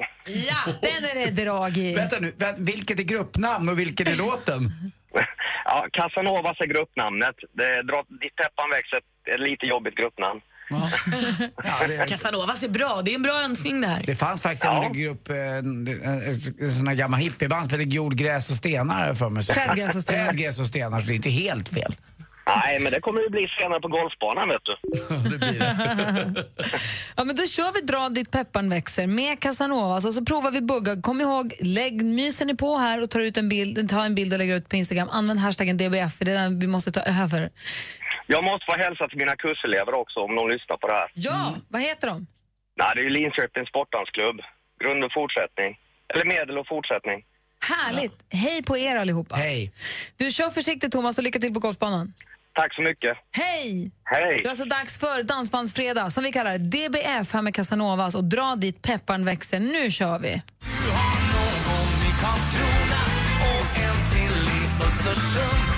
Ja, 0.49 0.61
den 0.81 1.01
är 1.09 1.15
det 1.25 1.43
drag 1.43 1.77
i. 1.77 1.95
Vänta 1.95 2.15
nu, 2.19 2.33
vänta, 2.37 2.61
vilket 2.61 2.99
är 2.99 3.03
gruppnamn 3.03 3.69
och 3.69 3.79
vilken 3.79 4.07
är 4.07 4.15
låten? 4.15 4.61
Ja, 5.65 5.87
Casanovas 5.93 6.57
är 6.59 6.65
gruppnamnet. 6.65 7.35
Det 7.57 7.63
är 7.63 7.83
Dra 7.83 8.03
ditt 8.23 8.35
peppan 8.35 8.69
växer 8.69 8.99
är 9.25 9.33
ett 9.33 9.49
lite 9.49 9.65
jobbigt 9.65 9.95
gruppnamn. 9.95 10.41
Casanovas 12.07 12.63
är 12.63 12.69
bra, 12.69 13.01
det 13.05 13.11
är 13.11 13.15
en 13.15 13.21
bra 13.21 13.41
önskning 13.41 13.81
det 13.81 13.87
här. 13.87 14.03
Det 14.05 14.15
fanns 14.15 14.41
faktiskt 14.41 14.65
en 14.65 14.93
grupp, 14.93 15.29
eh, 15.29 15.35
en, 15.35 15.87
en, 15.87 16.21
en 16.59 16.69
sån 16.69 16.87
här 16.87 16.95
gammal 16.95 17.19
hippieband 17.19 17.69
som 17.69 17.79
hette 17.79 17.95
Jordgräs 17.95 18.49
och 18.49 18.55
stenar 18.55 19.13
för 19.13 19.29
mig. 19.29 19.43
Trädgräs 19.43 19.95
och 19.95 20.01
stenar. 20.01 20.25
Trädgräs 20.25 20.59
och 20.59 20.65
stenar, 20.65 20.99
så 20.99 21.07
det 21.07 21.13
är 21.13 21.15
inte 21.15 21.29
helt 21.29 21.69
fel. 21.69 21.95
Nej, 22.45 22.79
men 22.79 22.91
det 22.91 22.99
kommer 23.01 23.21
ju 23.21 23.29
bli 23.29 23.47
senare 23.59 23.81
på 23.81 23.87
golfbanan, 23.87 24.49
vet 24.49 24.61
du. 24.65 24.75
Ja, 27.17 27.23
men 27.23 27.35
då 27.35 27.47
kör 27.47 27.73
vi 27.73 27.81
Dra 27.81 28.09
ditt 28.09 28.31
pepparn 28.31 28.69
växer 28.69 29.07
med 29.07 29.39
Casanovas 29.39 30.05
och 30.05 30.13
så 30.13 30.25
provar 30.25 30.51
vi 30.51 30.61
bugga. 30.61 31.01
Kom 31.01 31.21
ihåg, 31.21 31.53
lägg, 31.59 32.05
myser 32.05 32.45
ni 32.45 32.55
på 32.55 32.77
här 32.77 33.03
och 33.03 33.09
tar 33.09 33.19
ut 33.19 33.37
en 33.37 33.49
bild, 33.49 33.89
tar 33.89 34.05
en 34.05 34.15
bild 34.15 34.33
och 34.33 34.39
lägger 34.39 34.55
ut 34.55 34.69
på 34.69 34.75
Instagram. 34.75 35.09
Använd 35.11 35.39
hashtaggen 35.39 35.77
DBF, 35.77 36.17
för 36.17 36.25
det 36.25 36.31
är 36.31 36.35
den 36.35 36.59
vi 36.59 36.67
måste 36.67 36.91
ta 36.91 37.01
över. 37.23 37.49
Jag 38.27 38.43
måste 38.43 38.65
få 38.65 38.75
hälsa 38.77 39.07
till 39.07 39.17
mina 39.17 39.35
kurselever 39.35 39.93
också 39.93 40.19
om 40.19 40.35
de 40.35 40.49
lyssnar 40.49 40.77
på 40.77 40.87
det 40.87 40.93
här. 40.93 41.11
Ja, 41.13 41.55
vad 41.67 41.81
heter 41.81 42.07
de? 42.07 42.27
Nej, 42.79 42.91
det 42.95 43.01
är 43.01 43.03
ju 43.03 43.09
Linköpings 43.09 43.69
sportdansklubb. 43.69 44.37
Grund 44.83 45.03
och 45.03 45.13
fortsättning. 45.13 45.79
Eller 46.13 46.25
medel 46.25 46.57
och 46.57 46.67
fortsättning. 46.67 47.25
Härligt! 47.71 48.17
Hej 48.29 48.63
på 48.63 48.77
er 48.77 48.95
allihopa. 48.95 49.35
Hej. 49.35 49.71
Du 50.17 50.31
kör 50.31 50.49
försiktigt 50.49 50.91
Thomas 50.91 51.17
och 51.17 51.23
lycka 51.23 51.39
till 51.39 51.53
på 51.53 51.59
golfbanan. 51.59 52.13
Tack 52.53 52.75
så 52.75 52.81
mycket. 52.81 53.17
Hej! 53.31 53.91
Hej! 54.03 54.37
Det 54.37 54.45
är 54.45 54.49
alltså 54.49 54.65
dags 54.65 54.99
för 54.99 55.23
Dansbandsfredag, 55.23 56.11
som 56.11 56.23
vi 56.23 56.31
kallar 56.31 56.57
det. 56.57 56.57
DBF 56.57 57.33
här 57.33 57.41
med 57.41 57.55
Casanovas 57.55 58.15
och 58.15 58.23
Dra 58.23 58.55
dit 58.55 58.81
pepparn 58.81 59.25
växer. 59.25 59.59
Nu 59.59 59.91
kör 59.91 60.19
vi! 60.19 60.41
i 62.11 62.13
Karlskrona 62.21 63.01
och 63.51 63.77
en 63.77 63.97
till 64.11 64.47
i 64.47 64.83
Östersund. 64.85 65.70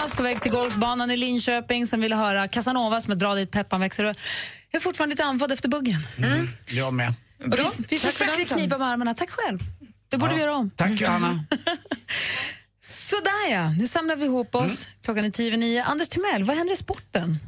Thomas 0.00 0.14
på 0.14 0.22
väg 0.22 0.42
till 0.42 0.50
golfbanan 0.52 1.10
i 1.10 1.16
Linköping 1.16 1.86
som 1.86 2.00
ville 2.00 2.16
höra 2.16 2.48
Casanovas 2.48 3.08
med 3.08 3.18
Dra 3.18 3.34
dit 3.34 3.50
pepparn 3.50 3.80
växer. 3.80 4.04
Jag 4.04 4.16
är 4.72 4.80
fortfarande 4.80 5.12
lite 5.12 5.24
andfådd 5.24 5.52
efter 5.52 5.68
buggen. 5.68 6.06
Jag 6.66 6.94
med. 6.94 7.14
Bra. 7.46 7.70
Vi 7.88 7.98
Tack 7.98 8.12
för 8.12 8.24
försökte 8.26 8.54
knipa 8.54 8.78
med 8.78 8.88
armarna. 8.88 9.14
Tack 9.14 9.30
själv. 9.30 9.58
Det 10.08 10.16
borde 10.16 10.32
Ja. 10.32 10.36
vi 10.36 10.42
göra 10.42 10.54
om. 10.54 10.70
Tack 10.70 10.90
Johanna. 11.00 11.44
Sådär 12.84 13.50
ja, 13.50 13.70
nu 13.78 13.86
samlar 13.86 14.16
vi 14.16 14.24
ihop 14.24 14.54
oss. 14.54 14.84
Klockan 14.84 14.90
Klockan 15.02 15.24
är 15.24 15.30
tio 15.30 15.56
nio. 15.56 15.84
Anders 15.84 16.08
Timell, 16.08 16.44
vad 16.44 16.56
händer 16.56 16.72
i 16.72 16.76
sporten? 16.76 17.38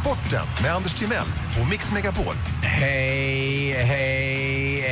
Sporten 0.00 0.46
med 0.62 0.74
Anders 0.74 0.94
Timell 0.98 1.26
och 1.62 1.68
Mix 1.70 1.92
Megapol. 1.92 2.34
Hej, 2.62 3.72
hej, 3.72 3.84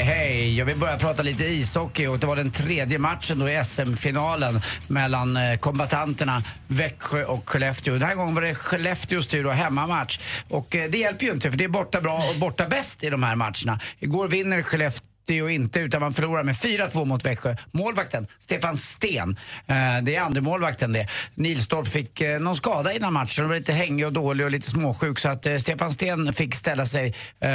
hej. 0.02 0.58
Jag 0.58 0.66
vill 0.66 0.76
börja 0.76 0.98
prata 0.98 1.22
lite 1.22 1.44
ishockey 1.44 2.06
och 2.06 2.18
det 2.18 2.26
var 2.26 2.36
den 2.36 2.50
tredje 2.50 2.98
matchen 2.98 3.38
då 3.38 3.48
i 3.48 3.64
SM-finalen 3.64 4.60
mellan 4.86 5.36
eh, 5.36 5.58
kombatanterna 5.58 6.42
Växjö 6.66 7.24
och 7.24 7.48
Skellefteå. 7.50 7.94
Den 7.94 8.02
här 8.02 8.14
gången 8.14 8.34
var 8.34 8.42
det 8.42 8.54
Skellefteås 8.54 9.26
tur 9.26 9.46
och 9.46 9.54
hemmamatch. 9.54 10.20
Och 10.48 10.76
eh, 10.76 10.90
det 10.90 10.98
hjälper 10.98 11.26
ju 11.26 11.32
inte 11.32 11.50
för 11.50 11.58
det 11.58 11.64
är 11.64 11.68
borta 11.68 12.00
bra 12.00 12.22
och 12.30 12.40
borta 12.40 12.66
bäst 12.68 13.04
i 13.04 13.10
de 13.10 13.22
här 13.22 13.36
matcherna. 13.36 13.80
Igår 13.98 14.28
vinner 14.28 14.62
Skellefteå 14.62 15.15
och 15.30 15.50
inte 15.50 15.80
utan 15.80 16.00
man 16.00 16.12
förlorar 16.12 16.42
med 16.42 16.54
4-2 16.54 17.04
mot 17.04 17.24
Växjö. 17.24 17.56
Målvakten, 17.72 18.26
Stefan 18.38 18.76
Sten, 18.76 19.36
eh, 19.66 19.74
det 20.02 20.16
är 20.16 20.20
andra 20.20 20.40
målvakten 20.40 20.92
det. 20.92 21.08
Nilstorp 21.34 21.88
fick 21.88 22.20
eh, 22.20 22.40
någon 22.40 22.56
skada 22.56 22.92
innan 22.92 23.12
matchen 23.12 23.44
och 23.44 23.50
var 23.50 23.56
lite 23.56 23.72
hängig 23.72 24.06
och 24.06 24.12
dålig 24.12 24.44
och 24.46 24.52
lite 24.52 24.70
småsjuk 24.70 25.18
så 25.18 25.28
att 25.28 25.46
eh, 25.46 25.56
Stefan 25.56 25.90
Sten 25.90 26.32
fick 26.32 26.54
ställa 26.54 26.86
sig 26.86 27.14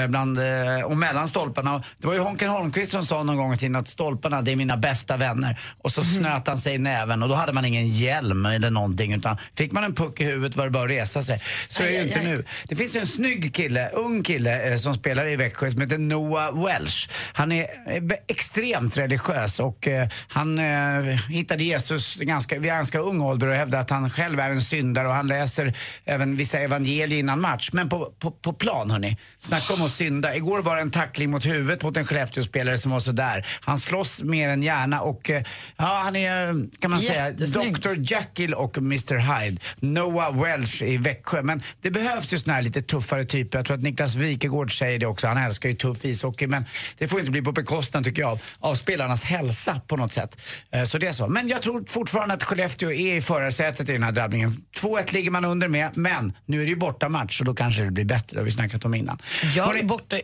bland 0.10 0.40
och 0.86 0.98
mellan 0.98 1.28
stolparna. 1.28 1.84
Det 1.98 2.08
var 2.08 2.14
ju 2.14 2.20
Honken 2.20 2.50
Holmqvist 2.50 2.92
som 2.92 3.06
sa 3.06 3.24
någon 3.24 3.38
gång 3.38 3.58
tiden 3.58 3.76
att 3.76 3.88
stolparna 3.88 4.42
det 4.42 4.52
är 4.52 4.56
mina 4.56 4.78
bästa 4.78 5.18
vänner. 5.18 5.60
Och 5.78 5.92
så 5.92 6.04
snöt 6.04 6.48
han 6.48 6.58
sig 6.58 6.76
i 6.76 6.78
näven 6.78 7.24
och 7.24 7.30
då 7.30 7.36
hade 7.36 7.54
man 7.54 7.66
ingen 7.66 7.88
hjälm 7.88 8.46
eller 8.46 8.70
någonting 8.70 9.14
utan 9.14 9.38
fick 9.56 9.72
man 9.72 9.84
en 9.84 9.96
puck 9.96 10.22
i 10.22 10.24
huvudet 10.26 10.56
var 10.56 10.66
det 10.66 10.72
bara 10.72 10.84
att 10.84 10.90
resa 10.90 11.24
sig. 11.24 11.42
Så 11.68 11.84
är 11.84 11.88
det 11.88 11.94
ju 11.94 12.00
Aj, 12.00 12.08
inte 12.08 12.20
aj, 12.20 12.26
aj. 12.26 12.32
nu. 12.32 12.46
Det 12.64 12.76
finns 12.76 12.96
ju 12.96 13.00
en 13.00 13.08
snygg 13.08 13.56
kille, 13.56 13.90
ung 13.90 14.24
kille 14.24 14.80
som 14.80 14.94
spelar 14.94 15.28
i 15.28 15.36
Växjö 15.36 15.72
som 15.72 15.82
heter 15.82 15.98
Noah 15.98 16.66
Welsh. 16.66 17.10
Han 17.34 17.52
är 17.52 17.61
eh, 17.62 18.04
extremt 18.28 18.98
religiös 18.98 19.60
och 19.60 19.88
eh, 19.88 20.08
han 20.28 20.60
eh, 20.60 21.04
hittade 21.30 21.64
Jesus 21.64 22.16
ganska, 22.16 22.56
vid 22.56 22.64
ganska 22.64 23.00
ung 23.00 23.22
ålder 23.22 23.48
och 23.48 23.56
hävdar 23.56 23.80
att 23.80 23.90
han 23.90 24.10
själv 24.10 24.40
är 24.40 24.50
en 24.50 24.62
syndare 24.62 25.08
och 25.08 25.14
han 25.14 25.28
läser 25.28 25.74
även 26.06 26.36
vissa 26.36 26.60
evangelier 26.60 27.20
innan 27.20 27.42
match. 27.42 27.70
Men 27.74 27.90
på, 27.90 28.14
på, 28.20 28.32
på 28.32 28.54
plan 28.54 28.92
hörni, 28.92 29.18
snacka 29.40 29.74
om 29.74 29.82
att 29.82 29.92
synda. 29.92 30.36
Igår 30.36 30.62
var 30.62 30.76
det 30.76 30.82
en 30.82 30.92
tackling 30.92 31.32
mot 31.32 31.46
huvudet 31.46 31.84
mot 31.84 31.98
en 31.98 32.06
Skellefteåspelare 32.06 32.78
som 32.78 32.92
var 32.92 33.00
sådär. 33.00 33.48
Han 33.62 33.78
slåss 33.78 34.24
mer 34.24 34.50
än 34.50 34.64
gärna 34.64 35.02
och 35.02 35.30
ja, 35.78 36.02
han 36.04 36.16
är, 36.16 36.68
kan 36.80 36.92
man 36.92 37.00
säga. 37.02 37.32
Dr 37.32 37.96
Jekyll 37.98 38.54
och 38.54 38.78
Mr 38.78 39.18
Hyde. 39.18 39.62
Noah 39.80 40.44
Welsh 40.44 40.84
i 40.84 40.98
Växjö. 40.98 41.44
Men 41.44 41.64
det 41.82 41.92
behövs 41.92 42.34
ju 42.34 42.38
såna 42.38 42.54
här 42.54 42.62
lite 42.62 42.82
tuffare 42.82 43.26
typer. 43.26 43.60
Jag 43.60 43.66
tror 43.66 43.78
att 43.78 43.84
Niklas 43.84 44.16
Wikegård 44.16 44.78
säger 44.78 45.00
det 45.00 45.06
också. 45.06 45.28
Han 45.28 45.38
älskar 45.38 45.70
ju 45.70 45.76
tuff 45.76 46.06
ishockey. 46.06 46.48
Men 46.48 46.66
det 46.98 47.08
får 47.08 47.20
inte 47.20 47.32
bli 47.32 47.42
på 47.42 47.51
bekostnad 47.52 48.04
tycker 48.04 48.22
jag 48.22 48.40
av, 48.60 48.76
spelarnas 48.76 49.24
hälsa 49.24 49.82
på 49.88 49.98
något 49.98 50.14
sätt. 50.14 50.42
Eh, 50.72 50.84
Så 50.84 50.98
det 50.98 51.08
är 51.08 51.14
så. 51.14 51.28
Men 51.28 51.48
jag 51.48 51.62
tror 51.62 51.86
fortfarande 51.88 52.34
att 52.34 52.44
Skellefteå 52.44 52.92
är 52.92 53.16
i 53.16 53.22
förarsätet 53.22 53.90
i 53.90 53.92
den 53.94 54.04
här 54.04 54.12
drabbningen. 54.12 54.50
2-1 54.82 55.14
ligger 55.14 55.32
man 55.32 55.46
under 55.46 55.68
med. 55.68 55.90
Men 55.96 56.34
nu 56.46 56.62
är 56.62 56.66
det 56.66 56.70
ju 56.70 56.76
bortamatch 56.76 57.40
och 57.40 57.46
då 57.46 57.54
kanske 57.54 57.84
det 57.84 57.92
blir 57.92 58.06
bättre. 58.06 58.28
Det 58.36 58.40
har 58.40 58.46
vi 58.46 58.52
snackat 58.52 58.86
om 58.86 58.94
innan. 58.94 59.22
Jag 59.56 59.80
är 59.80 59.84
borta, 59.84 60.16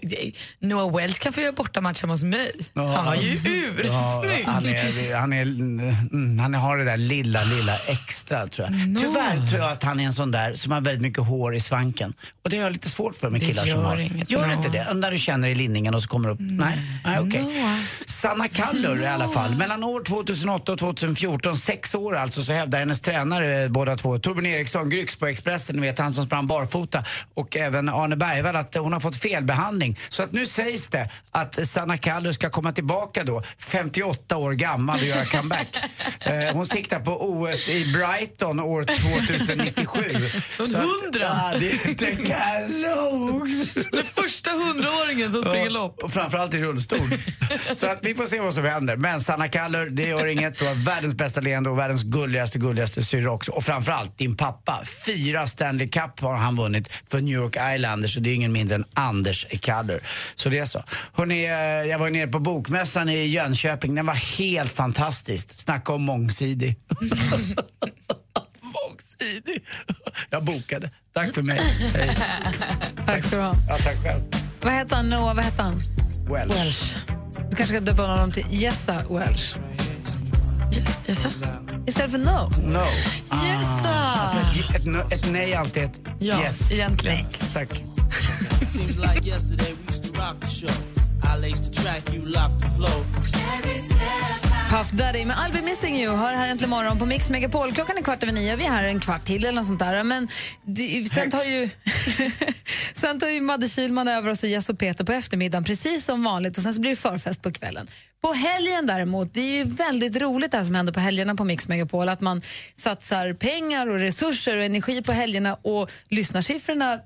Noah 0.59 0.95
Welch 0.95 1.19
kan 1.19 1.33
få 1.33 1.41
göra 1.41 1.51
bortamatch 1.51 2.01
hemma 2.01 2.13
hos 2.13 2.23
mig. 2.23 2.51
Han 2.75 3.05
var 3.05 3.15
ju 3.15 3.31
ursnygg. 3.33 4.45
han, 4.45 4.65
är, 4.65 5.15
han, 5.15 5.33
är, 5.33 5.41
mm, 5.41 6.39
han 6.39 6.53
har 6.53 6.77
det 6.77 6.85
där 6.85 6.97
lilla, 6.97 7.43
lilla 7.43 7.73
extra 7.87 8.47
tror 8.47 8.67
jag. 8.67 8.87
Nå. 8.87 8.99
Tyvärr 8.99 9.47
tror 9.47 9.61
jag 9.61 9.71
att 9.71 9.83
han 9.83 9.99
är 9.99 10.03
en 10.03 10.13
sån 10.13 10.31
där 10.31 10.53
som 10.53 10.71
har 10.71 10.81
väldigt 10.81 11.01
mycket 11.01 11.23
hår 11.23 11.55
i 11.55 11.59
svanken. 11.59 12.13
Och 12.43 12.49
det 12.49 12.57
har 12.57 12.63
jag 12.63 12.71
lite 12.73 12.89
svårt 12.89 13.15
för 13.15 13.29
med 13.29 13.41
Det 13.41 13.45
killar 13.45 13.61
som 13.65 13.69
gör 13.71 13.83
har. 13.83 13.97
inget, 13.97 14.31
Gör 14.31 14.41
Noah. 14.47 14.53
inte 14.57 14.69
det? 14.69 14.93
När 14.93 15.11
du 15.11 15.19
känner 15.19 15.47
i 15.47 15.55
linningen 15.55 15.93
och 15.93 16.01
så 16.03 16.07
kommer 16.09 16.29
det 16.29 16.33
upp. 16.33 16.39
Nej, 16.41 16.79
nej 17.05 17.16
okej. 17.21 17.41
Noah. 17.41 17.79
Sanna 18.05 18.47
Kallur 18.47 19.01
i 19.01 19.05
alla 19.05 19.29
fall. 19.29 19.55
Mellan 19.55 19.83
år 19.83 20.03
2008 20.03 20.71
och 20.71 20.77
2014, 20.79 21.57
sex 21.57 21.95
år 21.95 22.15
alltså, 22.15 22.43
så 22.43 22.53
hävdar 22.53 22.79
hennes 22.79 23.01
tränare 23.01 23.63
eh, 23.63 23.69
båda 23.69 23.95
två, 23.95 24.19
Torbjörn 24.19 24.45
Eriksson, 24.45 24.89
Gryx 24.89 25.15
på 25.15 25.27
Expressen, 25.27 25.75
ni 25.75 25.81
vet 25.81 25.99
han 25.99 26.13
som 26.13 26.25
sprang 26.25 26.47
barfota, 26.47 27.03
och 27.33 27.57
även 27.57 27.89
Arne 27.89 28.15
Bergvall 28.15 28.55
att 28.55 28.75
hon 28.75 28.93
har 28.93 28.99
fått 28.99 29.15
felbehandling. 29.15 29.99
Så 30.09 30.23
att 30.23 30.31
nu 30.33 30.45
sägs 30.45 30.87
det 30.87 31.09
att 31.31 31.67
Sanna 31.69 31.97
Kallur 31.97 32.31
ska 32.31 32.49
komma 32.49 32.71
tillbaka 32.71 33.23
då, 33.23 33.43
58 33.59 34.37
år 34.37 34.51
gammal 34.51 34.97
och 34.99 35.05
göra 35.05 35.25
comeback. 35.25 35.67
Eh, 36.19 36.53
hon 36.53 36.65
siktar 36.67 36.99
på 36.99 37.29
OS 37.31 37.69
i 37.69 37.93
Brighton 37.93 38.59
år 38.59 38.83
2097. 38.83 39.99
Så 40.57 40.63
att- 40.63 40.69
Hundra? 40.71 41.21
Ja, 41.21 41.53
det 41.59 41.71
är 41.71 41.89
inte 41.89 42.05
klokt. 42.15 43.91
Den 43.91 44.03
första 44.05 44.51
hundraåringen 44.51 45.31
som 45.33 45.41
springer 45.43 45.69
lopp. 45.69 46.03
Och 46.03 46.11
framförallt 46.13 46.53
i 46.53 46.57
rullstol. 46.57 46.99
Så 47.73 47.87
att 47.87 47.99
vi 48.01 48.15
får 48.15 48.25
se 48.25 48.39
vad 48.39 48.53
som 48.53 48.63
händer. 48.63 48.95
Men 48.95 49.21
Sanna 49.21 49.47
Kallur, 49.47 49.89
det 49.89 50.03
gör 50.07 50.25
inget. 50.25 50.59
Du 50.59 50.67
har 50.67 50.75
världens 50.75 51.15
bästa 51.15 51.41
leende 51.41 51.69
och 51.69 51.79
världens 51.79 52.03
gulligaste, 52.03 52.59
gulligaste 52.59 53.01
syrra 53.01 53.31
också. 53.31 53.51
Och 53.51 53.63
framförallt 53.63 54.17
din 54.17 54.35
pappa. 54.37 54.81
Fyra 55.05 55.47
Stanley 55.47 55.87
Cup 55.87 56.19
har 56.19 56.35
han 56.35 56.55
vunnit 56.55 57.03
för 57.11 57.21
New 57.21 57.33
York 57.33 57.55
Islanders 57.75 58.17
och 58.17 58.23
det 58.23 58.29
är 58.29 58.33
ingen 58.33 58.51
mindre 58.51 58.75
än 58.75 58.85
Anders 58.93 59.47
Kallur. 59.61 59.99
Så 60.35 60.49
det 60.49 60.59
är 60.59 60.65
så. 60.65 60.83
Hörrni, 61.13 61.45
eh, 61.45 61.51
jag 61.89 61.99
var 61.99 62.09
nere 62.09 62.27
på 62.27 62.39
Bokmässan 62.39 63.09
i 63.09 63.25
Jönköping. 63.25 63.95
Den 63.95 64.05
var 64.05 64.37
helt 64.37 64.71
fantastisk. 64.71 65.49
Snacka 65.51 65.93
om 65.93 66.03
mångsidig. 66.03 66.75
mångsidig. 68.61 69.63
Jag 70.29 70.43
bokade. 70.43 70.91
Tack 71.13 71.35
för 71.35 71.41
mig. 71.41 71.59
Hej. 71.93 72.17
Tack 73.05 73.23
ska 73.23 73.35
du 73.35 73.41
ha. 73.41 73.53
Ja, 73.69 73.77
tack 73.77 74.03
själv. 74.03 74.21
Vad 74.61 74.73
heter 74.73 74.95
han? 74.95 75.09
Noah, 75.09 75.35
vad 75.35 75.45
heter 75.45 75.63
han? 75.63 75.96
Welsh. 76.29 76.95
Du 77.49 77.55
kanske 77.55 77.65
ska 77.75 77.79
döpa 77.79 78.01
honom 78.01 78.31
till 78.31 78.45
Jessa 78.49 79.03
Welsh. 79.09 79.57
Jessa? 81.07 81.29
Istället 81.87 82.11
för 82.11 82.17
No. 82.17 82.49
No. 82.63 82.79
Jessa! 83.45 84.31
För 84.33 84.39
ett, 84.69 84.75
ett, 84.75 84.85
no- 84.85 85.13
ett 85.13 85.31
nej 85.31 85.53
är 85.53 85.59
alltid 85.59 85.83
ett 85.83 85.99
Ja, 86.19 86.41
yes. 86.43 86.71
egentligen. 86.71 87.25
Tack. 87.53 87.83
Puff 94.69 94.91
Daddy 94.91 95.25
med 95.25 95.35
I'll 95.35 95.53
be 95.53 95.61
missing 95.61 95.95
you 95.95 96.15
har 96.15 96.33
här 96.33 96.49
äntligen 96.49 96.69
morgon 96.69 96.99
på 96.99 97.05
Mix 97.05 97.29
Megapol. 97.29 97.71
Klockan 97.73 97.97
är 97.97 98.01
kvart 98.01 98.23
över 98.23 98.33
nio, 98.33 98.55
vi 98.55 98.65
är 98.65 98.69
här 98.69 98.87
en 98.87 98.99
kvart 98.99 99.25
till 99.25 99.45
eller 99.45 99.55
något 99.55 99.67
sånt 99.67 99.79
där. 99.79 100.03
Men 100.03 100.27
det, 100.65 101.09
sen, 101.13 101.31
tar 101.31 101.43
ju, 101.43 101.69
sen 102.93 103.19
tar 103.19 103.27
ju 103.27 103.41
Madde 103.41 103.69
Kihlman 103.69 104.07
över 104.07 104.29
oss 104.29 104.43
och 104.43 104.49
Jess 104.49 104.69
och 104.69 104.79
Peter 104.79 105.03
på 105.03 105.11
eftermiddagen 105.11 105.63
precis 105.63 106.05
som 106.05 106.23
vanligt 106.23 106.57
och 106.57 106.63
sen 106.63 106.73
så 106.73 106.81
blir 106.81 106.91
det 106.91 106.95
förfest 106.95 107.41
på 107.41 107.51
kvällen. 107.51 107.87
På 108.21 108.33
helgen 108.33 108.87
däremot, 108.87 109.33
det 109.33 109.39
är 109.39 109.57
ju 109.57 109.63
väldigt 109.63 110.15
roligt 110.15 110.51
det 110.51 110.57
här 110.57 110.63
som 110.63 110.75
händer 110.75 110.93
på 110.93 110.99
helgerna 110.99 111.35
på 111.35 111.43
Mix 111.43 111.67
Megapol. 111.67 112.09
Att 112.09 112.21
man 112.21 112.41
satsar 112.73 113.33
pengar 113.33 113.89
och 113.89 113.99
resurser 113.99 114.57
och 114.57 114.63
energi 114.63 115.01
på 115.01 115.11
helgerna 115.11 115.57
och 115.61 115.91
lyssnarsiffrorna 116.09 116.99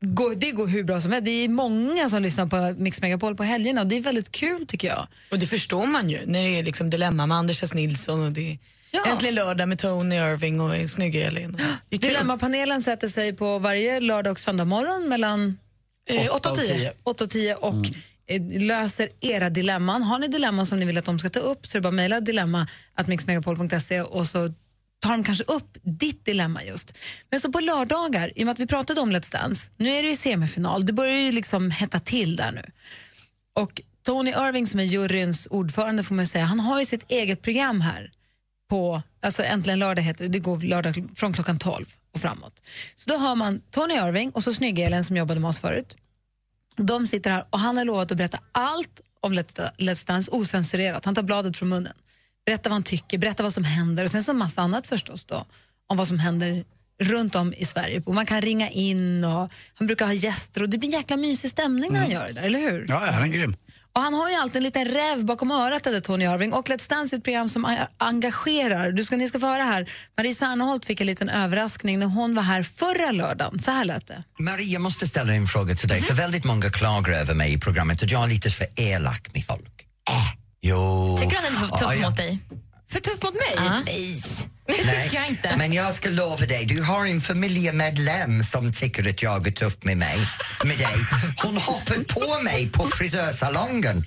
går, 0.00 0.34
det 0.34 0.50
går 0.50 0.66
hur 0.66 0.84
bra 0.84 1.00
som 1.00 1.12
helst. 1.12 1.24
Det 1.24 1.30
är 1.44 1.48
många 1.48 2.08
som 2.08 2.22
lyssnar 2.22 2.46
på 2.46 2.82
Mix 2.82 3.00
Megapol 3.02 3.36
på 3.36 3.42
helgerna 3.42 3.80
och 3.80 3.86
det 3.86 3.96
är 3.96 4.00
väldigt 4.00 4.32
kul 4.32 4.66
tycker 4.66 4.88
jag. 4.88 5.06
Och 5.30 5.38
det 5.38 5.46
förstår 5.46 5.86
man 5.86 6.10
ju 6.10 6.26
när 6.26 6.42
det 6.42 6.58
är 6.58 6.62
liksom 6.62 6.90
Dilemma 6.90 7.26
med 7.26 7.36
Anders 7.36 7.62
S. 7.62 7.74
Nilsson 7.74 8.24
och 8.24 8.32
det 8.32 8.52
är 8.52 8.58
Äntligen 9.06 9.34
lördag 9.34 9.68
med 9.68 9.78
Tony 9.78 10.16
Irving 10.16 10.60
och 10.60 10.90
snygga 10.90 11.26
Elin. 11.26 11.58
Dilemmapanelen 11.88 12.82
sätter 12.82 13.08
sig 13.08 13.32
på 13.32 13.58
varje 13.58 14.00
lördag 14.00 14.30
och 14.30 14.38
söndag 14.38 14.64
morgon 14.64 15.08
mellan 15.08 15.56
Eh, 16.08 16.34
åtta 16.34 16.50
och 16.50 16.56
tio. 16.56 16.92
8 17.02 17.24
och 17.24 17.30
10 17.30 17.54
och 17.54 17.86
eh, 18.26 18.60
löser 18.60 19.08
era 19.20 19.50
dilemman. 19.50 20.02
Har 20.02 20.18
ni 20.18 20.28
dilemman 20.28 20.66
som 20.66 20.80
ni 20.80 20.86
vill 20.86 20.98
att 20.98 21.04
de 21.04 21.18
ska 21.18 21.28
ta 21.28 21.40
upp 21.40 21.66
så 21.66 21.78
är 21.78 21.80
det 21.80 21.82
bara 21.82 21.88
att 21.88 21.94
mejla 21.94 22.20
dilemma 22.20 22.66
mixmegapol.se 23.06 24.00
och 24.00 24.26
så 24.26 24.52
tar 25.00 25.10
de 25.10 25.24
kanske 25.24 25.44
upp 25.44 25.78
ditt 25.82 26.24
dilemma 26.24 26.64
just. 26.64 26.98
Men 27.30 27.40
så 27.40 27.52
på 27.52 27.60
lördagar, 27.60 28.32
i 28.38 28.42
och 28.42 28.46
med 28.46 28.52
att 28.52 28.58
vi 28.58 28.66
pratade 28.66 29.00
om 29.00 29.12
Let's 29.12 29.32
Dance, 29.32 29.70
nu 29.76 29.90
är 29.90 30.02
det 30.02 30.08
ju 30.08 30.16
semifinal, 30.16 30.86
det 30.86 30.92
börjar 30.92 31.18
ju 31.18 31.32
liksom 31.32 31.70
hetta 31.70 31.98
till 31.98 32.36
där 32.36 32.52
nu. 32.52 32.70
Och 33.54 33.82
Tony 34.02 34.30
Irving 34.30 34.66
som 34.66 34.80
är 34.80 34.84
juryns 34.84 35.48
ordförande 35.50 36.02
får 36.02 36.14
man 36.14 36.24
ju 36.24 36.28
säga, 36.28 36.44
han 36.44 36.60
har 36.60 36.78
ju 36.78 36.84
sitt 36.84 37.10
eget 37.10 37.42
program 37.42 37.80
här 37.80 38.12
på, 38.68 39.02
alltså 39.22 39.42
äntligen 39.42 39.78
lördag 39.78 40.02
heter 40.02 40.24
det, 40.24 40.30
det 40.30 40.38
går 40.38 40.60
lördag 40.60 41.08
från 41.16 41.32
klockan 41.32 41.58
12 41.58 41.86
och 42.14 42.20
framåt. 42.20 42.62
Så 42.94 43.10
då 43.10 43.16
har 43.16 43.36
man 43.36 43.62
Tony 43.70 43.94
Irving 43.94 44.30
och 44.30 44.44
så 44.44 44.52
snygg-Elin 44.52 45.04
som 45.04 45.16
jobbade 45.16 45.40
med 45.40 45.48
oss 45.48 45.60
förut. 45.60 45.96
De 46.76 47.06
sitter 47.06 47.30
här 47.30 47.44
och 47.50 47.58
han 47.58 47.76
har 47.76 47.84
lovat 47.84 48.12
att 48.12 48.18
berätta 48.18 48.38
allt 48.52 49.00
om 49.20 49.32
Let's 49.32 49.70
Let's 49.78 50.06
Dance 50.06 50.30
osensurerat. 50.30 51.04
Han 51.04 51.14
tar 51.14 51.22
bladet 51.22 51.56
från 51.56 51.68
munnen. 51.68 51.94
Berätta 52.48 52.68
vad 52.68 52.74
han 52.74 52.82
tycker, 52.82 53.18
berätta 53.18 53.42
vad 53.42 53.54
som 53.54 53.64
händer 53.64 54.04
och 54.04 54.10
sen 54.10 54.24
så 54.24 54.32
massa 54.32 54.62
annat 54.62 54.86
förstås 54.86 55.24
då 55.24 55.46
om 55.88 55.96
vad 55.96 56.08
som 56.08 56.18
händer 56.18 56.64
runt 57.02 57.34
om 57.34 57.54
i 57.54 57.64
Sverige. 57.64 58.02
Och 58.06 58.14
man 58.14 58.26
kan 58.26 58.40
ringa 58.40 58.70
in 58.70 59.24
och 59.24 59.52
han 59.74 59.86
brukar 59.86 60.06
ha 60.06 60.12
gäster 60.12 60.62
och 60.62 60.68
det 60.68 60.78
blir 60.78 60.88
en 60.88 60.92
jäkla 60.92 61.16
mysig 61.16 61.50
stämning 61.50 61.92
när 61.92 62.00
han 62.00 62.10
gör 62.10 62.26
det 62.26 62.32
där, 62.32 62.42
eller 62.42 62.58
hur? 62.58 62.86
Ja, 62.88 63.10
han 63.10 63.22
är 63.22 63.28
grym. 63.28 63.56
Och 63.92 64.02
han 64.02 64.14
har 64.14 64.30
ju 64.30 64.36
alltid 64.36 64.56
en 64.56 64.62
liten 64.62 64.84
räv 64.84 65.24
bakom 65.24 65.50
örat, 65.50 65.84
där 65.84 66.00
Tony 66.00 66.24
Irving. 66.24 66.52
Och 66.52 66.68
Let's 66.68 66.90
Dance 66.90 67.16
är 67.16 67.18
ett 67.18 67.24
program 67.24 67.48
som 67.48 67.76
engagerar. 67.98 68.92
Du 68.92 69.04
ska, 69.04 69.16
ni 69.16 69.28
ska 69.28 69.38
få 69.38 69.46
höra 69.46 69.62
här. 69.62 69.90
Marie 70.16 70.34
Serneholt 70.34 70.84
fick 70.84 71.00
en 71.00 71.06
liten 71.06 71.28
överraskning 71.28 71.98
när 71.98 72.06
hon 72.06 72.34
var 72.34 72.42
här 72.42 72.62
förra 72.62 73.10
lördagen. 73.10 73.58
Så 73.58 73.70
här 73.70 73.84
lät 73.84 74.06
det. 74.06 74.24
Marie, 74.38 74.72
jag 74.72 74.82
måste 74.82 75.06
ställa 75.06 75.32
en 75.32 75.46
fråga 75.46 75.74
till 75.74 75.88
dig, 75.88 76.02
för 76.02 76.14
väldigt 76.14 76.44
många 76.44 76.70
klagar 76.70 77.12
över 77.12 77.34
mig 77.34 77.52
i 77.52 77.58
programmet 77.58 78.02
och 78.02 78.08
jag 78.08 78.24
är 78.24 78.28
lite 78.28 78.50
för 78.50 78.66
elak 78.76 79.28
med 79.34 79.44
folk. 79.44 79.86
Äh, 80.10 80.47
Jo. 80.62 81.16
Tycker 81.20 81.36
du 81.36 81.42
han 81.42 81.46
är 81.46 81.68
för 81.68 81.78
tuff 81.78 82.00
Ja, 82.00 82.08
mot 82.08 82.16
dig? 82.16 82.38
För 82.92 83.00
tuff 83.00 83.22
mot 83.22 83.34
mig? 83.34 83.52
Ja. 83.56 83.82
Nej. 83.86 84.22
Nej, 84.68 85.10
jag. 85.42 85.58
Men 85.58 85.72
jag 85.72 85.94
ska 85.94 86.08
lova 86.08 86.46
dig, 86.46 86.64
du 86.64 86.82
har 86.82 87.06
en 87.06 87.20
familjemedlem 87.20 88.44
som 88.44 88.72
tycker 88.72 89.08
att 89.10 89.22
jag 89.22 89.46
är 89.46 89.52
tuff 89.52 89.76
med 89.80 89.96
mig. 89.96 90.18
Med 90.64 90.78
dig. 90.78 90.96
Hon 91.44 91.56
hoppade 91.56 92.04
på 92.04 92.42
mig 92.42 92.68
på 92.70 92.86
frisörsalongen. 92.86 94.04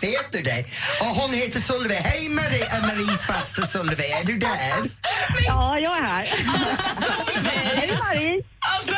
Vet 0.00 0.32
du 0.32 0.42
det? 0.42 0.64
Och 1.00 1.06
hon 1.06 1.32
heter 1.32 1.60
Solveig. 1.60 1.98
Hej 1.98 2.28
Marie, 2.28 2.66
Maries 2.82 3.26
faster 3.26 3.62
Solveig, 3.62 4.10
är 4.10 4.24
du 4.24 4.38
där? 4.38 4.80
Ja, 5.46 5.78
jag 5.78 5.98
är 5.98 6.02
här. 6.02 6.24
Hej 7.76 7.98
Marie! 8.04 8.42
Alltså, 8.74 8.96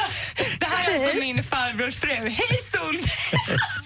det 0.60 0.66
här 0.66 0.88
är 0.90 0.92
alltså 0.92 1.16
min 1.20 1.44
farbrors 1.44 1.96
fru. 1.96 2.14
Hej 2.40 2.58
Solveig! 2.72 3.12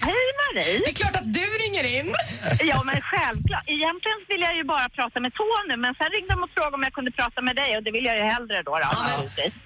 Hej 0.08 0.26
Marie! 0.40 0.78
Det 0.84 0.90
är 0.90 0.94
klart 0.94 1.16
att 1.16 1.32
du 1.32 1.46
ringer 1.64 1.84
in. 1.84 2.14
Ja, 2.60 2.82
men 2.88 3.00
självklart. 3.00 3.64
Egentligen 3.76 4.18
vill 4.28 4.40
jag 4.48 4.54
ju 4.56 4.64
bara 4.64 4.88
prata 4.98 5.20
med 5.24 5.32
Tony, 5.38 5.76
men 5.84 5.94
sen 5.98 6.08
ringde 6.14 6.30
de 6.34 6.42
och 6.46 6.50
frågade 6.56 6.74
om 6.78 6.82
jag 6.88 6.92
kunde 6.98 7.10
prata 7.20 7.38
med 7.48 7.54
dig 7.56 7.70
och 7.76 7.82
det 7.86 7.90
vill 7.96 8.04
jag 8.10 8.16
ju 8.20 8.24
hellre 8.34 8.56
då. 8.68 8.72
då. 8.82 8.88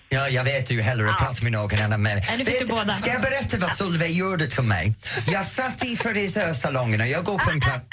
Ja, 0.08 0.28
jag 0.28 0.44
vet 0.44 0.70
ju 0.70 0.80
hellre 0.80 1.10
att 1.10 1.18
prata 1.18 1.42
med 1.42 1.52
någon 1.52 1.80
annan. 1.84 2.02
Men 2.02 2.16
vet. 2.16 2.68
Ska 3.00 3.10
jag 3.16 3.22
berätta 3.22 3.56
vad 3.58 3.72
Solveig 3.72 4.16
gjorde 4.16 4.46
till 4.46 4.62
mig? 4.62 4.94
Jag 5.26 5.44
satt 5.46 5.84
i 5.84 5.96
frisörsalongen 5.96 7.00
och 7.00 7.06
jag 7.06 7.24
på 7.38 7.50
en 7.50 7.60
plats... 7.60 7.84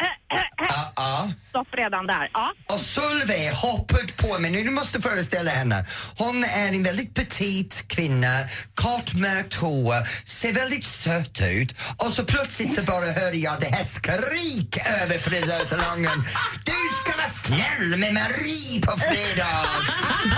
Ja, 0.60 0.94
ja. 0.96 1.30
Stopp 1.50 1.68
redan 1.72 2.08
där. 2.08 2.30
Ja. 2.34 2.54
Och 2.74 2.80
Solveig 2.80 3.52
hoppade 3.52 4.14
på 4.14 4.40
mig. 4.40 4.52
Nu 4.52 4.64
du 4.64 4.72
måste 4.72 5.02
föreställa 5.02 5.52
henne. 5.52 5.86
Hon 6.18 6.44
är 6.44 6.68
en 6.68 6.84
väldigt 6.84 7.14
petit 7.14 7.88
kvinna, 7.88 8.40
kort 8.76 9.14
mörkt 9.14 9.54
hår, 9.54 10.28
ser 10.30 10.54
väldigt 10.54 10.86
söt 10.86 11.42
ut. 11.42 11.72
Och 11.98 12.12
så 12.12 12.24
plötsligt 12.24 12.76
så 12.76 12.84
bara 12.84 13.06
hörde 13.06 13.38
jag 13.38 13.60
det 13.60 13.68
här 13.68 13.84
skrik 13.84 14.78
över 15.02 15.18
frisörsalongen. 15.18 16.24
Du 16.66 16.74
ska 17.02 17.18
vara 17.18 17.30
snäll 17.30 18.00
med 18.00 18.14
Marie 18.14 18.82
på 18.82 18.98
fredag! 19.00 19.70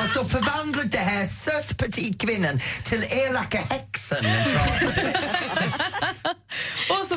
Och 0.03 0.09
så 0.13 0.25
förvandlade 0.25 0.89
det 0.89 0.97
här 0.97 1.25
söt 1.25 1.77
petit 1.77 2.21
kvinnan 2.21 2.59
till 2.83 3.03
elaka 3.03 3.59
häxan. 3.69 4.25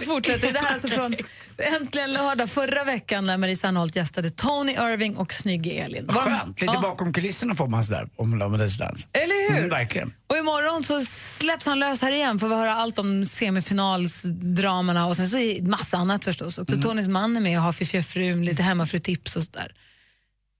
Fortsätter 0.06 0.52
det. 0.52 0.58
Här 0.58 0.68
är 0.68 0.72
alltså 0.72 0.88
från 0.88 1.14
Äntligen 1.58 2.12
lördag 2.12 2.50
förra 2.50 2.84
veckan 2.84 3.24
när 3.26 3.36
Marie 3.36 3.56
Serneholt 3.56 3.96
gästade 3.96 4.30
Tony 4.30 4.72
Irving 4.72 5.16
och 5.16 5.32
snygge 5.32 5.70
Elin. 5.70 6.06
Var- 6.06 6.22
Skönt, 6.22 6.60
lite 6.60 6.72
Ja. 6.74 6.80
bakom 6.80 7.12
kulisserna 7.12 7.54
får 7.54 7.66
man 7.68 7.84
sådär 7.84 8.08
om 8.16 8.58
This 8.58 8.78
Dance. 8.78 9.06
Eller 9.12 9.50
hur? 9.50 9.58
Mm, 9.58 9.70
verkligen. 9.70 10.14
Och 10.26 10.36
imorgon 10.36 10.84
så 10.84 11.04
släpps 11.04 11.66
han 11.66 11.78
lös 11.78 12.02
här 12.02 12.12
igen 12.12 12.38
för 12.38 12.48
vi 12.48 12.54
höra 12.54 12.74
allt 12.74 12.98
om 12.98 13.26
semifinalsdramerna 13.26 15.06
och 15.06 15.16
sen 15.16 15.28
så 15.28 15.36
massa 15.62 15.96
annat 15.96 16.24
förstås. 16.24 16.58
Och 16.58 16.82
Tonys 16.82 17.08
man 17.08 17.36
är 17.36 17.40
med 17.40 17.58
och 17.58 17.64
har 17.64 17.72
Fiffiga 17.72 18.02
frun, 18.02 18.44
lite 18.44 18.62
hemmafrutips 18.62 19.36
och 19.36 19.42
sådär. 19.42 19.72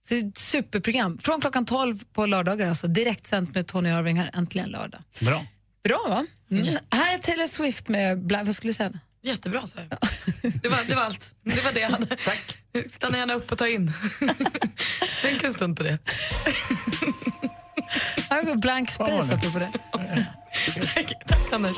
Så 0.07 0.15
det 0.15 0.21
är 0.21 0.29
ett 0.29 0.39
superprogram. 0.39 1.19
Från 1.19 1.41
klockan 1.41 1.65
12 1.67 1.99
på 2.13 2.27
lördagar 2.27 2.67
alltså. 2.69 2.87
Direkt 2.87 3.27
sänt 3.27 3.55
med 3.55 3.67
Tony 3.67 3.89
Irving 3.91 4.17
här 4.19 4.31
äntligen 4.35 4.69
lördag. 4.71 5.01
Bra. 5.21 5.45
Bra 5.85 6.07
va? 6.09 6.27
Mm. 6.51 6.77
Här 6.91 7.15
är 7.15 7.19
Taylor 7.19 7.47
Swift 7.47 7.89
med, 7.89 8.19
Bla- 8.19 8.45
vad 8.45 8.55
skulle 8.57 8.69
du 8.71 8.75
säga? 8.75 8.93
Jättebra, 9.25 9.67
så 9.67 9.79
det, 10.63 10.69
var, 10.69 10.89
det 10.89 10.95
var 10.95 11.03
allt. 11.03 11.35
Det 11.43 11.65
var 11.65 11.73
det 11.73 11.81
jag 11.81 11.91
hade. 11.91 12.17
Tack. 12.17 12.59
Stanna 12.91 13.19
gärna 13.19 13.35
upp 13.35 13.53
och 13.53 13.59
ta 13.59 13.69
in. 13.69 13.93
Tänk 15.23 15.45
en 15.45 15.53
stund 15.53 15.77
på 15.77 15.83
det. 15.83 15.99
Här 18.31 18.43
går 18.43 18.57
blank 18.57 18.91
space 18.91 19.35
apropå 19.35 19.59
det. 19.59 19.73
tack, 20.95 21.27
tack, 21.27 21.53
Anders. 21.53 21.77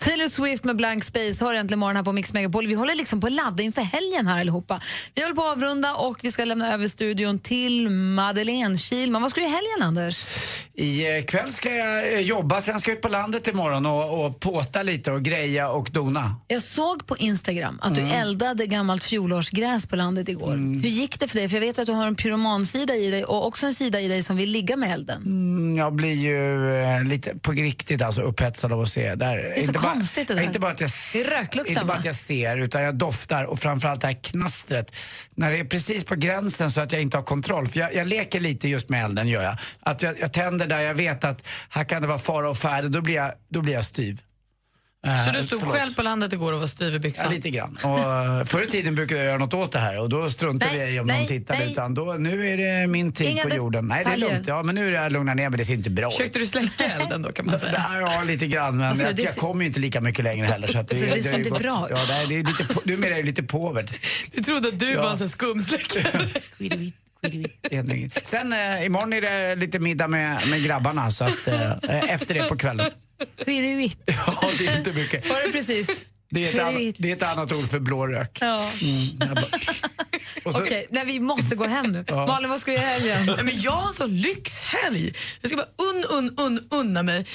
Taylor 0.00 0.28
Swift 0.28 0.64
med 0.64 0.76
Blank 0.76 1.04
Space 1.04 1.44
har 1.44 1.54
äntligen 1.54 1.78
morgon 1.78 1.96
här 1.96 2.02
på 2.02 2.12
Mix 2.12 2.32
Megapol. 2.32 2.66
Vi 2.66 2.74
håller 2.74 2.94
liksom 2.94 3.20
på 3.20 3.26
att 3.26 3.32
ladda 3.32 3.62
inför 3.62 3.80
helgen 3.82 4.26
här 4.26 4.40
allihopa. 4.40 4.80
Vi 5.14 5.22
håller 5.22 5.34
på 5.34 5.42
att 5.44 5.56
avrunda 5.56 5.94
och 5.94 6.18
vi 6.22 6.32
ska 6.32 6.44
lämna 6.44 6.74
över 6.74 6.88
studion 6.88 7.38
till 7.38 7.90
Madeleine 7.90 8.78
Kilman. 8.78 9.22
Vad 9.22 9.30
ska 9.30 9.40
du 9.40 9.46
i 9.46 9.50
helgen, 9.50 9.82
Anders? 9.82 10.26
I 10.74 11.16
eh, 11.18 11.24
kväll 11.24 11.52
ska 11.52 11.74
jag 11.74 12.12
eh, 12.14 12.20
jobba, 12.20 12.60
sen 12.60 12.80
ska 12.80 12.90
jag 12.90 12.96
ut 12.96 13.02
på 13.02 13.08
landet 13.08 13.48
imorgon 13.48 13.86
och, 13.86 14.26
och 14.26 14.40
påta 14.40 14.82
lite 14.82 15.12
och 15.12 15.22
greja 15.22 15.68
och 15.68 15.90
dona. 15.92 16.36
Jag 16.48 16.62
såg 16.62 17.06
på 17.06 17.16
Instagram 17.16 17.78
att 17.82 17.94
du 17.94 18.00
Mm. 18.04 18.12
eldade 18.20 18.66
gammalt 18.66 19.04
fjolårsgräs 19.04 19.86
på 19.86 19.96
landet 19.96 20.28
igår. 20.28 20.50
Hur 20.82 20.90
gick 20.90 21.20
det 21.20 21.28
för 21.28 21.36
dig? 21.38 21.48
För 21.48 21.56
jag 21.56 21.60
vet 21.60 21.78
att 21.78 21.86
du 21.86 21.92
har 21.92 22.06
en 22.06 22.16
pyromansida 22.16 22.94
i 22.94 23.10
dig 23.10 23.24
och 23.24 23.46
också 23.46 23.66
en 23.66 23.74
sida 23.74 24.00
i 24.00 24.08
dig 24.08 24.22
som 24.22 24.36
vill 24.36 24.50
ligga 24.50 24.76
med 24.76 24.92
elden. 24.92 25.22
Mm, 25.26 25.76
jag 25.76 25.92
blir 25.94 26.14
ju 26.14 26.70
eh, 26.82 27.04
lite 27.04 27.38
på 27.38 27.52
riktigt 27.52 28.02
alltså 28.02 28.22
upphetsad 28.22 28.72
av 28.72 28.80
att 28.80 28.88
se. 28.88 29.14
Där. 29.14 29.54
Konstigt 29.84 30.28
det 30.28 30.34
där. 30.34 30.42
Inte 30.42 30.60
bara 30.60 30.72
att 30.72 30.80
jag, 30.80 30.90
inte 31.66 31.84
bara 31.84 31.98
att 31.98 32.04
jag 32.04 32.14
ser, 32.16 32.56
utan 32.56 32.82
jag 32.82 32.94
doftar 32.94 33.44
och 33.44 33.58
framförallt 33.58 34.00
det 34.00 34.06
här 34.06 34.18
knastret. 34.22 34.96
När 35.34 35.50
det 35.50 35.58
är 35.58 35.64
precis 35.64 36.04
på 36.04 36.14
gränsen 36.14 36.70
så 36.70 36.80
att 36.80 36.92
jag 36.92 37.02
inte 37.02 37.16
har 37.16 37.24
kontroll. 37.24 37.68
För 37.68 37.80
jag, 37.80 37.94
jag 37.94 38.06
leker 38.06 38.40
lite 38.40 38.68
just 38.68 38.88
med 38.88 39.04
elden, 39.04 39.28
gör 39.28 39.42
jag. 39.42 39.56
Att 39.80 40.02
jag, 40.02 40.20
jag 40.20 40.32
tänder 40.32 40.66
där 40.66 40.80
jag 40.80 40.94
vet 40.94 41.24
att 41.24 41.46
här 41.68 41.84
kan 41.84 42.02
det 42.02 42.08
vara 42.08 42.18
fara 42.18 42.48
och 42.48 42.58
färde, 42.58 42.88
då 42.88 43.00
blir 43.00 43.14
jag, 43.14 43.32
då 43.48 43.60
blir 43.60 43.74
jag 43.74 43.84
styv. 43.84 44.20
Eh, 45.06 45.24
Så 45.26 45.30
du 45.32 45.42
stod 45.42 45.60
förlåt. 45.60 45.76
själv 45.76 45.94
på 45.94 46.02
landet 46.02 46.32
igår 46.32 46.52
och 46.52 46.60
var 46.60 46.66
styv 46.66 46.94
i 46.94 46.98
byxan? 46.98 47.24
Ja, 47.28 47.36
lite 47.36 47.50
grann. 47.50 47.76
Och, 47.82 48.48
förr 48.48 48.62
i 48.62 48.66
tiden 48.66 48.94
brukade 48.94 49.20
jag 49.20 49.26
göra 49.26 49.38
något 49.38 49.54
åt 49.54 49.72
det 49.72 49.78
här 49.78 49.98
och 49.98 50.08
då 50.08 50.30
struntade 50.30 50.72
Nej, 50.72 50.80
jag 50.80 50.92
i 50.92 51.00
om 51.00 51.06
nej, 51.06 51.18
någon 51.18 51.28
tittade. 51.28 51.58
nej. 51.58 51.72
Utan 51.72 51.94
då, 51.94 52.04
nu 52.18 52.48
är 52.50 52.56
det 52.56 52.86
min 52.86 53.12
tid 53.12 53.26
Inga 53.26 53.42
på 53.42 53.54
jorden. 53.56 53.88
Nej, 53.88 54.04
det 54.04 54.10
är 54.12 54.16
lugnt. 54.16 54.46
Ja, 54.46 54.62
men 54.62 54.74
nu 54.74 54.86
är 54.86 54.92
det 54.92 54.96
jag 55.02 55.12
lugnar 55.12 55.34
ner 55.34 55.50
mig. 55.50 55.58
Det 55.58 55.64
ser 55.64 55.74
inte 55.74 55.90
bra 55.90 56.08
ut. 56.08 56.14
Försökte 56.14 56.38
du 56.38 56.46
släcka 56.46 56.84
elden 56.84 57.22
då 57.22 57.32
kan 57.32 57.46
man 57.46 57.58
säga? 57.58 57.84
Ja, 58.00 58.22
lite 58.26 58.46
grann. 58.46 58.76
Men 58.78 58.88
Alltså, 58.88 59.04
jag, 59.06 59.16
det 59.16 59.22
jag 59.22 59.36
kommer 59.36 59.60
ju 59.62 59.66
inte 59.68 59.80
lika 59.80 60.00
mycket 60.00 60.24
längre 60.24 60.46
heller. 60.46 60.66
Så 60.66 60.78
att 60.78 60.88
Så 60.90 60.94
det 61.04 61.10
har 61.10 61.18
ser 61.20 61.30
ju 61.32 61.36
inte 61.38 61.50
gått- 61.50 61.62
bra 61.62 61.88
ut. 61.90 61.96
Ja, 61.98 62.04
det 62.06 62.12
är, 62.14 62.26
det 62.26 62.34
är 62.34 62.42
lite, 62.42 62.74
på- 62.74 62.82
numera 62.84 63.10
är 63.10 63.16
det 63.16 63.22
lite 63.22 63.42
påvert. 63.42 63.98
Du 64.32 64.42
trodde 64.42 64.68
att 64.68 64.78
du 64.78 64.90
Ja. 64.90 65.02
var 65.02 65.10
en 65.10 65.18
sån 65.18 65.28
skumsläckare? 65.28 66.28
Det. 66.58 68.10
Sen 68.22 68.52
eh, 68.52 68.86
imorgon 68.86 69.12
är 69.12 69.20
det 69.20 69.56
lite 69.56 69.78
middag 69.78 70.08
med, 70.08 70.48
med 70.48 70.64
grabbarna 70.64 71.10
så 71.10 71.24
att 71.24 71.48
eh, 71.48 72.10
efter 72.14 72.34
det 72.34 72.42
på 72.48 72.56
kvällen. 72.56 72.90
Skidvitt. 73.46 73.98
Ja, 74.26 74.50
det 74.58 74.66
är 74.66 74.78
inte 74.78 74.92
mycket. 74.92 75.28
Var 75.28 75.46
det 75.46 75.52
precis? 75.52 76.04
Det 76.30 76.48
är 76.48 76.54
ett, 76.54 76.60
annat, 76.60 76.94
det 76.98 77.10
är 77.10 77.16
ett 77.16 77.22
annat 77.22 77.52
ord 77.52 77.68
för 77.68 77.78
blå 77.78 78.06
rök. 78.06 78.38
Ja. 78.40 78.70
Mm, 78.82 79.36
Okej, 80.44 80.86
nej, 80.90 81.04
vi 81.06 81.20
måste 81.20 81.54
gå 81.56 81.66
hem 81.66 81.92
nu. 81.92 82.04
Ja. 82.08 82.26
Malin, 82.26 82.50
vad 82.50 82.60
ska 82.60 82.70
du 82.70 82.76
göra 82.76 82.86
i 82.86 82.90
helgen? 82.90 83.26
Nej, 83.36 83.44
men 83.44 83.60
jag 83.60 83.72
har 83.72 83.88
en 83.88 83.94
sån 83.94 84.16
lyxhelg. 84.16 85.14
Jag 85.40 85.50
ska 85.50 85.56
bara 85.56 85.88
un, 85.90 86.04
un, 86.18 86.34
un, 86.46 86.68
unna 86.70 87.02
mig. 87.02 87.26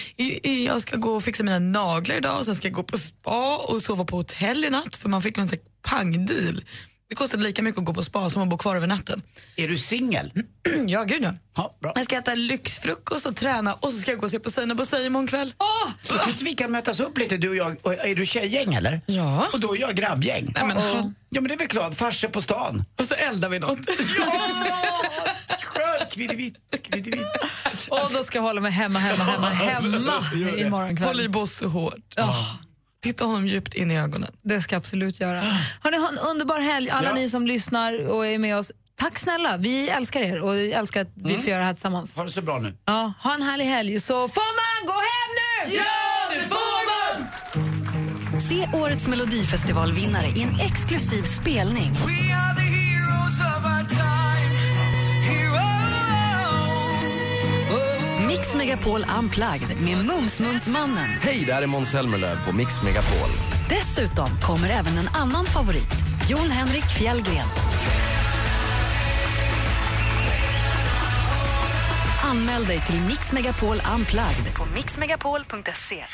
Jag 0.68 0.82
ska 0.82 0.98
gå 0.98 1.16
och 1.16 1.24
fixa 1.24 1.44
mina 1.44 1.60
naglar 1.60 2.16
idag 2.16 2.40
och 2.40 2.46
sen 2.46 2.56
ska 2.56 2.68
jag 2.68 2.76
gå 2.76 2.84
på 2.84 2.98
spa 2.98 3.58
och 3.58 3.82
sova 3.82 4.06
på 4.06 4.18
hotell 4.18 4.66
i 4.66 4.70
natt 4.70 4.96
för 4.96 5.10
man 5.10 5.22
fick 5.22 5.38
någon 5.38 5.50
pangdeal. 5.82 6.62
Det 7.10 7.16
kostade 7.16 7.43
lika 7.43 7.62
mycket 7.62 7.80
att 7.80 7.86
gå 7.86 7.93
på 7.93 8.03
spa 8.03 8.30
som 8.30 8.41
att 8.41 8.49
bo 8.49 8.57
kvar 8.57 8.76
över 8.76 8.88
natten. 8.88 9.22
Är 9.55 9.68
du 9.68 9.76
singel? 9.76 10.32
ja, 10.88 11.03
gud 11.03 11.24
ja. 11.24 11.34
ja 11.55 11.76
bra. 11.82 11.91
Jag 11.95 12.05
ska 12.05 12.18
äta 12.18 12.36
lyxfrukost 12.36 13.26
och 13.26 13.36
träna 13.36 13.74
och 13.74 13.91
så 13.91 13.99
ska 13.99 14.12
jag 14.12 14.20
gå 14.20 14.26
och 14.26 14.32
se 14.32 14.39
på 14.39 14.51
Sina 14.51 14.76
Bouzei 14.76 15.05
imorgon 15.05 15.28
kväll. 15.28 15.53
Så 16.03 16.14
kanske 16.14 16.45
vi 16.45 16.53
kan 16.53 16.72
mötas 16.72 16.99
upp 16.99 17.18
lite 17.18 17.38
du 17.38 17.49
och 17.49 17.55
jag. 17.55 17.76
Och 17.82 17.93
är 17.93 18.16
du 18.16 18.26
tjejgäng 18.26 18.74
eller? 18.74 19.01
Ja. 19.05 19.47
Och 19.53 19.60
då 19.60 19.76
är 19.76 19.80
jag 19.82 19.95
grabbgäng. 19.95 20.51
Nej, 20.55 20.66
men- 20.66 20.78
Och- 20.78 21.12
Ja 21.32 21.41
men 21.41 21.47
det 21.47 21.53
är 21.53 21.57
väl 21.57 21.68
klart, 21.68 21.95
farsor 21.95 22.28
på 22.28 22.41
stan. 22.41 22.84
Och 22.99 23.05
så 23.05 23.14
eldar 23.16 23.49
vi 23.49 23.60
något. 23.60 23.80
Skönt, 25.64 26.12
kviddivitt, 26.14 26.55
kviddivitt. 26.84 27.26
Och 27.89 27.99
då 28.14 28.24
ska 28.24 28.38
jag 28.38 28.43
hålla 28.43 28.62
mig 28.62 28.72
hemma, 28.72 28.99
hemma, 28.99 29.24
hemma, 29.24 29.49
hemma 29.49 30.22
imorgon 30.57 30.97
kväll. 30.97 31.07
Håll 31.07 31.22
i 31.22 31.30
Bosse 31.30 31.66
hårt. 31.66 32.16
Titta 33.04 33.26
honom 33.26 33.47
djupt 33.47 33.74
in 33.74 33.91
i 33.91 34.00
ögonen. 34.00 34.32
Det 34.41 34.62
ska 34.62 34.76
jag 34.76 34.80
absolut 34.80 35.20
göra. 35.20 35.41
Hörrni, 35.82 35.97
ha 35.97 36.10
en 36.10 36.18
underbar 36.32 36.60
helg, 36.60 36.89
alla 36.89 37.08
Ja. 37.10 37.14
ni 37.16 37.30
som 37.30 37.47
lyssnar 37.47 38.08
och 38.08 38.26
är 38.28 38.38
med 38.39 38.58
oss. 38.58 38.72
Tack 39.00 39.20
snälla, 39.20 39.58
vi 39.58 39.89
älskar 39.89 40.22
er 40.22 40.41
och 40.41 40.56
älskar 40.58 41.02
att 41.02 41.08
vi 41.16 41.30
Mm. 41.30 41.41
får 41.41 41.50
göra 41.50 41.60
det 41.60 41.66
här 41.66 41.74
tillsammans. 41.74 42.16
Ha 42.16 42.24
det 42.24 42.32
så 42.32 42.41
bra 42.41 42.60
nu. 42.60 42.78
Ja, 42.86 43.14
ha 43.20 43.34
en 43.36 43.41
härlig 43.41 43.66
helg 43.66 44.00
så 44.00 44.28
får 44.28 44.41
man 44.62 44.88
gå 44.88 44.93
hem 44.93 45.32
nu! 45.72 45.76
Ja, 45.76 45.84
det 46.34 46.47
får 46.50 46.86
man! 46.89 48.41
Se 48.41 48.78
årets 48.78 49.08
Melodifestivalvinnare 49.08 50.28
i 50.28 50.41
en 50.41 50.60
exklusiv 50.60 51.24
spelning. 51.24 51.95
Mix 58.40 58.56
Megapol 58.56 59.06
Unplugged 59.20 59.82
med 59.82 60.06
Mums-Mums-mannen. 60.06 61.08
Hej, 61.22 61.44
det 61.46 61.54
här 61.54 61.62
är 61.62 61.68
Måns 61.68 61.90
Zelmerlöw 61.90 62.38
på 62.46 62.56
Mix 62.56 62.84
Megapol. 62.84 63.30
Dessutom 63.70 64.30
kommer 64.42 64.70
även 64.70 64.98
en 64.98 65.08
annan 65.08 65.46
favorit, 65.46 65.94
Jon 66.30 66.52
Henrik 66.52 66.84
Fjällgren. 66.84 67.48
Anmäl 72.24 72.66
dig 72.66 72.82
till 72.82 73.02
Mix 73.02 73.32
Megapol 73.32 73.82
Unplugged 73.96 74.56
på 74.58 74.66
mixmegapol.se. 74.76 76.06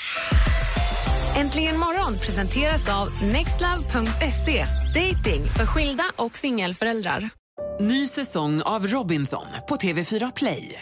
Äntligen 1.36 1.80
morgon 1.80 2.20
presenteras 2.20 2.90
av 2.90 3.24
nextlove.se. 3.24 4.66
Dating 4.94 5.44
för 5.44 5.66
skilda 5.66 6.04
och 6.16 6.38
singelföräldrar. 6.38 7.30
Ny 7.80 8.08
säsong 8.08 8.62
av 8.62 8.88
Robinson 8.88 9.48
på 9.70 9.76
TV4 9.76 10.32
Play. 10.36 10.82